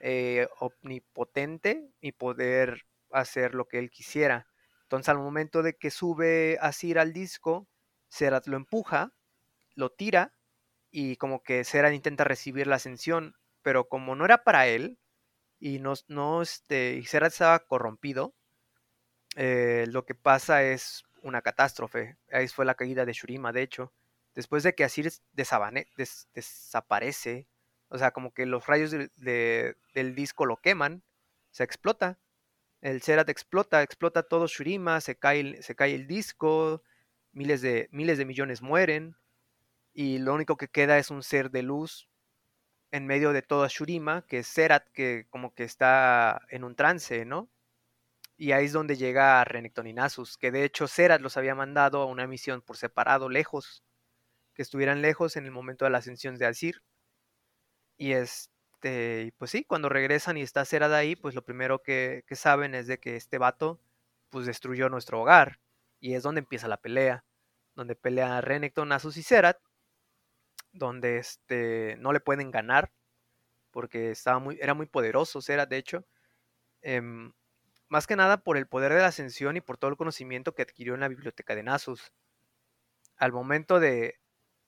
eh, 0.00 0.48
omnipotente 0.60 1.90
y 2.00 2.12
poder 2.12 2.86
hacer 3.12 3.54
lo 3.54 3.66
que 3.68 3.78
él 3.80 3.90
quisiera. 3.90 4.49
Entonces, 4.90 5.08
al 5.08 5.18
momento 5.18 5.62
de 5.62 5.76
que 5.76 5.90
sube 5.92 6.58
Asir 6.60 6.98
al 6.98 7.12
disco, 7.12 7.68
Serat 8.08 8.48
lo 8.48 8.56
empuja, 8.56 9.12
lo 9.76 9.92
tira 9.92 10.34
y 10.90 11.16
como 11.16 11.42
que 11.44 11.62
Serat 11.64 11.94
intenta 11.94 12.24
recibir 12.24 12.66
la 12.66 12.76
ascensión, 12.76 13.36
pero 13.62 13.88
como 13.88 14.16
no 14.16 14.24
era 14.26 14.42
para 14.44 14.66
él 14.68 14.98
y 15.60 15.78
no, 15.80 15.94
no 16.08 16.42
este, 16.42 16.96
y 16.96 17.04
Serat 17.06 17.32
estaba 17.32 17.60
corrompido, 17.60 18.34
eh, 19.36 19.86
lo 19.88 20.04
que 20.04 20.14
pasa 20.14 20.62
es 20.64 21.04
una 21.22 21.42
catástrofe. 21.42 22.16
Ahí 22.32 22.48
fue 22.48 22.64
la 22.64 22.74
caída 22.74 23.04
de 23.04 23.12
Shurima, 23.12 23.52
de 23.52 23.62
hecho. 23.62 23.92
Después 24.34 24.62
de 24.62 24.74
que 24.74 24.84
Asir 24.84 25.10
desaparece, 25.32 27.46
o 27.88 27.98
sea, 27.98 28.10
como 28.12 28.32
que 28.32 28.46
los 28.46 28.66
rayos 28.66 28.90
del- 28.90 29.10
de- 29.16 29.76
del 29.94 30.14
disco 30.14 30.46
lo 30.46 30.56
queman, 30.58 31.02
se 31.50 31.64
explota. 31.64 32.18
El 32.82 33.02
Serat 33.02 33.28
explota, 33.28 33.82
explota 33.82 34.22
todo 34.22 34.46
Shurima, 34.46 35.00
se 35.00 35.16
cae, 35.18 35.40
el- 35.40 35.62
se 35.62 35.74
cae 35.74 35.94
el 35.94 36.06
disco, 36.06 36.82
miles 37.32 37.62
de, 37.62 37.88
miles 37.92 38.18
de 38.18 38.24
millones 38.26 38.62
mueren, 38.62 39.16
y 39.94 40.18
lo 40.18 40.34
único 40.34 40.56
que 40.56 40.68
queda 40.68 40.98
es 40.98 41.10
un 41.10 41.22
ser 41.22 41.50
de 41.50 41.62
luz 41.62 42.08
en 42.92 43.06
medio 43.06 43.32
de 43.32 43.42
toda 43.42 43.68
Shurima, 43.68 44.26
que 44.26 44.40
es 44.40 44.48
Serat, 44.48 44.88
que 44.92 45.26
como 45.30 45.54
que 45.54 45.64
está 45.64 46.42
en 46.50 46.64
un 46.64 46.76
trance, 46.76 47.24
¿no? 47.26 47.50
Y 48.36 48.52
ahí 48.52 48.66
es 48.66 48.72
donde 48.72 48.96
llega 48.96 49.44
Renekton 49.44 49.86
y 49.86 49.92
Nasus, 49.94 50.38
que 50.38 50.50
de 50.52 50.64
hecho 50.64 50.88
Serat 50.88 51.20
los 51.22 51.36
había 51.36 51.54
mandado 51.54 52.02
a 52.02 52.06
una 52.06 52.26
misión 52.26 52.62
por 52.62 52.76
separado, 52.78 53.28
lejos, 53.30 53.84
que 54.54 54.62
estuvieran 54.62 55.02
lejos 55.02 55.36
en 55.36 55.46
el 55.46 55.52
momento 55.52 55.84
de 55.86 55.92
la 55.92 55.98
ascensión 55.98 56.38
de 56.38 56.46
Asir. 56.46 56.82
Y 57.98 58.12
este, 58.80 59.24
y 59.26 59.30
pues 59.32 59.50
sí, 59.50 59.64
cuando 59.64 59.90
regresan 59.90 60.38
y 60.38 60.42
está 60.42 60.64
Serat 60.64 60.92
ahí, 60.92 61.14
pues 61.14 61.34
lo 61.34 61.44
primero 61.44 61.82
que, 61.82 62.24
saben 62.32 62.74
es 62.74 62.86
de 62.86 62.98
que 62.98 63.16
este 63.16 63.36
vato 63.36 63.78
pues 64.30 64.46
destruyó 64.46 64.88
nuestro 64.88 65.20
hogar. 65.20 65.60
Y 66.00 66.14
es 66.14 66.22
donde 66.22 66.38
empieza 66.40 66.66
la 66.66 66.78
pelea, 66.78 67.24
donde 67.74 67.94
pelea 67.94 68.40
Renekton, 68.40 68.88
Nasus 68.88 69.18
y 69.18 69.22
Serat, 69.22 69.58
donde 70.72 71.18
este, 71.18 71.96
no 71.98 72.12
le 72.12 72.20
pueden 72.20 72.50
ganar, 72.50 72.90
porque 73.70 74.12
estaba 74.12 74.38
muy, 74.38 74.58
era 74.62 74.72
muy 74.72 74.86
poderoso 74.86 75.42
Serat, 75.42 75.68
de 75.68 75.76
hecho. 75.76 76.06
Em, 76.80 77.32
más 77.88 78.06
que 78.06 78.16
nada 78.16 78.38
por 78.42 78.56
el 78.56 78.66
poder 78.66 78.94
de 78.94 79.00
la 79.00 79.08
ascensión 79.08 79.56
y 79.58 79.60
por 79.60 79.76
todo 79.76 79.90
el 79.90 79.98
conocimiento 79.98 80.54
que 80.54 80.62
adquirió 80.62 80.94
en 80.94 81.00
la 81.00 81.08
biblioteca 81.08 81.54
de 81.54 81.64
Nasus. 81.64 82.12
Al 83.18 83.32
momento 83.32 83.78
de, 83.80 84.20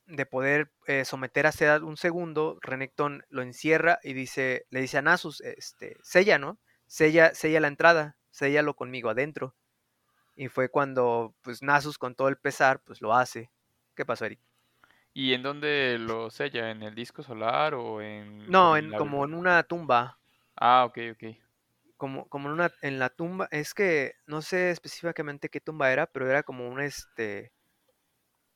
de 0.07 0.27
poder 0.27 0.73
eh, 0.87 1.05
someter 1.05 1.47
a 1.47 1.53
Sedat 1.53 1.83
un 1.83 1.97
segundo, 1.97 2.59
Renekton 2.61 3.25
lo 3.29 3.43
encierra 3.43 3.99
y 4.03 4.12
dice, 4.12 4.67
le 4.71 4.81
dice 4.81 4.99
a 4.99 5.03
Nasus, 5.03 5.41
este, 5.41 5.97
sella, 6.03 6.38
¿no? 6.38 6.59
Sella, 6.87 7.35
sella 7.35 7.61
la 7.61 7.69
entrada, 7.69 8.17
séllalo 8.31 8.75
conmigo 8.75 9.11
adentro. 9.11 9.55
Y 10.35 10.49
fue 10.49 10.69
cuando, 10.69 11.35
pues, 11.43 11.62
Nasus 11.62 11.99
con 11.99 12.15
todo 12.15 12.29
el 12.29 12.37
pesar, 12.37 12.81
pues 12.83 13.01
lo 13.01 13.15
hace. 13.15 13.51
¿Qué 13.95 14.05
pasó, 14.05 14.25
Eric? 14.25 14.41
¿Y 15.15 15.35
en 15.35 15.43
dónde 15.43 15.99
lo 15.99 16.31
sella? 16.31 16.71
¿En 16.71 16.83
el 16.83 16.95
disco 16.95 17.23
solar 17.23 17.75
o 17.75 18.01
en...? 18.01 18.51
No, 18.51 18.77
en 18.77 18.87
en, 18.87 18.91
la 18.93 18.99
como 18.99 19.25
en 19.25 19.35
una 19.35 19.62
tumba. 19.62 20.19
Ah, 20.57 20.85
ok, 20.87 20.99
ok. 21.12 21.37
Como, 21.99 22.29
como 22.29 22.49
en 22.49 22.55
una, 22.55 22.73
en 22.81 22.99
la 22.99 23.11
tumba, 23.11 23.47
es 23.51 23.74
que 23.74 24.14
no 24.26 24.43
sé 24.43 24.70
específicamente 24.70 25.51
qué 25.51 25.61
tumba 25.61 25.93
era, 25.93 26.07
pero 26.07 26.29
era 26.29 26.43
como 26.43 26.66
una, 26.68 26.85
este, 26.85 27.53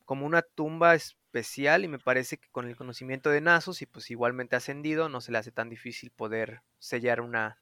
como 0.06 0.24
una 0.24 0.42
tumba 0.42 0.94
especial 1.36 1.84
y 1.84 1.88
me 1.88 1.98
parece 1.98 2.38
que 2.38 2.48
con 2.50 2.66
el 2.68 2.76
conocimiento 2.76 3.30
de 3.30 3.40
Nasus 3.40 3.82
y 3.82 3.86
pues 3.86 4.10
igualmente 4.10 4.56
ascendido, 4.56 5.08
no 5.08 5.20
se 5.20 5.32
le 5.32 5.38
hace 5.38 5.52
tan 5.52 5.68
difícil 5.68 6.10
poder 6.10 6.62
sellar 6.78 7.20
una, 7.20 7.60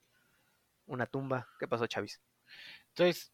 una 0.85 1.07
tumba. 1.07 1.49
¿Qué 1.59 1.67
pasó, 1.67 1.87
Chavis? 1.87 2.21
Entonces, 2.89 3.33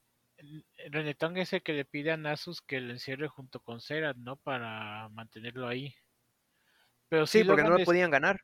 Renekton 0.89 1.37
es 1.37 1.53
el 1.53 1.63
que 1.63 1.73
le 1.73 1.85
pide 1.85 2.11
a 2.11 2.17
Nasus 2.17 2.61
que 2.61 2.81
lo 2.81 2.91
encierre 2.91 3.27
junto 3.27 3.59
con 3.61 3.79
Serat, 3.81 4.17
¿no? 4.17 4.37
Para 4.37 5.09
mantenerlo 5.09 5.67
ahí. 5.67 5.95
Pero 7.09 7.27
Sí, 7.31 7.43
sí, 7.43 7.43
porque 7.43 7.63
no 7.63 7.69
lo 7.71 7.79
podían 7.83 8.11
ganar. 8.11 8.41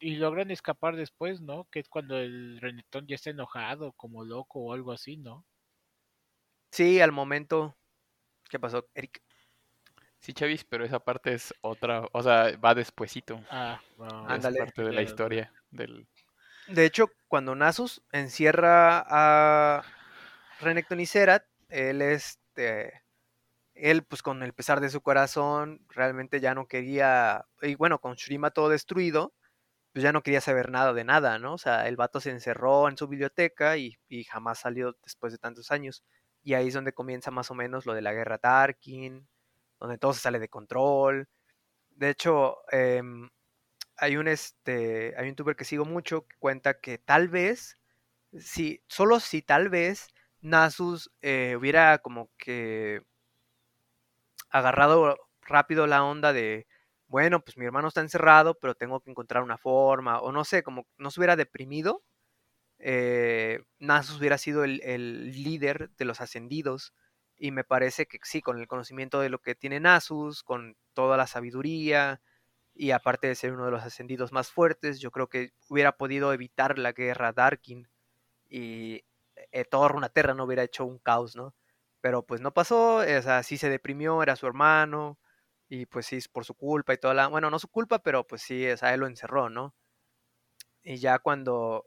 y 0.00 0.16
logran 0.16 0.50
escapar 0.50 0.96
después, 0.96 1.40
¿no? 1.40 1.66
Que 1.70 1.78
es 1.80 1.88
cuando 1.88 2.18
el 2.18 2.60
Renekton 2.60 3.06
ya 3.06 3.14
está 3.14 3.30
enojado, 3.30 3.92
como 3.92 4.24
loco 4.24 4.60
o 4.60 4.72
algo 4.74 4.92
así, 4.92 5.16
¿no? 5.16 5.46
Sí, 6.72 7.00
al 7.00 7.12
momento, 7.12 7.76
¿Qué 8.50 8.60
pasó, 8.60 8.88
Eric? 8.94 9.22
Sí, 10.20 10.34
Chavis, 10.34 10.64
pero 10.64 10.84
esa 10.84 11.00
parte 11.00 11.32
es 11.32 11.54
otra, 11.62 12.02
o 12.12 12.22
sea, 12.22 12.56
va 12.58 12.74
despuesito. 12.74 13.40
Ah, 13.50 13.80
no, 13.96 14.06
Es 14.34 14.44
Ándale. 14.44 14.58
parte 14.58 14.82
de 14.82 14.92
la 14.92 15.02
historia 15.02 15.52
del... 15.70 16.06
De 16.68 16.84
hecho, 16.84 17.08
cuando 17.26 17.54
Nasus 17.54 18.02
encierra 18.12 19.02
a 19.08 19.82
Renekton 20.60 21.00
y 21.00 21.06
Zerat, 21.06 21.44
él 21.68 22.02
este 22.02 23.02
él 23.74 24.04
pues 24.04 24.22
con 24.22 24.42
el 24.42 24.52
pesar 24.52 24.80
de 24.80 24.90
su 24.90 25.00
corazón 25.00 25.86
realmente 25.88 26.40
ya 26.40 26.54
no 26.54 26.66
quería 26.66 27.46
y 27.62 27.76
bueno, 27.76 27.98
con 28.00 28.14
Shurima 28.14 28.50
todo 28.50 28.68
destruido, 28.68 29.32
pues 29.92 30.02
ya 30.02 30.12
no 30.12 30.22
quería 30.22 30.40
saber 30.42 30.70
nada 30.70 30.92
de 30.92 31.04
nada, 31.04 31.38
¿no? 31.38 31.54
O 31.54 31.58
sea, 31.58 31.88
el 31.88 31.96
vato 31.96 32.20
se 32.20 32.30
encerró 32.30 32.88
en 32.88 32.96
su 32.98 33.08
biblioteca 33.08 33.76
y, 33.78 33.98
y 34.08 34.24
jamás 34.24 34.60
salió 34.60 34.96
después 35.02 35.32
de 35.32 35.38
tantos 35.38 35.70
años. 35.70 36.04
Y 36.42 36.54
ahí 36.54 36.68
es 36.68 36.74
donde 36.74 36.92
comienza 36.92 37.30
más 37.30 37.50
o 37.50 37.54
menos 37.54 37.86
lo 37.86 37.94
de 37.94 38.02
la 38.02 38.12
guerra 38.12 38.38
Tarkin, 38.38 39.26
donde 39.80 39.98
todo 39.98 40.12
se 40.12 40.20
sale 40.20 40.38
de 40.38 40.48
control. 40.48 41.28
De 41.90 42.10
hecho, 42.10 42.58
em, 42.72 43.30
hay 44.00 44.16
un 44.16 44.28
este 44.28 45.14
hay 45.16 45.24
un 45.24 45.30
youtuber 45.30 45.56
que 45.56 45.64
sigo 45.64 45.84
mucho 45.84 46.26
que 46.26 46.36
cuenta 46.38 46.80
que 46.80 46.98
tal 46.98 47.28
vez 47.28 47.78
si 48.38 48.82
solo 48.88 49.20
si 49.20 49.42
tal 49.42 49.68
vez 49.68 50.08
Nasus 50.40 51.12
eh, 51.22 51.56
hubiera 51.58 51.98
como 51.98 52.30
que 52.38 53.02
agarrado 54.50 55.16
rápido 55.42 55.86
la 55.86 56.04
onda 56.04 56.32
de 56.32 56.66
bueno 57.08 57.40
pues 57.40 57.56
mi 57.58 57.66
hermano 57.66 57.88
está 57.88 58.00
encerrado 58.00 58.58
pero 58.58 58.74
tengo 58.74 59.00
que 59.00 59.10
encontrar 59.10 59.42
una 59.42 59.58
forma 59.58 60.20
o 60.20 60.32
no 60.32 60.44
sé 60.44 60.62
como 60.62 60.86
no 60.96 61.10
se 61.10 61.20
hubiera 61.20 61.36
deprimido 61.36 62.02
eh, 62.78 63.62
Nasus 63.78 64.18
hubiera 64.18 64.38
sido 64.38 64.64
el, 64.64 64.80
el 64.82 65.32
líder 65.32 65.90
de 65.96 66.04
los 66.06 66.20
ascendidos 66.22 66.94
y 67.40 67.52
me 67.52 67.64
parece 67.64 68.06
que 68.06 68.18
sí 68.22 68.42
con 68.42 68.60
el 68.60 68.68
conocimiento 68.68 69.20
de 69.20 69.30
lo 69.30 69.40
que 69.40 69.54
tiene 69.54 69.80
Nasus 69.80 70.42
con 70.44 70.76
toda 70.92 71.16
la 71.16 71.26
sabiduría 71.26 72.20
y 72.74 72.92
aparte 72.92 73.28
de 73.28 73.34
ser 73.34 73.54
uno 73.54 73.64
de 73.64 73.70
los 73.72 73.82
ascendidos 73.82 74.30
más 74.30 74.52
fuertes, 74.52 75.00
yo 75.00 75.10
creo 75.10 75.28
que 75.28 75.52
hubiera 75.68 75.96
podido 75.96 76.34
evitar 76.34 76.78
la 76.78 76.92
guerra 76.92 77.32
Darkin 77.32 77.88
y 78.50 79.04
eh, 79.52 79.64
todo 79.64 79.88
Runaterra 79.88 80.34
no 80.34 80.44
hubiera 80.44 80.64
hecho 80.64 80.84
un 80.84 80.98
caos, 80.98 81.34
¿no? 81.36 81.54
Pero 82.02 82.24
pues 82.26 82.42
no 82.42 82.52
pasó, 82.52 82.96
o 82.98 83.22
sea, 83.22 83.42
sí 83.42 83.56
se 83.58 83.70
deprimió, 83.70 84.22
era 84.22 84.36
su 84.36 84.46
hermano 84.46 85.18
y 85.68 85.86
pues 85.86 86.06
sí 86.06 86.18
por 86.32 86.44
su 86.44 86.54
culpa 86.54 86.94
y 86.94 86.98
toda 86.98 87.14
la, 87.14 87.28
bueno, 87.28 87.50
no 87.50 87.58
su 87.58 87.68
culpa, 87.68 88.00
pero 88.02 88.26
pues 88.26 88.42
sí, 88.42 88.68
o 88.68 88.76
sea, 88.76 88.94
él 88.94 89.00
lo 89.00 89.06
encerró, 89.06 89.48
¿no? 89.50 89.74
Y 90.82 90.98
ya 90.98 91.18
cuando 91.20 91.86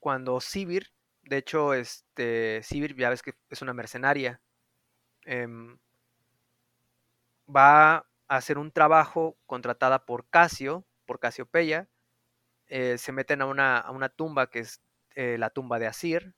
cuando 0.00 0.40
Sivir, 0.40 0.92
de 1.28 1.38
hecho, 1.38 1.74
este 1.74 2.62
Sivir 2.62 2.96
ya 2.96 3.10
ves 3.10 3.22
que 3.22 3.34
es 3.50 3.62
una 3.62 3.74
mercenaria, 3.74 4.40
em, 5.24 5.78
va 7.54 7.96
a 7.96 8.36
hacer 8.36 8.58
un 8.58 8.70
trabajo 8.72 9.36
contratada 9.46 10.04
por 10.06 10.28
Casio, 10.28 10.84
por 11.06 11.20
Casiopeya. 11.20 11.88
eh, 12.68 12.98
se 12.98 13.12
meten 13.12 13.42
a 13.42 13.46
una, 13.46 13.78
a 13.78 13.90
una 13.92 14.08
tumba 14.10 14.48
que 14.50 14.60
es 14.60 14.82
eh, 15.16 15.38
la 15.38 15.50
tumba 15.50 15.78
de 15.80 15.86
Asir. 15.88 16.34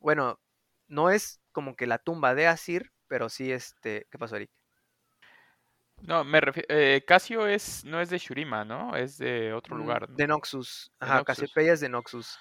Bueno, 0.00 0.40
no 0.88 1.10
es 1.10 1.40
como 1.52 1.76
que 1.76 1.86
la 1.86 1.98
tumba 1.98 2.34
de 2.34 2.46
Asir, 2.48 2.92
pero 3.08 3.28
sí 3.30 3.52
este. 3.52 4.08
¿Qué 4.10 4.18
pasó, 4.18 4.36
Eric? 4.36 4.50
No, 6.02 6.24
me 6.24 6.40
refiero... 6.40 6.68
Casio 7.06 7.46
es, 7.46 7.84
no 7.84 8.00
es 8.00 8.10
de 8.10 8.18
Shurima, 8.18 8.64
¿no? 8.64 8.96
Es 8.96 9.18
de 9.18 9.52
otro 9.52 9.76
Mm, 9.76 9.76
lugar. 9.76 10.08
¿no? 10.08 10.16
De 10.16 10.26
Noxus. 10.26 10.90
Ajá. 10.98 11.22
Casiopeya 11.22 11.72
es 11.74 11.80
de 11.80 11.88
Noxus. 11.88 12.38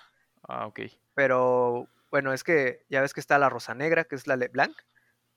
Ah, 0.48 0.66
ok. 0.68 0.80
Pero 1.16 1.90
bueno, 2.12 2.34
es 2.34 2.44
que 2.44 2.86
ya 2.90 3.02
ves 3.02 3.14
que 3.14 3.20
está 3.20 3.40
la 3.40 3.50
Rosa 3.50 3.74
Negra, 3.74 4.04
que 4.04 4.16
es 4.16 4.28
la 4.28 4.36
LeBlanc. 4.36 4.76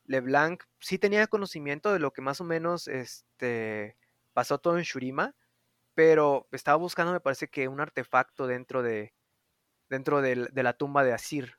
LeBlanc 0.04 0.64
sí 0.80 0.98
tenía 0.98 1.26
conocimiento 1.26 1.92
de 1.92 1.98
lo 1.98 2.12
que 2.12 2.20
más 2.22 2.40
o 2.40 2.44
menos 2.44 2.88
este, 2.88 3.96
pasó 4.34 4.58
todo 4.58 4.76
en 4.76 4.84
Shurima, 4.84 5.34
pero 5.94 6.46
estaba 6.52 6.76
buscando, 6.76 7.12
me 7.12 7.20
parece 7.20 7.48
que 7.48 7.68
un 7.68 7.80
artefacto 7.80 8.46
dentro 8.46 8.82
de 8.82 9.14
dentro 9.88 10.20
de 10.20 10.62
la 10.62 10.72
tumba 10.74 11.02
de 11.02 11.14
Asir. 11.14 11.54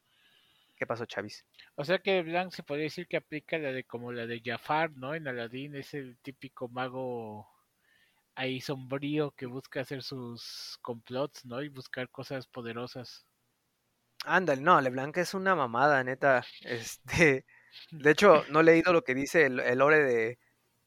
¿Qué 0.80 0.88
pasó, 0.88 1.06
Chavis? 1.06 1.46
O 1.76 1.84
sea 1.84 2.00
que 2.00 2.22
Blanc 2.22 2.54
se 2.54 2.64
podría 2.64 2.86
decir 2.86 3.08
que 3.08 3.18
aplica 3.18 3.58
la 3.58 3.74
de 3.74 3.84
como 3.84 4.14
la 4.14 4.26
de 4.26 4.42
Jafar, 4.44 4.92
¿no? 4.92 5.14
En 5.14 5.28
Aladdin 5.28 5.76
es 5.76 5.94
el 5.94 6.18
típico 6.20 6.70
mago 6.70 7.50
ahí 8.36 8.62
sombrío 8.62 9.32
que 9.32 9.46
busca 9.46 9.82
hacer 9.82 10.02
sus 10.02 10.78
complots, 10.82 11.44
¿no? 11.44 11.62
Y 11.62 11.68
buscar 11.68 12.10
cosas 12.10 12.48
poderosas. 12.48 13.26
Ándale, 14.26 14.62
no, 14.62 14.80
LeBlanc 14.82 15.18
es 15.18 15.34
una 15.34 15.56
mamada, 15.56 16.04
neta. 16.04 16.44
Este, 16.62 17.46
de 17.92 18.12
hecho, 18.12 18.44
no 18.50 18.62
he 18.62 18.64
leído 18.64 18.94
lo 18.94 19.04
que 19.04 19.16
dice 19.16 19.46
el, 19.46 19.60
el 19.60 19.80
lore 19.80 20.04
de, 20.04 20.40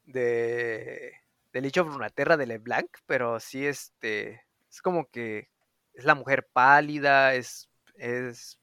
de, 0.03 1.13
de 1.51 1.61
Lich 1.61 1.77
of 1.77 1.87
Runeterra 1.87 2.37
de 2.37 2.47
LeBlanc, 2.47 2.89
pero 3.05 3.39
sí, 3.39 3.65
este, 3.65 4.41
es 4.69 4.81
como 4.81 5.09
que 5.09 5.49
es 5.93 6.05
la 6.05 6.15
mujer 6.15 6.47
pálida, 6.53 7.35
es, 7.35 7.69
es 7.95 8.59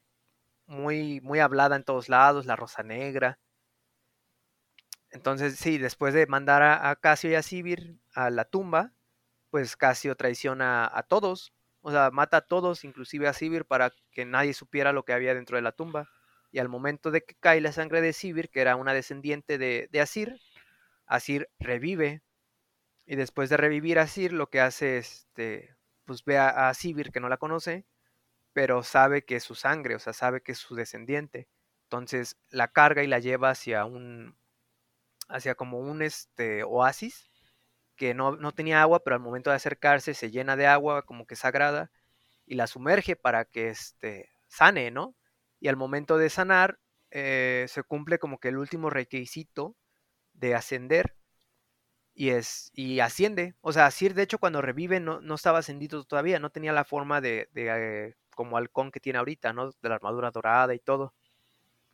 muy, 0.67 1.21
muy 1.21 1.39
hablada 1.39 1.75
en 1.75 1.83
todos 1.83 2.09
lados, 2.09 2.45
la 2.45 2.55
rosa 2.55 2.83
negra. 2.83 3.39
Entonces, 5.11 5.57
sí, 5.57 5.77
después 5.77 6.13
de 6.13 6.25
mandar 6.27 6.61
a, 6.61 6.89
a 6.89 6.95
Casio 6.95 7.31
y 7.31 7.35
a 7.35 7.41
Sivir 7.41 7.97
a 8.13 8.29
la 8.29 8.45
tumba, 8.45 8.93
pues 9.49 9.75
Casio 9.77 10.15
traiciona 10.15 10.89
a 10.91 11.03
todos, 11.03 11.53
o 11.81 11.91
sea, 11.91 12.11
mata 12.11 12.37
a 12.37 12.41
todos, 12.41 12.83
inclusive 12.83 13.27
a 13.27 13.33
Sivir, 13.33 13.65
para 13.65 13.91
que 14.11 14.25
nadie 14.25 14.53
supiera 14.53 14.93
lo 14.93 15.03
que 15.03 15.13
había 15.13 15.33
dentro 15.33 15.57
de 15.57 15.63
la 15.63 15.71
tumba. 15.71 16.09
Y 16.51 16.59
al 16.59 16.69
momento 16.69 17.11
de 17.11 17.23
que 17.23 17.35
cae 17.35 17.61
la 17.61 17.71
sangre 17.71 18.01
de 18.01 18.13
Sivir, 18.13 18.49
que 18.49 18.61
era 18.61 18.75
una 18.75 18.93
descendiente 18.93 19.57
de, 19.57 19.89
de 19.91 20.01
Asir, 20.01 20.39
Asir 21.05 21.49
revive. 21.59 22.21
Y 23.05 23.15
después 23.15 23.49
de 23.49 23.57
revivir 23.57 23.99
a 23.99 24.03
Asir, 24.03 24.33
lo 24.33 24.49
que 24.49 24.61
hace 24.61 24.97
es, 24.97 25.11
este, 25.27 25.75
pues 26.05 26.23
ve 26.25 26.37
a, 26.37 26.69
a 26.69 26.73
que 26.73 27.19
no 27.19 27.29
la 27.29 27.37
conoce, 27.37 27.85
pero 28.53 28.83
sabe 28.83 29.23
que 29.23 29.37
es 29.37 29.43
su 29.43 29.55
sangre, 29.55 29.95
o 29.95 29.99
sea, 29.99 30.13
sabe 30.13 30.41
que 30.41 30.51
es 30.53 30.57
su 30.59 30.75
descendiente. 30.75 31.47
Entonces 31.83 32.37
la 32.49 32.67
carga 32.69 33.03
y 33.03 33.07
la 33.07 33.19
lleva 33.19 33.49
hacia 33.49 33.85
un, 33.85 34.35
hacia 35.29 35.55
como 35.55 35.79
un 35.79 36.01
este, 36.01 36.63
oasis, 36.63 37.30
que 38.01 38.15
no, 38.15 38.35
no 38.35 38.51
tenía 38.51 38.81
agua, 38.81 39.03
pero 39.03 39.15
al 39.15 39.21
momento 39.21 39.51
de 39.51 39.57
acercarse 39.57 40.15
se 40.15 40.31
llena 40.31 40.55
de 40.55 40.65
agua 40.65 41.03
como 41.03 41.27
que 41.27 41.35
sagrada 41.35 41.91
y 42.47 42.55
la 42.55 42.65
sumerge 42.65 43.15
para 43.15 43.45
que 43.45 43.69
este, 43.69 44.31
sane, 44.47 44.89
¿no? 44.89 45.15
Y 45.59 45.67
al 45.67 45.77
momento 45.77 46.17
de 46.17 46.31
sanar 46.31 46.79
eh, 47.11 47.67
se 47.69 47.83
cumple 47.83 48.17
como 48.17 48.39
que 48.39 48.47
el 48.47 48.57
último 48.57 48.89
requisito 48.89 49.75
de 50.33 50.55
ascender 50.55 51.15
y, 52.15 52.29
es, 52.31 52.71
y 52.73 53.01
asciende. 53.01 53.53
O 53.61 53.71
sea, 53.71 53.85
Asir 53.85 54.15
de 54.15 54.23
hecho 54.23 54.39
cuando 54.39 54.63
revive 54.63 54.99
no, 54.99 55.21
no 55.21 55.35
estaba 55.35 55.59
ascendido 55.59 56.03
todavía, 56.03 56.39
no 56.39 56.49
tenía 56.49 56.73
la 56.73 56.85
forma 56.85 57.21
de, 57.21 57.49
de 57.51 57.67
eh, 58.07 58.15
como 58.33 58.57
halcón 58.57 58.89
que 58.89 58.99
tiene 58.99 59.19
ahorita, 59.19 59.53
¿no? 59.53 59.69
De 59.69 59.89
la 59.89 59.93
armadura 59.93 60.31
dorada 60.31 60.73
y 60.73 60.79
todo. 60.79 61.13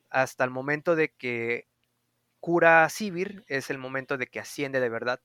Hasta 0.09 0.45
el 0.45 0.51
momento 0.51 0.95
de 0.95 1.13
que 1.13 1.67
cura 2.39 2.85
a 2.85 2.89
es 3.47 3.69
el 3.69 3.77
momento 3.77 4.17
de 4.17 4.27
que 4.27 4.39
asciende 4.39 4.79
de 4.79 4.87
verdad. 4.87 5.19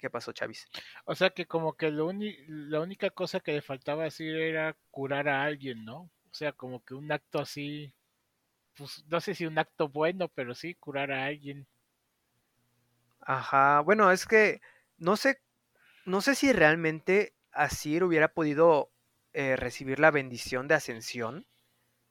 ¿Qué 0.00 0.08
pasó, 0.08 0.32
Chavis? 0.32 0.66
O 1.04 1.14
sea 1.14 1.30
que 1.30 1.46
como 1.46 1.74
que 1.74 1.90
lo 1.90 2.10
la 2.48 2.80
única 2.80 3.10
cosa 3.10 3.40
que 3.40 3.52
le 3.52 3.60
faltaba 3.60 4.04
decir 4.04 4.34
era 4.34 4.74
curar 4.90 5.28
a 5.28 5.44
alguien, 5.44 5.84
¿no? 5.84 6.00
O 6.02 6.32
sea, 6.32 6.52
como 6.52 6.82
que 6.82 6.94
un 6.94 7.12
acto 7.12 7.38
así, 7.38 7.92
pues 8.76 9.04
no 9.08 9.20
sé 9.20 9.34
si 9.34 9.44
un 9.44 9.58
acto 9.58 9.88
bueno, 9.88 10.28
pero 10.28 10.54
sí 10.54 10.74
curar 10.74 11.12
a 11.12 11.26
alguien. 11.26 11.66
Ajá, 13.20 13.80
bueno, 13.80 14.10
es 14.10 14.26
que 14.26 14.62
no 14.96 15.16
sé, 15.16 15.42
no 16.06 16.22
sé 16.22 16.34
si 16.34 16.52
realmente 16.52 17.34
Asir 17.52 18.02
hubiera 18.02 18.32
podido 18.32 18.90
eh, 19.34 19.56
recibir 19.56 19.98
la 20.00 20.10
bendición 20.10 20.66
de 20.66 20.76
ascensión, 20.76 21.46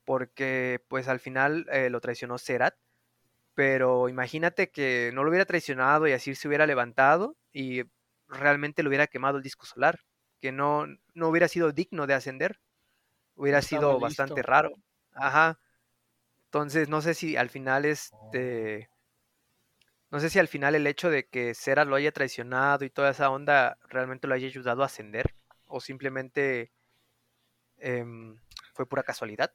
porque 0.06 0.84
pues 0.90 1.08
al 1.08 1.20
final 1.20 1.66
eh, 1.72 1.90
lo 1.90 2.02
traicionó 2.02 2.38
Serat, 2.38 2.76
pero 3.56 4.10
imagínate 4.10 4.70
que 4.70 5.12
no 5.16 5.24
lo 5.24 5.32
hubiera 5.32 5.46
traicionado 5.46 6.08
y 6.08 6.14
Asir 6.14 6.36
se 6.36 6.48
hubiera 6.48 6.68
levantado 6.68 7.36
y 7.54 7.84
realmente 8.28 8.84
le 8.84 8.90
hubiera 8.90 9.08
quemado 9.08 9.38
el 9.38 9.44
disco 9.44 9.66
solar, 9.66 10.00
que 10.42 10.52
no, 10.52 10.86
no 11.14 11.30
hubiera 11.30 11.48
sido 11.48 11.72
digno 11.72 12.08
de 12.08 12.14
ascender, 12.14 12.60
hubiera 13.36 13.62
estaba 13.62 13.70
sido 13.82 14.00
listo. 14.00 14.00
bastante 14.00 14.42
raro. 14.44 14.72
Ajá. 15.14 15.60
Entonces 16.46 16.90
no 16.90 17.02
sé 17.02 17.14
si 17.14 17.38
al 17.38 17.50
final 17.50 17.86
este... 17.86 18.90
No 20.12 20.20
sé 20.20 20.30
si 20.30 20.38
al 20.38 20.48
final 20.48 20.76
el 20.76 20.86
hecho 20.86 21.10
de 21.10 21.28
que 21.28 21.56
Sera 21.56 21.84
lo 21.84 21.96
haya 21.96 22.12
traicionado 22.12 22.86
y 22.86 22.92
toda 22.92 23.10
esa 23.12 23.32
onda 23.32 23.78
realmente 23.88 24.28
lo 24.28 24.36
haya 24.36 24.46
ayudado 24.48 24.84
a 24.84 24.88
ascender 24.88 25.34
o 25.66 25.80
simplemente 25.82 26.72
em, 27.78 28.38
fue 28.74 28.86
pura 28.88 29.04
casualidad. 29.04 29.52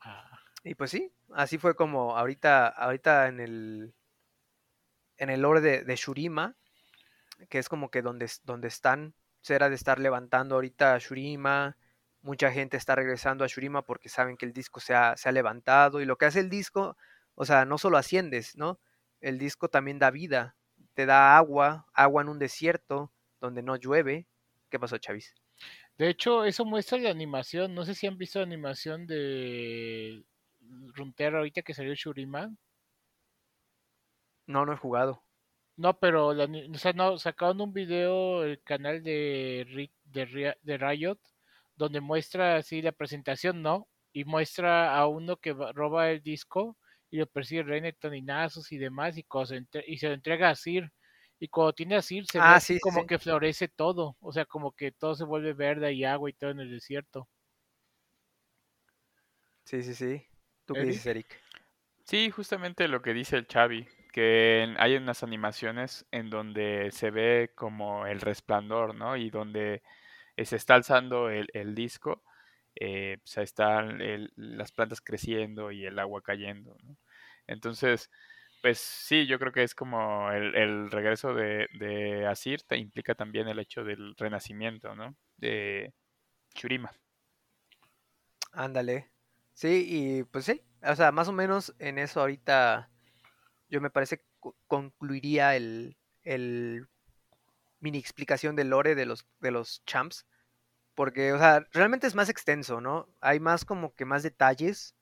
Ah, 0.00 0.38
Y 0.64 0.74
pues 0.74 0.90
sí, 0.90 1.12
así 1.34 1.58
fue 1.58 1.74
como 1.74 2.16
ahorita, 2.16 2.68
ahorita 2.68 3.28
en 3.28 3.40
el 3.40 3.94
en 5.18 5.30
el 5.30 5.42
lore 5.42 5.60
de, 5.60 5.96
Shurima, 5.96 6.56
que 7.48 7.58
es 7.58 7.68
como 7.68 7.90
que 7.90 8.02
donde, 8.02 8.30
donde 8.44 8.68
están, 8.68 9.14
Sera 9.40 9.68
de 9.68 9.76
estar 9.76 9.98
levantando 10.00 10.56
ahorita 10.56 10.94
a 10.94 10.98
Shurima, 10.98 11.76
mucha 12.22 12.50
gente 12.50 12.76
está 12.76 12.94
regresando 12.96 13.44
a 13.44 13.46
Shurima 13.46 13.82
porque 13.82 14.08
saben 14.08 14.36
que 14.36 14.46
el 14.46 14.52
disco 14.52 14.80
se 14.80 14.94
ha, 14.94 15.16
se 15.16 15.28
ha 15.28 15.32
levantado 15.32 16.00
y 16.00 16.04
lo 16.04 16.16
que 16.16 16.24
hace 16.24 16.40
el 16.40 16.50
disco 16.50 16.96
O 17.34 17.44
sea, 17.44 17.64
no 17.64 17.78
solo 17.78 17.96
asciendes, 17.96 18.56
¿no? 18.56 18.80
El 19.20 19.38
disco 19.38 19.68
también 19.68 19.98
da 19.98 20.10
vida, 20.10 20.56
te 20.94 21.06
da 21.06 21.36
agua, 21.36 21.86
agua 21.92 22.22
en 22.22 22.28
un 22.28 22.38
desierto 22.38 23.12
donde 23.40 23.62
no 23.62 23.76
llueve. 23.76 24.26
¿Qué 24.68 24.78
pasó, 24.78 24.98
Chavis? 24.98 25.34
De 25.96 26.08
hecho, 26.08 26.44
eso 26.44 26.64
muestra 26.64 26.98
la 26.98 27.10
animación. 27.10 27.74
No 27.74 27.84
sé 27.84 27.94
si 27.94 28.06
han 28.06 28.18
visto 28.18 28.38
la 28.38 28.46
animación 28.46 29.06
de 29.06 30.24
Runeterra 30.94 31.38
ahorita 31.38 31.62
que 31.62 31.74
salió 31.74 31.94
Shurima. 31.94 32.50
No, 34.48 34.66
no 34.66 34.72
he 34.72 34.76
jugado. 34.76 35.22
No, 35.76 35.96
pero 36.00 36.34
la, 36.34 36.44
o 36.44 36.78
sea, 36.78 36.92
no, 36.92 37.18
sacaron 37.18 37.60
un 37.60 37.72
video 37.72 38.42
el 38.42 38.60
canal 38.64 39.04
de, 39.04 39.88
de, 40.06 40.56
de 40.60 40.76
Riot 40.76 41.20
donde 41.76 42.00
muestra 42.00 42.56
así 42.56 42.82
la 42.82 42.92
presentación, 42.92 43.62
¿no? 43.62 43.88
Y 44.12 44.24
muestra 44.24 44.96
a 44.96 45.06
uno 45.06 45.36
que 45.36 45.52
roba 45.52 46.10
el 46.10 46.22
disco 46.22 46.76
y 47.10 47.18
lo 47.18 47.26
persigue 47.26 47.62
Renekton 47.62 48.14
y 48.14 48.22
Nasus 48.22 48.72
y 48.72 48.78
demás 48.78 49.16
y, 49.16 49.24
y 49.86 49.98
se 49.98 50.08
lo 50.08 50.14
entrega 50.14 50.50
a 50.50 50.56
Sir. 50.56 50.90
Y 51.38 51.46
cuando 51.46 51.72
tiene 51.72 51.94
a 51.94 52.02
Sir 52.02 52.26
se 52.26 52.40
ah, 52.40 52.58
ve 52.68 52.80
como 52.80 53.06
que 53.06 53.20
florece 53.20 53.68
todo, 53.68 54.16
o 54.18 54.32
sea, 54.32 54.44
como 54.44 54.72
que 54.72 54.90
todo 54.90 55.14
se 55.14 55.24
vuelve 55.24 55.52
verde 55.52 55.92
y 55.92 56.04
agua 56.04 56.28
y 56.28 56.32
todo 56.32 56.50
en 56.50 56.60
el 56.60 56.70
desierto. 56.70 57.28
Sí, 59.64 59.82
sí, 59.84 59.94
sí. 59.94 60.26
¿Tú 60.64 60.74
qué 60.74 60.82
dices, 60.82 61.06
Eric? 61.06 61.40
Sí, 62.04 62.30
justamente 62.30 62.88
lo 62.88 63.02
que 63.02 63.14
dice 63.14 63.36
el 63.36 63.46
Chavi, 63.46 63.86
que 64.18 64.74
hay 64.78 64.96
unas 64.96 65.22
animaciones 65.22 66.04
en 66.10 66.28
donde 66.28 66.90
se 66.90 67.12
ve 67.12 67.52
como 67.54 68.04
el 68.04 68.20
resplandor, 68.20 68.96
¿no? 68.96 69.16
Y 69.16 69.30
donde 69.30 69.80
eh, 70.36 70.44
se 70.44 70.56
está 70.56 70.74
alzando 70.74 71.30
el, 71.30 71.72
disco, 71.76 72.24
eh, 72.74 73.18
están 73.36 74.00
las 74.34 74.72
plantas 74.72 75.00
creciendo 75.00 75.70
y 75.70 75.86
el 75.86 76.00
agua 76.00 76.20
cayendo, 76.20 76.76
¿no? 76.82 76.96
Entonces, 77.46 78.10
pues 78.60 78.80
sí, 78.80 79.24
yo 79.28 79.38
creo 79.38 79.52
que 79.52 79.62
es 79.62 79.76
como 79.76 80.32
el, 80.32 80.90
regreso 80.90 81.32
de, 81.32 81.68
de 81.78 82.26
Asir 82.26 82.62
te 82.64 82.76
implica 82.76 83.14
también 83.14 83.46
el 83.46 83.60
hecho 83.60 83.84
del 83.84 84.16
renacimiento, 84.16 84.96
¿no? 84.96 85.14
De 85.36 85.94
Churima. 86.54 86.90
Ándale. 88.50 89.12
Sí, 89.54 89.86
y 89.88 90.24
pues 90.24 90.44
sí, 90.44 90.60
o 90.82 90.96
sea, 90.96 91.12
más 91.12 91.28
o 91.28 91.32
menos 91.32 91.72
en 91.78 91.98
eso 91.98 92.20
ahorita 92.20 92.90
yo 93.68 93.80
me 93.80 93.90
parece 93.90 94.24
concluiría 94.66 95.56
el, 95.56 95.96
el 96.22 96.88
mini 97.80 97.98
explicación 97.98 98.56
del 98.56 98.70
lore 98.70 98.94
de 98.94 99.06
los, 99.06 99.26
de 99.40 99.50
los 99.50 99.84
champs. 99.84 100.26
Porque, 100.94 101.32
o 101.32 101.38
sea, 101.38 101.64
realmente 101.72 102.06
es 102.06 102.14
más 102.14 102.28
extenso, 102.28 102.80
¿no? 102.80 103.08
Hay 103.20 103.40
más 103.40 103.64
como 103.64 103.94
que 103.94 104.04
más 104.04 104.22
detalles 104.22 104.96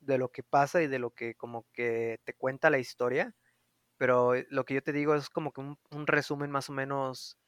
de 0.00 0.18
lo 0.18 0.30
que 0.30 0.42
pasa 0.42 0.82
y 0.82 0.86
de 0.86 0.98
lo 0.98 1.10
que 1.10 1.34
como 1.34 1.66
que 1.72 2.20
te 2.24 2.34
cuenta 2.34 2.70
la 2.70 2.78
historia. 2.78 3.34
Pero 3.98 4.34
eh, 4.34 4.46
lo 4.50 4.64
que 4.64 4.74
yo 4.74 4.82
te 4.82 4.92
digo 4.92 5.14
es 5.14 5.30
como 5.30 5.52
que 5.52 5.60
un, 5.60 6.06
resumen 6.06 6.50
más 6.50 6.70
o 6.70 6.72
menos 6.72 7.38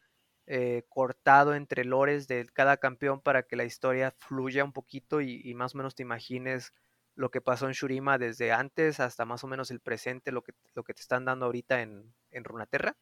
eh, 0.46 0.84
cortado 0.88 1.54
entre 1.54 1.84
lores 1.84 2.28
de 2.28 2.46
cada 2.52 2.76
campeón 2.78 3.20
para 3.20 3.44
que 3.44 3.56
la 3.56 3.64
historia 3.64 4.14
fluya 4.18 4.64
un 4.64 4.72
poquito 4.72 5.20
y, 5.20 5.54
más 5.54 5.74
o 5.74 5.78
menos 5.78 5.94
te 5.94 6.02
imagines 6.02 6.72
lo 7.16 7.30
que 7.30 7.40
pasó 7.40 7.66
en 7.66 7.72
Shurima 7.72 8.18
desde 8.18 8.52
antes 8.52 9.00
hasta 9.00 9.24
más 9.24 9.42
o 9.42 9.48
menos 9.48 9.70
el 9.70 9.80
presente, 9.80 10.30
lo 10.30 10.42
que, 10.42 10.52
lo 10.74 10.84
que 10.84 10.94
te 10.94 11.00
están 11.00 11.24
dando 11.24 11.46
ahorita 11.46 11.80
en, 11.82 12.14
en 12.30 12.44
Runaterra. 12.44 12.96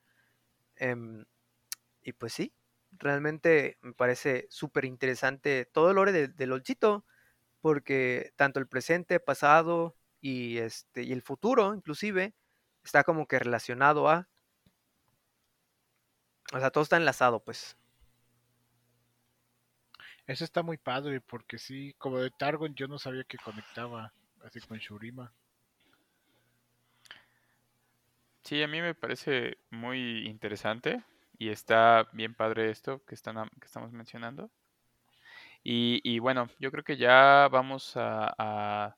Em, 0.77 1.25
y 2.03 2.13
pues 2.13 2.33
sí, 2.33 2.55
realmente 2.93 3.79
me 3.83 3.93
parece 3.93 4.47
súper 4.51 4.85
interesante 4.85 5.67
todo 5.67 5.91
el 5.91 5.97
lore 5.97 6.13
del 6.13 6.35
de 6.35 6.53
Olchito, 6.53 7.05
porque 7.61 8.33
tanto 8.37 8.61
el 8.61 8.69
presente, 8.69 9.21
pasado 9.21 9.97
y, 10.21 10.59
este, 10.59 11.03
y 11.03 11.13
el 11.13 11.23
futuro 11.23 11.75
inclusive 11.75 12.35
está 12.85 13.05
como 13.05 13.27
que 13.27 13.39
relacionado 13.39 14.09
a... 14.09 14.29
O 16.53 16.61
sea, 16.61 16.71
todo 16.71 16.85
está 16.85 16.99
enlazado, 16.99 17.43
pues. 17.43 17.77
Eso 20.27 20.45
está 20.45 20.63
muy 20.63 20.79
padre, 20.79 21.21
porque 21.21 21.59
sí, 21.59 21.95
como 21.99 22.19
de 22.19 22.31
Targon 22.31 22.75
yo 22.75 22.89
no 22.89 22.99
sabía 22.99 23.25
que 23.25 23.37
conectaba 23.39 24.13
así 24.43 24.61
con 24.61 24.79
Shurima. 24.79 25.33
Sí, 28.43 28.63
a 28.63 28.69
mí 28.69 28.81
me 28.81 28.95
parece 28.95 29.59
muy 29.71 30.27
interesante 30.27 31.03
y 31.39 31.49
está 31.49 32.09
bien 32.13 32.35
padre 32.35 32.71
esto 32.71 33.03
que, 33.05 33.15
están, 33.15 33.49
que 33.61 33.67
estamos 33.67 33.93
mencionando. 33.93 34.51
Y, 35.63 36.01
y 36.05 36.19
bueno, 36.19 36.49
yo 36.59 36.71
creo 36.71 36.85
que 36.85 36.97
ya 36.97 37.49
vamos 37.51 37.97
a, 37.97 38.95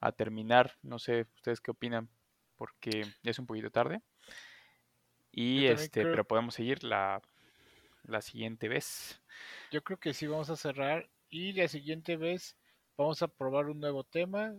a, 0.00 0.12
terminar. 0.12 0.76
No 0.82 0.98
sé 0.98 1.26
ustedes 1.36 1.60
qué 1.60 1.70
opinan, 1.70 2.08
porque 2.56 3.06
es 3.22 3.38
un 3.38 3.46
poquito 3.46 3.70
tarde. 3.70 4.00
Y 5.30 5.66
este, 5.66 6.02
pero 6.02 6.24
podemos 6.24 6.54
seguir 6.54 6.82
la, 6.82 7.20
la 8.04 8.20
siguiente 8.20 8.68
vez. 8.68 9.20
Yo 9.70 9.82
creo 9.82 9.98
que 9.98 10.14
sí 10.14 10.26
vamos 10.26 10.50
a 10.50 10.56
cerrar 10.56 11.08
y 11.28 11.52
la 11.52 11.68
siguiente 11.68 12.16
vez 12.16 12.56
vamos 12.96 13.22
a 13.22 13.28
probar 13.28 13.66
un 13.66 13.80
nuevo 13.80 14.04
tema. 14.04 14.54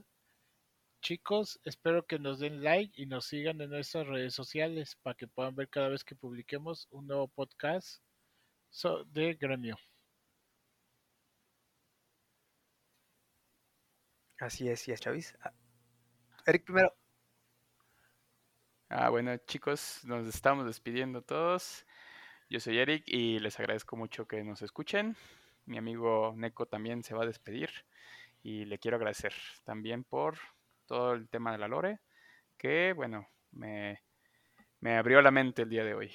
Chicos, 1.02 1.60
espero 1.64 2.06
que 2.06 2.20
nos 2.20 2.40
den 2.40 2.64
like 2.64 3.02
y 3.02 3.08
nos 3.08 3.26
sigan 3.26 3.60
en 3.62 3.72
nuestras 3.72 4.08
redes 4.08 4.34
sociales 4.36 4.96
para 5.02 5.16
que 5.16 5.28
puedan 5.28 5.56
ver 5.56 5.70
cada 5.70 5.90
vez 5.90 6.04
que 6.04 6.16
publiquemos 6.16 6.88
un 6.92 7.08
nuevo 7.08 7.28
podcast 7.28 8.02
de 9.08 9.34
gremio. 9.34 9.78
Así 14.40 14.68
es, 14.70 14.80
sí 14.80 14.92
es, 14.92 15.00
Chavis. 15.00 15.36
Ah, 15.42 15.54
Eric 16.48 16.64
primero. 16.64 16.96
Ah, 18.90 19.10
bueno, 19.10 19.38
chicos, 19.46 20.02
nos 20.04 20.28
estamos 20.28 20.66
despidiendo 20.66 21.22
todos. 21.22 21.86
Yo 22.52 22.60
soy 22.60 22.80
Eric 22.80 23.06
y 23.08 23.40
les 23.40 23.58
agradezco 23.62 23.96
mucho 23.96 24.28
que 24.28 24.44
nos 24.44 24.62
escuchen. 24.62 25.16
Mi 25.66 25.78
amigo 25.78 26.34
Neko 26.36 26.66
también 26.66 27.02
se 27.02 27.16
va 27.16 27.24
a 27.24 27.26
despedir 27.26 27.70
y 28.44 28.66
le 28.66 28.78
quiero 28.78 28.98
agradecer 28.98 29.32
también 29.64 30.04
por 30.04 30.38
todo 30.86 31.14
el 31.14 31.30
tema 31.30 31.54
de 31.54 31.60
la 31.60 31.70
lore, 31.70 32.02
que 32.58 32.92
bueno, 32.92 33.30
me, 33.52 34.04
me 34.82 34.98
abrió 34.98 35.22
la 35.22 35.32
mente 35.32 35.62
el 35.62 35.70
día 35.70 35.86
de 35.86 35.94
hoy. 35.94 36.12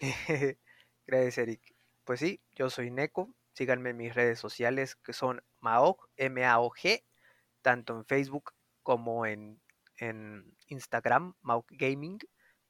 Gracias, 1.06 1.38
Eric. 1.38 1.74
Pues 2.04 2.20
sí, 2.20 2.42
yo 2.54 2.68
soy 2.68 2.90
Neko. 2.90 3.34
Síganme 3.54 3.88
en 3.88 3.96
mis 3.96 4.14
redes 4.14 4.38
sociales 4.38 4.96
que 4.96 5.14
son 5.14 5.42
Maog, 5.60 6.10
M-A-O-G, 6.18 7.06
tanto 7.62 7.96
en 7.96 8.04
Facebook 8.04 8.52
como 8.82 9.24
en, 9.24 9.62
en 9.96 10.44
Instagram, 10.68 11.36
Maog 11.40 11.64
Gaming 11.70 12.18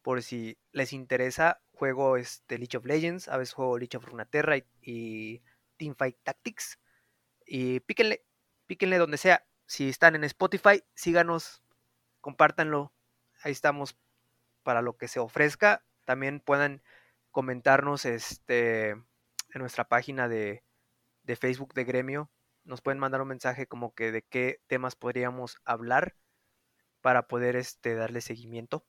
por 0.05 0.23
si 0.23 0.59
les 0.73 0.93
interesa, 0.93 1.63
juego 1.73 2.19
este 2.19 2.59
League 2.59 2.77
of 2.77 2.85
Legends, 2.85 3.27
a 3.29 3.39
veces 3.39 3.55
juego 3.55 3.79
League 3.79 3.97
of 3.97 4.05
Runeterra 4.05 4.59
y, 4.59 4.65
y 4.83 5.43
Teamfight 5.79 6.19
Tactics. 6.23 6.79
Y 7.47 7.81
píquenle, 7.81 8.23
píquenle 8.67 8.99
donde 8.99 9.17
sea. 9.17 9.47
Si 9.65 9.89
están 9.89 10.15
en 10.15 10.25
Spotify, 10.25 10.85
síganos, 10.95 11.63
compártanlo. 12.21 12.93
Ahí 13.43 13.53
estamos 13.53 13.97
para 14.63 14.83
lo 14.83 14.99
que 14.99 15.09
se 15.09 15.21
ofrezca. 15.21 15.83
También 16.05 16.39
puedan 16.39 16.83
comentarnos 17.31 18.05
este, 18.05 18.91
en 18.91 19.05
nuestra 19.55 19.89
página 19.89 20.29
de, 20.29 20.65
de 21.23 21.37
Facebook 21.37 21.73
de 21.73 21.85
Gremio. 21.85 22.31
Nos 22.65 22.83
pueden 22.83 22.99
mandar 22.99 23.23
un 23.23 23.29
mensaje 23.29 23.67
como 23.67 23.95
que 23.95 24.13
de 24.13 24.21
qué 24.21 24.61
temas 24.67 24.97
podríamos 24.97 25.57
hablar 25.65 26.15
para 27.01 27.27
poder 27.27 27.57
este, 27.57 27.95
darle 27.95 28.21
seguimiento. 28.21 28.85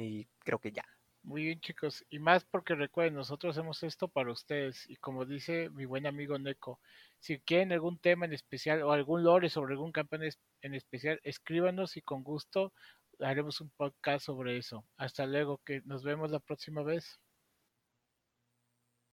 Y 0.00 0.28
creo 0.40 0.58
que 0.58 0.72
ya. 0.72 0.84
Muy 1.22 1.44
bien, 1.44 1.60
chicos. 1.60 2.04
Y 2.08 2.18
más 2.18 2.44
porque 2.44 2.74
recuerden, 2.74 3.14
nosotros 3.14 3.56
hacemos 3.56 3.82
esto 3.82 4.08
para 4.08 4.32
ustedes. 4.32 4.88
Y 4.88 4.96
como 4.96 5.26
dice 5.26 5.68
mi 5.70 5.84
buen 5.84 6.06
amigo 6.06 6.38
Neko, 6.38 6.80
si 7.18 7.38
quieren 7.40 7.72
algún 7.72 7.98
tema 7.98 8.24
en 8.24 8.32
especial 8.32 8.82
o 8.82 8.92
algún 8.92 9.22
lore 9.22 9.50
sobre 9.50 9.74
algún 9.74 9.92
campeón 9.92 10.22
en 10.62 10.74
especial, 10.74 11.20
escríbanos 11.22 11.96
y 11.96 12.02
con 12.02 12.22
gusto 12.22 12.72
haremos 13.20 13.60
un 13.60 13.70
podcast 13.70 14.24
sobre 14.24 14.56
eso. 14.56 14.86
Hasta 14.96 15.26
luego, 15.26 15.60
que 15.64 15.82
nos 15.84 16.02
vemos 16.04 16.30
la 16.30 16.40
próxima 16.40 16.82
vez. 16.82 17.20